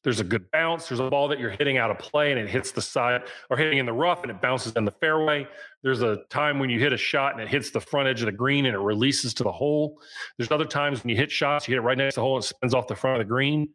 There's 0.05 0.21
a 0.21 0.25
good 0.25 0.49
bounce. 0.53 0.89
There's 0.89 1.01
a 1.01 1.11
ball 1.11 1.27
that 1.29 1.41
you're 1.41 1.51
hitting 1.51 1.79
out 1.79 1.91
of 1.91 1.99
play 1.99 2.31
and 2.31 2.41
it 2.41 2.49
hits 2.49 2.71
the 2.71 2.81
side 2.81 3.23
or 3.51 3.57
hitting 3.57 3.79
in 3.79 3.87
the 3.87 3.93
rough 3.93 4.23
and 4.23 4.31
it 4.31 4.41
bounces 4.41 4.73
in 4.75 4.85
the 4.85 4.93
fairway. 4.93 5.49
There's 5.83 6.03
a 6.03 6.19
time 6.31 6.61
when 6.61 6.71
you 6.71 6.79
hit 6.79 6.93
a 6.93 6.97
shot 6.97 7.33
and 7.33 7.43
it 7.43 7.49
hits 7.49 7.71
the 7.71 7.81
front 7.81 8.07
edge 8.09 8.21
of 8.21 8.27
the 8.27 8.33
green 8.33 8.67
and 8.67 8.75
it 8.77 8.79
releases 8.79 9.35
to 9.35 9.43
the 9.43 9.51
hole. 9.51 10.01
There's 10.39 10.53
other 10.53 10.65
times 10.65 11.03
when 11.03 11.11
you 11.11 11.17
hit 11.17 11.33
shots, 11.33 11.67
you 11.67 11.75
hit 11.75 11.79
it 11.79 11.83
right 11.83 11.99
next 11.99 12.15
to 12.15 12.21
the 12.21 12.25
hole 12.25 12.37
and 12.37 12.45
it 12.45 12.47
spins 12.47 12.73
off 12.73 12.87
the 12.87 12.95
front 12.95 13.21
of 13.21 13.27
the 13.27 13.29
green. 13.29 13.69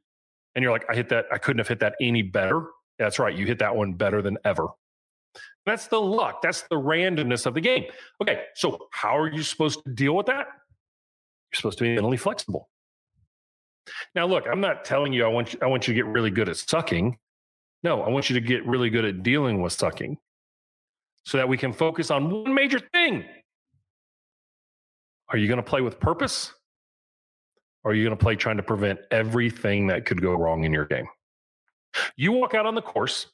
And 0.56 0.64
you're 0.64 0.72
like, 0.72 0.86
I 0.90 0.96
hit 0.96 1.10
that. 1.10 1.26
I 1.32 1.38
couldn't 1.38 1.60
have 1.60 1.68
hit 1.68 1.80
that 1.80 1.96
any 2.00 2.22
better. 2.22 2.68
That's 2.98 3.20
right. 3.20 3.36
You 3.36 3.46
hit 3.46 3.60
that 3.60 3.76
one 3.76 3.94
better 3.94 4.22
than 4.22 4.38
ever. 4.46 4.68
That's 5.66 5.88
the 5.88 6.00
luck. 6.00 6.42
That's 6.42 6.64
the 6.64 6.76
randomness 6.76 7.46
of 7.46 7.54
the 7.54 7.62
game. 7.62 7.86
Okay. 8.22 8.44
So, 8.56 8.88
how 8.92 9.18
are 9.18 9.32
you 9.32 9.44
supposed 9.44 9.84
to 9.84 9.92
deal 9.92 10.16
with 10.16 10.26
that? 10.28 10.48
You're 11.52 11.58
supposed 11.58 11.78
to 11.80 11.84
be 11.84 11.94
mentally 11.94 12.18
flexible. 12.18 12.70
Now, 14.16 14.26
look, 14.26 14.46
I'm 14.50 14.62
not 14.62 14.86
telling 14.86 15.14
you 15.14 15.26
I 15.26 15.28
want 15.28 15.54
you, 15.54 15.60
I 15.62 15.68
want 15.68 15.88
you 15.88 15.94
to 15.94 15.96
get 15.96 16.06
really 16.06 16.32
good 16.32 16.50
at 16.50 16.58
sucking. 16.58 17.18
No, 17.84 18.02
I 18.02 18.10
want 18.10 18.30
you 18.30 18.36
to 18.36 18.46
get 18.46 18.66
really 18.66 18.90
good 18.90 19.06
at 19.06 19.24
dealing 19.24 19.62
with 19.62 19.74
sucking 19.74 20.18
so 21.26 21.38
that 21.38 21.48
we 21.48 21.58
can 21.58 21.74
focus 21.74 22.12
on 22.12 22.30
one 22.30 22.54
major 22.54 22.80
thing. 22.80 23.26
Are 25.30 25.38
you 25.38 25.48
going 25.48 25.58
to 25.58 25.64
play 25.64 25.82
with 25.82 26.00
purpose? 26.00 26.54
Or 27.84 27.92
are 27.92 27.94
you 27.96 28.04
going 28.04 28.16
to 28.16 28.22
play 28.22 28.36
trying 28.36 28.58
to 28.58 28.64
prevent 28.64 29.00
everything 29.10 29.88
that 29.88 30.06
could 30.06 30.22
go 30.22 30.34
wrong 30.34 30.66
in 30.66 30.74
your 30.74 30.86
game? 30.86 31.08
You 32.16 32.32
walk 32.32 32.54
out 32.54 32.66
on 32.66 32.76
the 32.76 32.82
course 32.82 33.28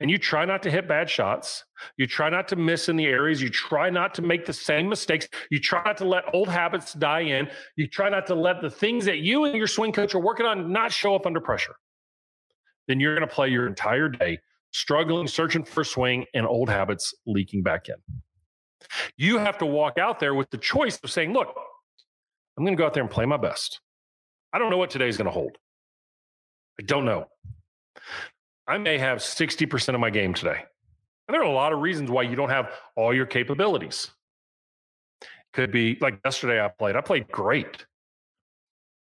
and 0.00 0.10
you 0.10 0.18
try 0.18 0.44
not 0.44 0.62
to 0.62 0.70
hit 0.70 0.88
bad 0.88 1.10
shots. 1.10 1.64
You 1.96 2.06
try 2.06 2.30
not 2.30 2.48
to 2.48 2.56
miss 2.56 2.88
in 2.88 2.96
the 2.96 3.06
areas. 3.06 3.42
You 3.42 3.50
try 3.50 3.90
not 3.90 4.14
to 4.14 4.22
make 4.22 4.46
the 4.46 4.52
same 4.52 4.88
mistakes. 4.88 5.28
You 5.50 5.60
try 5.60 5.82
not 5.84 5.96
to 5.98 6.04
let 6.04 6.24
old 6.32 6.48
habits 6.48 6.92
die 6.92 7.20
in. 7.20 7.48
You 7.76 7.88
try 7.88 8.08
not 8.08 8.26
to 8.28 8.34
let 8.34 8.60
the 8.60 8.70
things 8.70 9.04
that 9.06 9.18
you 9.18 9.44
and 9.44 9.56
your 9.56 9.66
swing 9.66 9.92
coach 9.92 10.14
are 10.14 10.20
working 10.20 10.46
on 10.46 10.72
not 10.72 10.92
show 10.92 11.14
up 11.14 11.26
under 11.26 11.40
pressure. 11.40 11.74
Then 12.86 13.00
you're 13.00 13.14
going 13.14 13.28
to 13.28 13.34
play 13.34 13.48
your 13.48 13.66
entire 13.66 14.08
day 14.08 14.38
struggling, 14.70 15.26
searching 15.26 15.64
for 15.64 15.84
swing, 15.84 16.24
and 16.34 16.46
old 16.46 16.68
habits 16.68 17.14
leaking 17.26 17.62
back 17.62 17.88
in. 17.88 17.96
You 19.16 19.38
have 19.38 19.58
to 19.58 19.66
walk 19.66 19.98
out 19.98 20.20
there 20.20 20.34
with 20.34 20.50
the 20.50 20.58
choice 20.58 20.98
of 21.02 21.10
saying, 21.10 21.32
look, 21.32 21.48
I'm 22.56 22.64
going 22.64 22.76
to 22.76 22.80
go 22.80 22.86
out 22.86 22.94
there 22.94 23.02
and 23.02 23.10
play 23.10 23.26
my 23.26 23.36
best. 23.36 23.80
I 24.52 24.58
don't 24.58 24.70
know 24.70 24.78
what 24.78 24.90
today's 24.90 25.16
going 25.16 25.26
to 25.26 25.32
hold. 25.32 25.56
I 26.80 26.84
don't 26.84 27.04
know. 27.04 27.26
I 28.68 28.76
may 28.76 28.98
have 28.98 29.18
60% 29.18 29.94
of 29.94 30.00
my 30.00 30.10
game 30.10 30.34
today. 30.34 30.62
And 31.26 31.34
there 31.34 31.40
are 31.40 31.46
a 31.46 31.52
lot 31.52 31.72
of 31.72 31.80
reasons 31.80 32.10
why 32.10 32.22
you 32.22 32.36
don't 32.36 32.50
have 32.50 32.70
all 32.96 33.14
your 33.14 33.26
capabilities. 33.26 34.10
Could 35.54 35.72
be 35.72 35.96
like 36.00 36.20
yesterday 36.24 36.62
I 36.62 36.68
played. 36.68 36.94
I 36.94 37.00
played 37.00 37.28
great. 37.28 37.86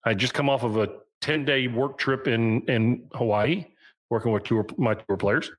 I 0.05 0.13
just 0.13 0.33
come 0.33 0.49
off 0.49 0.63
of 0.63 0.77
a 0.77 0.89
10 1.21 1.45
day 1.45 1.67
work 1.67 1.97
trip 1.97 2.27
in, 2.27 2.61
in 2.63 3.07
Hawaii, 3.13 3.65
working 4.09 4.33
with 4.33 4.43
tour, 4.43 4.65
my 4.77 4.95
tour 4.95 5.15
players 5.15 5.49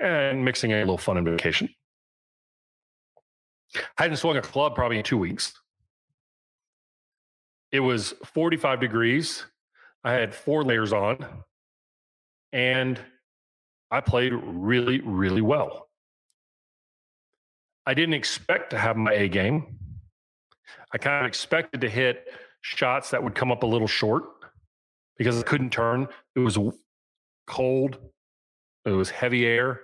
and 0.00 0.44
mixing 0.44 0.72
a 0.72 0.80
little 0.80 0.98
fun 0.98 1.16
and 1.16 1.26
vacation. 1.26 1.68
I 3.98 4.02
hadn't 4.02 4.18
swung 4.18 4.36
a 4.36 4.42
club 4.42 4.74
probably 4.74 4.98
in 4.98 5.04
two 5.04 5.18
weeks. 5.18 5.54
It 7.72 7.80
was 7.80 8.14
45 8.24 8.80
degrees. 8.80 9.46
I 10.04 10.12
had 10.12 10.34
four 10.34 10.62
layers 10.62 10.92
on 10.92 11.26
and 12.52 13.00
I 13.94 14.00
played 14.00 14.32
really, 14.32 15.00
really 15.02 15.40
well. 15.40 15.88
I 17.86 17.94
didn't 17.94 18.14
expect 18.14 18.70
to 18.70 18.78
have 18.78 18.96
my 18.96 19.12
A 19.12 19.28
game. 19.28 19.78
I 20.92 20.98
kind 20.98 21.24
of 21.24 21.28
expected 21.28 21.80
to 21.82 21.88
hit 21.88 22.28
shots 22.62 23.10
that 23.10 23.22
would 23.22 23.36
come 23.36 23.52
up 23.52 23.62
a 23.62 23.66
little 23.66 23.86
short 23.86 24.24
because 25.16 25.38
I 25.38 25.42
couldn't 25.42 25.70
turn. 25.70 26.08
It 26.34 26.40
was 26.40 26.58
cold, 27.46 27.98
it 28.84 28.90
was 28.90 29.10
heavy 29.10 29.46
air. 29.46 29.82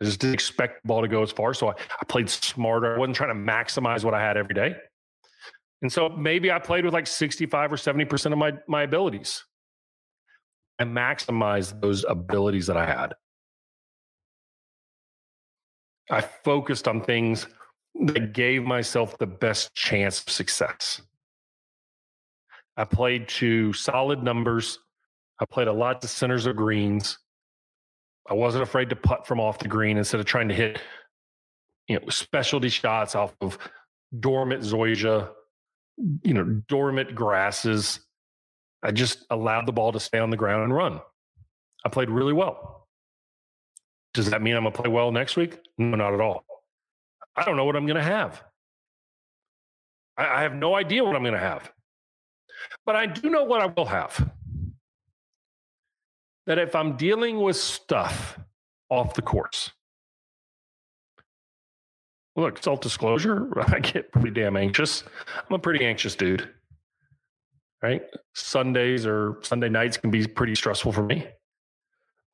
I 0.00 0.06
just 0.06 0.18
didn't 0.18 0.34
expect 0.34 0.82
the 0.82 0.88
ball 0.88 1.02
to 1.02 1.06
go 1.06 1.22
as 1.22 1.30
far. 1.30 1.54
So 1.54 1.68
I, 1.68 1.74
I 2.00 2.04
played 2.08 2.28
smarter. 2.28 2.96
I 2.96 2.98
wasn't 2.98 3.14
trying 3.14 3.28
to 3.28 3.52
maximize 3.52 4.02
what 4.02 4.12
I 4.12 4.20
had 4.20 4.36
every 4.36 4.56
day. 4.56 4.74
And 5.82 5.92
so 5.92 6.08
maybe 6.08 6.50
I 6.50 6.58
played 6.58 6.84
with 6.84 6.94
like 6.94 7.06
65 7.06 7.72
or 7.72 7.76
70% 7.76 8.32
of 8.32 8.38
my, 8.38 8.54
my 8.66 8.82
abilities. 8.82 9.44
I 10.80 10.82
maximized 10.84 11.80
those 11.80 12.04
abilities 12.08 12.66
that 12.66 12.76
I 12.76 12.86
had. 12.86 13.14
I 16.10 16.20
focused 16.20 16.88
on 16.88 17.02
things 17.02 17.46
that 18.06 18.32
gave 18.32 18.64
myself 18.64 19.18
the 19.18 19.26
best 19.26 19.74
chance 19.74 20.22
of 20.22 20.30
success. 20.30 21.02
I 22.76 22.84
played 22.84 23.28
to 23.28 23.72
solid 23.72 24.22
numbers. 24.22 24.78
I 25.38 25.44
played 25.44 25.68
a 25.68 25.72
lot 25.72 26.00
to 26.02 26.08
centers 26.08 26.46
of 26.46 26.56
greens. 26.56 27.18
I 28.28 28.34
wasn't 28.34 28.62
afraid 28.62 28.88
to 28.90 28.96
putt 28.96 29.26
from 29.26 29.40
off 29.40 29.58
the 29.58 29.68
green 29.68 29.98
instead 29.98 30.20
of 30.20 30.26
trying 30.26 30.48
to 30.48 30.54
hit, 30.54 30.80
you 31.88 31.98
know, 31.98 32.08
specialty 32.08 32.68
shots 32.68 33.14
off 33.14 33.34
of 33.40 33.58
dormant 34.18 34.62
zoysia, 34.62 35.30
you 36.22 36.34
know, 36.34 36.44
dormant 36.68 37.14
grasses. 37.14 38.00
I 38.82 38.92
just 38.92 39.26
allowed 39.30 39.66
the 39.66 39.72
ball 39.72 39.92
to 39.92 40.00
stay 40.00 40.18
on 40.18 40.30
the 40.30 40.36
ground 40.36 40.64
and 40.64 40.74
run. 40.74 41.00
I 41.84 41.88
played 41.88 42.10
really 42.10 42.32
well. 42.32 42.81
Does 44.14 44.30
that 44.30 44.42
mean 44.42 44.56
I'm 44.56 44.62
going 44.62 44.72
to 44.72 44.82
play 44.82 44.90
well 44.90 45.10
next 45.10 45.36
week? 45.36 45.58
No, 45.78 45.96
not 45.96 46.12
at 46.12 46.20
all. 46.20 46.44
I 47.34 47.44
don't 47.44 47.56
know 47.56 47.64
what 47.64 47.76
I'm 47.76 47.86
going 47.86 47.96
to 47.96 48.02
have. 48.02 48.42
I, 50.16 50.26
I 50.26 50.42
have 50.42 50.54
no 50.54 50.74
idea 50.74 51.02
what 51.02 51.16
I'm 51.16 51.22
going 51.22 51.34
to 51.34 51.40
have. 51.40 51.72
But 52.84 52.96
I 52.96 53.06
do 53.06 53.30
know 53.30 53.44
what 53.44 53.62
I 53.62 53.66
will 53.66 53.86
have. 53.86 54.30
That 56.46 56.58
if 56.58 56.74
I'm 56.74 56.96
dealing 56.96 57.40
with 57.40 57.56
stuff 57.56 58.38
off 58.90 59.14
the 59.14 59.22
course, 59.22 59.70
look, 62.36 62.62
self 62.62 62.80
disclosure, 62.80 63.48
I 63.68 63.78
get 63.78 64.12
pretty 64.12 64.30
damn 64.30 64.56
anxious. 64.56 65.04
I'm 65.48 65.54
a 65.54 65.58
pretty 65.58 65.84
anxious 65.84 66.16
dude. 66.16 66.48
Right? 67.82 68.02
Sundays 68.34 69.06
or 69.06 69.38
Sunday 69.42 69.68
nights 69.68 69.96
can 69.96 70.10
be 70.10 70.26
pretty 70.26 70.54
stressful 70.54 70.92
for 70.92 71.02
me 71.02 71.26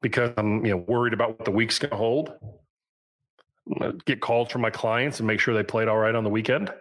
because 0.02 0.32
I'm 0.36 0.64
you 0.64 0.72
know 0.72 0.84
worried 0.88 1.12
about 1.12 1.38
what 1.38 1.44
the 1.44 1.50
week's 1.50 1.78
going 1.78 1.90
to 1.90 1.96
hold. 1.96 2.32
Get 4.06 4.20
calls 4.20 4.50
from 4.50 4.62
my 4.62 4.70
clients 4.70 5.20
and 5.20 5.26
make 5.26 5.40
sure 5.40 5.54
they 5.54 5.62
played 5.62 5.88
all 5.88 5.98
right 5.98 6.14
on 6.14 6.24
the 6.24 6.30
weekend. 6.30 6.72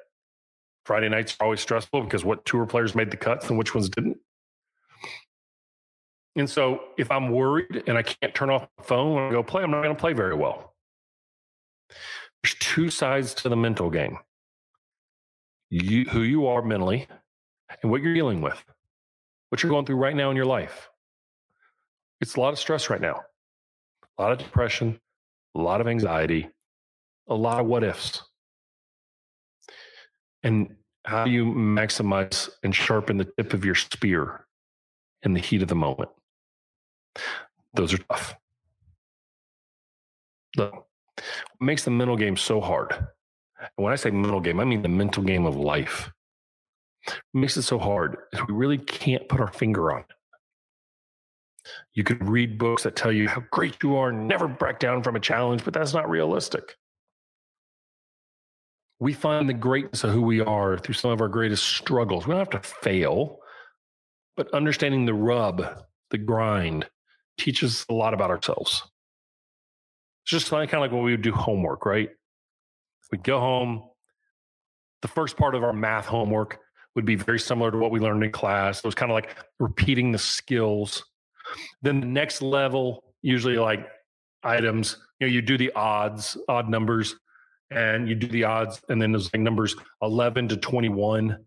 Friday 0.86 1.09
nights 1.09 1.36
are 1.39 1.43
always 1.43 1.59
stressful 1.59 2.01
because 2.03 2.24
what 2.24 2.45
tour 2.45 2.65
players 2.65 2.95
made 2.95 3.11
the 3.11 3.18
cuts 3.18 3.49
and 3.49 3.57
which 3.57 3.76
ones 3.76 3.89
didn't. 3.89 4.18
And 6.38 6.49
so 6.49 6.82
if 6.97 7.11
I'm 7.11 7.30
worried 7.30 7.84
and 7.88 7.97
I 7.97 8.03
can't 8.03 8.34
turn 8.34 8.49
off 8.49 8.68
the 8.78 8.84
phone 8.84 9.28
I 9.28 9.32
go 9.32 9.43
play, 9.43 9.63
I'm 9.63 9.72
not 9.72 9.84
going 9.84 9.95
to 9.95 9.99
play 9.99 10.13
very 10.13 10.36
well. 10.36 10.76
There's 12.43 12.55
two 12.59 12.89
sides 12.89 13.34
to 13.36 13.49
the 13.49 13.57
mental 13.57 13.89
game. 13.89 14.20
You 15.70 16.05
who 16.05 16.22
you 16.22 16.47
are 16.47 16.61
mentally 16.61 17.07
and 17.82 17.91
what 17.91 18.01
you're 18.01 18.13
dealing 18.13 18.39
with. 18.41 18.63
What 19.49 19.63
you're 19.63 19.72
going 19.72 19.86
through 19.86 19.97
right 19.97 20.15
now 20.15 20.30
in 20.30 20.38
your 20.38 20.45
life. 20.45 20.89
It's 22.22 22.36
a 22.36 22.39
lot 22.39 22.53
of 22.53 22.59
stress 22.59 22.89
right 22.89 23.01
now, 23.01 23.22
a 24.18 24.22
lot 24.22 24.32
of 24.32 24.39
depression, 24.39 24.99
a 25.55 25.61
lot 25.61 25.82
of 25.82 25.88
anxiety, 25.88 26.49
a 27.28 27.36
lot 27.36 27.59
of 27.59 27.68
what 27.68 27.84
ifs. 27.84 28.24
And 30.43 30.76
how 31.05 31.26
do 31.26 31.32
you 31.32 31.45
maximize 31.45 32.49
and 32.63 32.76
sharpen 32.76 33.18
the 33.18 33.26
tip 33.38 33.53
of 33.53 33.63
your 33.63 33.76
spear 33.76 34.45
in 35.24 35.34
the 35.34 35.39
heat 35.39 35.61
of 35.61 35.68
the 35.68 35.76
moment? 35.76 36.09
Those 37.74 37.93
are 37.93 37.99
tough. 38.09 38.36
what 40.55 40.86
makes 41.59 41.84
the 41.84 41.91
mental 41.91 42.18
game 42.18 42.38
so 42.38 42.59
hard 42.61 42.91
And 42.91 43.70
when 43.76 43.93
I 43.93 43.95
say 43.95 44.11
mental 44.11 44.39
game, 44.39 44.59
I 44.59 44.65
mean 44.65 44.82
the 44.82 44.89
mental 44.89 45.24
game 45.24 45.45
of 45.45 45.55
life. 45.55 46.11
What 47.05 47.41
makes 47.41 47.57
it 47.57 47.63
so 47.63 47.80
hard 47.80 48.18
is 48.34 48.41
we 48.47 48.53
really 48.53 48.78
can't 48.78 49.28
put 49.30 49.39
our 49.39 49.51
finger 49.51 49.91
on 49.91 50.01
it. 50.01 50.16
You 51.93 52.03
could 52.03 52.28
read 52.28 52.57
books 52.57 52.84
that 52.84 52.95
tell 52.95 53.11
you 53.11 53.28
how 53.28 53.43
great 53.51 53.82
you 53.82 53.95
are 53.95 54.11
never 54.11 54.47
back 54.47 54.80
down 54.80 55.03
from 55.03 55.15
a 55.15 55.20
challenge, 55.20 55.63
but 55.63 55.74
that's 55.74 55.93
not 55.93 56.09
realistic. 56.09 56.76
We 58.99 59.13
find 59.13 59.47
the 59.47 59.53
greatness 59.53 60.03
of 60.03 60.11
who 60.11 60.22
we 60.22 60.41
are 60.41 60.78
through 60.78 60.95
some 60.95 61.11
of 61.11 61.22
our 61.22 61.28
greatest 61.28 61.63
struggles. 61.63 62.26
We 62.26 62.32
don't 62.32 62.51
have 62.51 62.61
to 62.61 62.68
fail, 62.68 63.39
but 64.36 64.53
understanding 64.53 65.05
the 65.05 65.13
rub, 65.13 65.84
the 66.09 66.18
grind, 66.18 66.88
teaches 67.38 67.86
a 67.89 67.93
lot 67.93 68.13
about 68.13 68.32
ourselves. 68.32 68.82
It's 70.24 70.32
just 70.32 70.49
kind 70.49 70.74
of 70.74 70.80
like 70.80 70.91
when 70.91 71.03
we 71.03 71.11
would 71.11 71.22
do 71.22 71.32
homework, 71.32 71.86
right? 71.86 72.09
We'd 73.11 73.24
go 73.24 73.39
home. 73.39 73.84
The 75.01 75.07
first 75.07 75.38
part 75.38 75.55
of 75.55 75.63
our 75.63 75.74
math 75.74 76.07
homework 76.07 76.59
would 76.95 77.05
be 77.05 77.15
very 77.15 77.39
similar 77.39 77.70
to 77.70 77.78
what 77.78 77.91
we 77.91 77.99
learned 77.99 78.24
in 78.24 78.32
class. 78.32 78.80
It 78.80 78.86
was 78.86 78.95
kind 78.95 79.11
of 79.11 79.13
like 79.13 79.38
repeating 79.59 80.11
the 80.11 80.18
skills. 80.18 81.05
Then 81.81 81.99
the 81.99 82.07
next 82.07 82.41
level, 82.41 83.03
usually 83.21 83.57
like 83.57 83.87
items, 84.43 84.97
you 85.19 85.27
know, 85.27 85.33
you 85.33 85.41
do 85.41 85.57
the 85.57 85.71
odds, 85.73 86.37
odd 86.47 86.69
numbers, 86.69 87.15
and 87.71 88.07
you 88.07 88.15
do 88.15 88.27
the 88.27 88.43
odds, 88.43 88.81
and 88.89 89.01
then 89.01 89.11
there's 89.11 89.33
like 89.33 89.41
numbers 89.41 89.75
11 90.01 90.47
to 90.49 90.57
21 90.57 91.37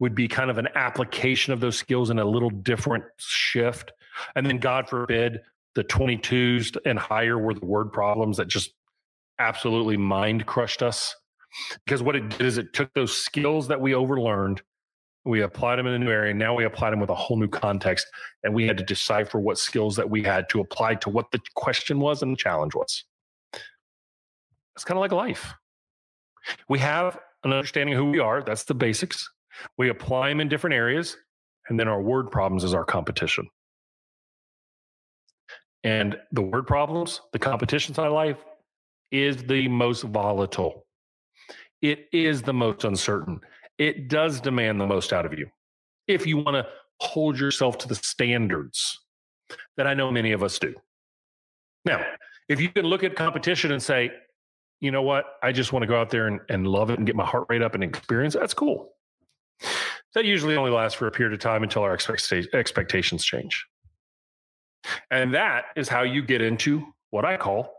would 0.00 0.14
be 0.14 0.26
kind 0.26 0.50
of 0.50 0.58
an 0.58 0.68
application 0.74 1.52
of 1.52 1.60
those 1.60 1.76
skills 1.76 2.10
in 2.10 2.18
a 2.18 2.24
little 2.24 2.50
different 2.50 3.04
shift. 3.18 3.92
And 4.34 4.44
then, 4.44 4.58
God 4.58 4.88
forbid, 4.88 5.40
the 5.74 5.84
22s 5.84 6.76
and 6.84 6.98
higher 6.98 7.38
were 7.38 7.54
the 7.54 7.64
word 7.64 7.92
problems 7.92 8.36
that 8.38 8.48
just 8.48 8.72
absolutely 9.38 9.96
mind 9.96 10.44
crushed 10.46 10.82
us. 10.82 11.14
Because 11.84 12.02
what 12.02 12.16
it 12.16 12.28
did 12.30 12.40
is 12.40 12.58
it 12.58 12.72
took 12.72 12.92
those 12.94 13.16
skills 13.16 13.68
that 13.68 13.80
we 13.80 13.92
overlearned, 13.92 14.60
we 15.24 15.42
applied 15.42 15.76
them 15.76 15.86
in 15.86 15.94
a 15.94 15.98
new 15.98 16.10
area. 16.10 16.34
Now 16.34 16.54
we 16.54 16.64
applied 16.64 16.90
them 16.90 17.00
with 17.00 17.10
a 17.10 17.14
whole 17.14 17.36
new 17.36 17.48
context, 17.48 18.06
and 18.42 18.54
we 18.54 18.66
had 18.66 18.76
to 18.78 18.84
decipher 18.84 19.38
what 19.38 19.58
skills 19.58 19.96
that 19.96 20.08
we 20.08 20.22
had 20.22 20.48
to 20.50 20.60
apply 20.60 20.96
to 20.96 21.10
what 21.10 21.30
the 21.30 21.40
question 21.54 22.00
was 22.00 22.22
and 22.22 22.32
the 22.32 22.36
challenge 22.36 22.74
was. 22.74 23.04
It's 24.74 24.84
kind 24.84 24.98
of 24.98 25.02
like 25.02 25.12
life. 25.12 25.52
We 26.68 26.80
have 26.80 27.18
an 27.44 27.52
understanding 27.52 27.94
of 27.94 27.98
who 27.98 28.10
we 28.10 28.18
are. 28.18 28.42
That's 28.42 28.64
the 28.64 28.74
basics. 28.74 29.30
We 29.78 29.90
apply 29.90 30.30
them 30.30 30.40
in 30.40 30.48
different 30.48 30.74
areas, 30.74 31.16
and 31.68 31.78
then 31.78 31.88
our 31.88 32.02
word 32.02 32.30
problems 32.30 32.64
is 32.64 32.74
our 32.74 32.84
competition. 32.84 33.48
And 35.84 36.18
the 36.32 36.42
word 36.42 36.66
problems, 36.66 37.20
the 37.32 37.38
competition 37.38 37.94
side 37.94 38.06
of 38.06 38.12
life, 38.12 38.38
is 39.10 39.44
the 39.44 39.68
most 39.68 40.02
volatile. 40.02 40.86
It 41.80 42.06
is 42.12 42.42
the 42.42 42.52
most 42.52 42.84
uncertain. 42.84 43.40
It 43.78 44.08
does 44.08 44.40
demand 44.40 44.80
the 44.80 44.86
most 44.86 45.12
out 45.12 45.26
of 45.26 45.38
you. 45.38 45.48
If 46.06 46.26
you 46.26 46.36
want 46.36 46.54
to 46.54 46.66
hold 47.00 47.38
yourself 47.38 47.78
to 47.78 47.88
the 47.88 47.94
standards 47.94 49.00
that 49.76 49.86
I 49.86 49.94
know 49.94 50.10
many 50.10 50.32
of 50.32 50.42
us 50.42 50.58
do. 50.58 50.74
Now, 51.84 52.04
if 52.48 52.60
you 52.60 52.68
can 52.68 52.84
look 52.84 53.02
at 53.02 53.16
competition 53.16 53.72
and 53.72 53.82
say, 53.82 54.12
you 54.80 54.90
know 54.90 55.02
what, 55.02 55.24
I 55.42 55.52
just 55.52 55.72
want 55.72 55.82
to 55.82 55.86
go 55.86 56.00
out 56.00 56.10
there 56.10 56.26
and, 56.26 56.40
and 56.48 56.66
love 56.66 56.90
it 56.90 56.98
and 56.98 57.06
get 57.06 57.16
my 57.16 57.24
heart 57.24 57.46
rate 57.48 57.62
up 57.62 57.74
and 57.74 57.82
experience, 57.82 58.34
that's 58.34 58.54
cool. 58.54 58.92
That 60.14 60.24
usually 60.24 60.56
only 60.56 60.70
lasts 60.70 60.98
for 60.98 61.06
a 61.06 61.10
period 61.10 61.32
of 61.32 61.40
time 61.40 61.62
until 61.62 61.82
our 61.82 61.92
expectations 61.92 63.24
change. 63.24 63.66
And 65.10 65.34
that 65.34 65.66
is 65.76 65.88
how 65.88 66.02
you 66.02 66.22
get 66.22 66.42
into 66.42 66.84
what 67.10 67.24
I 67.24 67.36
call 67.36 67.72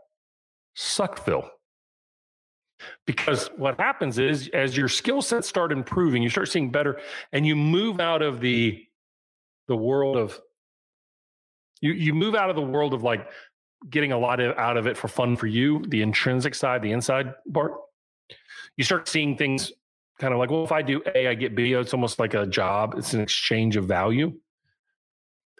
Suckville. 0.76 1.48
Because 3.06 3.48
what 3.56 3.78
happens 3.78 4.18
is, 4.18 4.48
as 4.52 4.76
your 4.76 4.88
skill 4.88 5.22
sets 5.22 5.48
start 5.48 5.72
improving, 5.72 6.22
you 6.22 6.30
start 6.30 6.48
seeing 6.48 6.70
better, 6.70 7.00
and 7.32 7.46
you 7.46 7.56
move 7.56 8.00
out 8.00 8.22
of 8.22 8.40
the 8.40 8.84
the 9.66 9.76
world 9.76 10.16
of 10.16 10.38
you 11.80 11.92
you 11.92 12.14
move 12.14 12.34
out 12.34 12.50
of 12.50 12.56
the 12.56 12.62
world 12.62 12.92
of 12.94 13.02
like 13.02 13.28
getting 13.90 14.12
a 14.12 14.18
lot 14.18 14.40
of, 14.40 14.56
out 14.56 14.76
of 14.76 14.86
it 14.86 14.96
for 14.96 15.08
fun 15.08 15.36
for 15.36 15.46
you, 15.46 15.84
the 15.88 16.02
intrinsic 16.02 16.54
side, 16.54 16.82
the 16.82 16.92
inside 16.92 17.34
part. 17.52 17.72
You 18.76 18.84
start 18.84 19.08
seeing 19.08 19.36
things 19.36 19.72
kind 20.18 20.32
of 20.32 20.38
like, 20.38 20.50
well, 20.50 20.64
if 20.64 20.72
I 20.72 20.82
do 20.82 21.02
A, 21.14 21.28
I 21.28 21.34
get 21.34 21.54
B. 21.54 21.74
Oh, 21.74 21.80
it's 21.80 21.94
almost 21.94 22.18
like 22.18 22.34
a 22.34 22.46
job. 22.46 22.94
It's 22.96 23.12
an 23.14 23.20
exchange 23.20 23.76
of 23.76 23.84
value. 23.84 24.32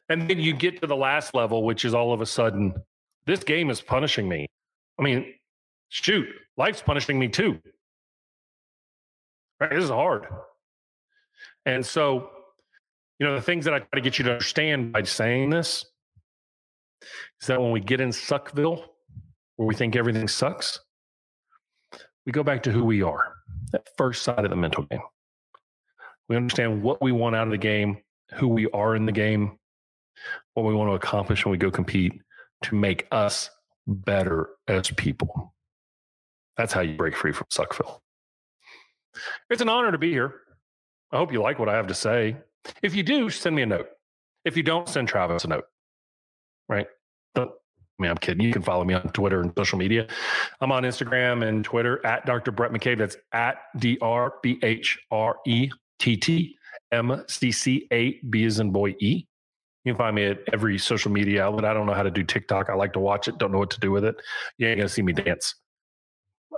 And 0.09 0.29
then 0.29 0.39
you 0.39 0.55
get 0.55 0.81
to 0.81 0.87
the 0.87 0.97
last 0.97 1.35
level, 1.35 1.65
which 1.65 1.85
is 1.85 1.95
all 1.95 2.13
of 2.13 2.21
a 2.21 2.27
sudden, 2.27 2.75
this 3.27 3.43
game 3.43 3.71
is 3.71 3.81
punishing 3.81 4.29
me. 4.29 4.47
I 4.99 5.03
mean, 5.03 5.35
shoot, 5.95 6.27
life's 6.57 6.83
punishing 6.83 7.19
me 7.19 7.29
too. 7.29 7.61
Right? 9.61 9.71
This 9.71 9.85
is 9.85 9.91
hard. 9.91 10.27
And 11.67 11.87
so, 11.87 12.31
you 13.19 13.27
know, 13.27 13.35
the 13.37 13.43
things 13.43 13.65
that 13.65 13.75
I 13.75 13.79
try 13.79 13.89
to 13.95 14.01
get 14.01 14.19
you 14.19 14.25
to 14.25 14.33
understand 14.33 14.93
by 14.93 15.03
saying 15.05 15.51
this 15.51 15.87
is 17.41 17.47
that 17.47 17.61
when 17.61 17.71
we 17.71 17.81
get 17.81 18.01
in 18.01 18.11
Suckville, 18.11 18.85
where 19.57 19.69
we 19.69 19.75
think 19.75 19.95
everything 19.95 20.27
sucks, 20.27 20.81
we 22.27 22.33
go 22.33 22.43
back 22.43 22.65
to 22.65 22.73
who 22.73 22.85
we 22.85 23.03
are, 23.03 23.35
that 23.71 23.89
first 23.97 24.25
side 24.25 24.45
of 24.45 24.51
the 24.51 24.57
mental 24.57 24.83
game. 24.85 25.03
We 26.29 26.37
understand 26.37 26.83
what 26.83 27.01
we 27.01 27.13
want 27.13 27.37
out 27.37 27.47
of 27.47 27.53
the 27.53 27.59
game, 27.59 27.99
who 28.35 28.49
we 28.49 28.69
are 28.71 28.97
in 28.97 29.07
the 29.07 29.13
game, 29.13 29.59
what 30.55 30.67
we 30.67 30.75
want 30.75 30.91
to 30.91 30.95
accomplish 30.95 31.45
when 31.45 31.53
we 31.53 31.59
go 31.59 31.71
compete 31.71 32.21
to 32.63 32.75
make 32.75 33.07
us 33.13 33.49
better 33.87 34.49
as 34.67 34.91
people. 34.91 35.54
That's 36.57 36.73
how 36.73 36.81
you 36.81 36.97
break 36.97 37.17
free 37.17 37.33
from 37.33 37.47
Suckville. 37.51 38.01
It's 39.51 39.63
an 39.63 39.69
honor 39.69 39.93
to 39.93 39.99
be 39.99 40.11
here. 40.11 40.35
I 41.13 41.17
hope 41.17 41.33
you 41.33 41.41
like 41.41 41.59
what 41.59 41.69
I 41.69 41.77
have 41.77 41.87
to 41.89 41.95
say. 41.95 42.37
If 42.83 42.95
you 42.95 43.03
do, 43.03 43.31
send 43.31 43.55
me 43.55 43.63
a 43.63 43.67
note. 43.67 43.89
If 44.45 44.57
you 44.57 44.63
don't, 44.63 44.89
send 44.89 45.09
Travis 45.09 45.45
a 45.45 45.49
note. 45.49 45.65
Right? 46.69 46.87
I 47.37 48.03
mean, 48.03 48.11
I'm 48.11 48.19
kidding. 48.19 48.45
You 48.45 48.53
can 48.53 48.63
follow 48.63 48.85
me 48.85 48.95
on 48.95 49.03
Twitter 49.11 49.41
and 49.41 49.53
social 49.57 49.79
media. 49.79 50.09
I'm 50.61 50.73
on 50.73 50.83
Instagram 50.83 51.47
and 51.47 51.65
Twitter 51.65 52.05
at 52.05 52.27
Dr. 52.27 52.51
Bhrett 52.51 52.73
McCabe. 52.73 52.99
That's 52.99 53.17
at 53.33 53.59
D 53.79 53.99
R 54.03 54.35
B 54.43 54.59
H 54.63 54.99
R 55.13 55.37
E 55.47 55.71
T 56.01 56.17
T 56.17 56.57
M 56.91 57.23
C 57.29 57.53
C 57.53 57.87
A 57.93 58.19
B 58.31 58.45
as 58.45 58.59
in 58.59 58.73
boy 58.73 58.97
E. 59.01 59.27
You 59.85 59.93
can 59.93 59.99
find 59.99 60.17
me 60.17 60.25
at 60.25 60.41
every 60.53 60.79
social 60.79 61.13
media 61.13 61.45
outlet. 61.45 61.65
I 61.65 61.75
don't 61.75 61.87
know 61.87 61.95
how 61.95 62.03
to 62.03 62.11
do 62.11 62.25
TikTok. 62.25 62.69
I 62.69 62.75
like 62.75 62.95
to 62.95 63.01
watch 63.01 63.29
it, 63.29 63.39
don't 63.39 63.53
know 63.53 63.59
what 63.59 63.71
to 63.71 63.81
do 63.81 63.91
with 63.91 64.05
it. 64.05 64.17
You 64.59 64.67
ain't 64.67 64.79
going 64.79 64.89
to 64.89 64.93
see 64.93 65.03
me 65.03 65.13
dance. 65.13 65.55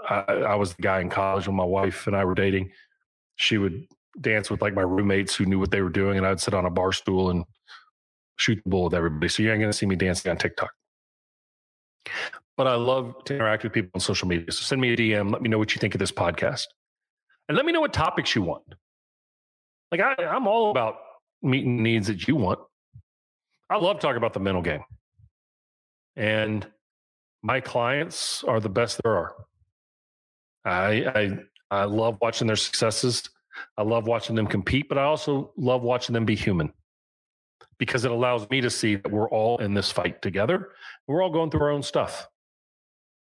I, 0.08 0.20
I, 0.32 0.54
was 0.54 0.74
the 0.74 0.82
guy 0.82 1.00
in 1.00 1.10
college 1.10 1.46
when 1.46 1.56
my 1.56 1.64
wife 1.64 2.06
and 2.06 2.16
I 2.16 2.24
were 2.24 2.34
dating. 2.34 2.70
She 3.36 3.58
would 3.58 3.86
dance 4.20 4.50
with 4.50 4.62
like 4.62 4.74
my 4.74 4.82
roommates 4.82 5.34
who 5.34 5.44
knew 5.44 5.58
what 5.58 5.70
they 5.70 5.82
were 5.82 5.90
doing, 5.90 6.16
and 6.16 6.26
I'd 6.26 6.40
sit 6.40 6.54
on 6.54 6.64
a 6.64 6.70
bar 6.70 6.92
stool 6.92 7.30
and 7.30 7.44
shoot 8.38 8.60
the 8.64 8.70
bull 8.70 8.84
with 8.84 8.94
everybody. 8.94 9.28
So 9.28 9.42
you 9.42 9.50
ain't 9.50 9.60
going 9.60 9.72
to 9.72 9.76
see 9.76 9.86
me 9.86 9.96
dancing 9.96 10.30
on 10.30 10.36
TikTok. 10.36 10.70
But 12.56 12.66
I 12.66 12.74
love 12.74 13.14
to 13.24 13.34
interact 13.34 13.64
with 13.64 13.72
people 13.72 13.90
on 13.94 14.00
social 14.00 14.28
media. 14.28 14.50
So 14.50 14.62
send 14.62 14.80
me 14.80 14.92
a 14.92 14.96
DM. 14.96 15.30
Let 15.32 15.42
me 15.42 15.48
know 15.48 15.58
what 15.58 15.74
you 15.74 15.80
think 15.80 15.94
of 15.94 15.98
this 15.98 16.12
podcast. 16.12 16.64
And 17.48 17.56
let 17.56 17.66
me 17.66 17.72
know 17.72 17.80
what 17.80 17.92
topics 17.92 18.34
you 18.34 18.42
want. 18.42 18.62
Like 19.92 20.00
I, 20.00 20.24
I'm 20.24 20.46
all 20.46 20.70
about 20.70 20.96
meeting 21.42 21.82
needs 21.82 22.06
that 22.06 22.26
you 22.26 22.36
want. 22.36 22.58
I 23.68 23.76
love 23.76 24.00
talking 24.00 24.16
about 24.16 24.32
the 24.32 24.40
mental 24.40 24.62
game. 24.62 24.82
And 26.16 26.66
my 27.42 27.60
clients 27.60 28.42
are 28.44 28.58
the 28.58 28.68
best 28.68 29.00
there 29.04 29.16
are. 29.16 29.34
I, 30.66 31.06
I 31.14 31.38
I 31.70 31.84
love 31.84 32.18
watching 32.20 32.46
their 32.46 32.56
successes. 32.56 33.28
I 33.76 33.82
love 33.82 34.06
watching 34.06 34.36
them 34.36 34.46
compete, 34.46 34.88
but 34.88 34.98
I 34.98 35.04
also 35.04 35.52
love 35.56 35.82
watching 35.82 36.12
them 36.12 36.24
be 36.24 36.34
human 36.34 36.72
because 37.78 38.04
it 38.04 38.10
allows 38.10 38.48
me 38.50 38.60
to 38.60 38.70
see 38.70 38.96
that 38.96 39.10
we're 39.10 39.28
all 39.30 39.58
in 39.58 39.74
this 39.74 39.90
fight 39.90 40.22
together. 40.22 40.70
We're 41.06 41.22
all 41.22 41.30
going 41.30 41.50
through 41.50 41.62
our 41.62 41.70
own 41.70 41.82
stuff. 41.82 42.28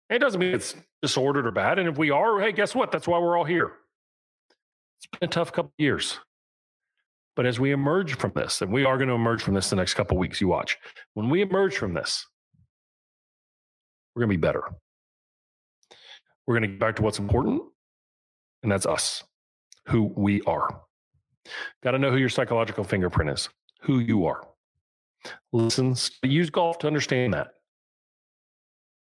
It 0.09 0.19
doesn't 0.19 0.39
mean 0.39 0.53
it's 0.53 0.75
disordered 1.01 1.47
or 1.47 1.51
bad. 1.51 1.79
And 1.79 1.87
if 1.87 1.97
we 1.97 2.11
are, 2.11 2.39
hey, 2.39 2.51
guess 2.51 2.75
what? 2.75 2.91
That's 2.91 3.07
why 3.07 3.19
we're 3.19 3.37
all 3.37 3.45
here. 3.45 3.71
It's 4.99 5.19
been 5.19 5.29
a 5.29 5.31
tough 5.31 5.51
couple 5.51 5.73
years. 5.77 6.19
But 7.35 7.45
as 7.45 7.59
we 7.59 7.71
emerge 7.71 8.17
from 8.17 8.33
this, 8.35 8.61
and 8.61 8.73
we 8.73 8.83
are 8.83 8.97
going 8.97 9.07
to 9.07 9.15
emerge 9.15 9.41
from 9.41 9.53
this 9.53 9.69
the 9.69 9.77
next 9.77 9.93
couple 9.93 10.17
weeks, 10.17 10.41
you 10.41 10.49
watch. 10.49 10.77
When 11.13 11.29
we 11.29 11.41
emerge 11.41 11.77
from 11.77 11.93
this, 11.93 12.27
we're 14.13 14.21
going 14.21 14.31
to 14.31 14.37
be 14.37 14.41
better. 14.41 14.63
We're 16.45 16.55
going 16.55 16.63
to 16.63 16.67
get 16.69 16.79
back 16.79 16.95
to 16.97 17.01
what's 17.01 17.19
important, 17.19 17.61
and 18.63 18.71
that's 18.71 18.85
us, 18.85 19.23
who 19.87 20.11
we 20.15 20.41
are. 20.43 20.81
Got 21.83 21.91
to 21.91 21.99
know 21.99 22.11
who 22.11 22.17
your 22.17 22.29
psychological 22.29 22.83
fingerprint 22.83 23.29
is, 23.31 23.49
who 23.81 23.99
you 23.99 24.25
are. 24.25 24.47
Listen, 25.51 25.95
use 26.23 26.49
golf 26.49 26.79
to 26.79 26.87
understand 26.87 27.33
that. 27.33 27.49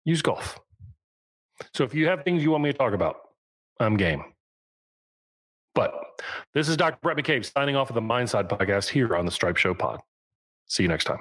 Use 0.03 0.21
golf. 0.21 0.59
So 1.73 1.83
if 1.83 1.93
you 1.93 2.07
have 2.07 2.23
things 2.23 2.43
you 2.43 2.51
want 2.51 2.63
me 2.63 2.71
to 2.71 2.77
talk 2.77 2.93
about, 2.93 3.17
I'm 3.79 3.97
game. 3.97 4.23
But 5.73 5.93
this 6.53 6.69
is 6.69 6.77
Dr. 6.77 6.97
Bhrett 7.03 7.19
McCabe 7.19 7.51
signing 7.51 7.75
off 7.75 7.89
of 7.89 7.95
the 7.95 8.01
Mindside 8.01 8.47
podcast 8.47 8.89
here 8.89 9.15
on 9.15 9.25
the 9.25 9.31
Stripe 9.31 9.57
Show 9.57 9.73
Pod. 9.73 9.99
See 10.67 10.83
you 10.83 10.89
next 10.89 11.05
time. 11.05 11.19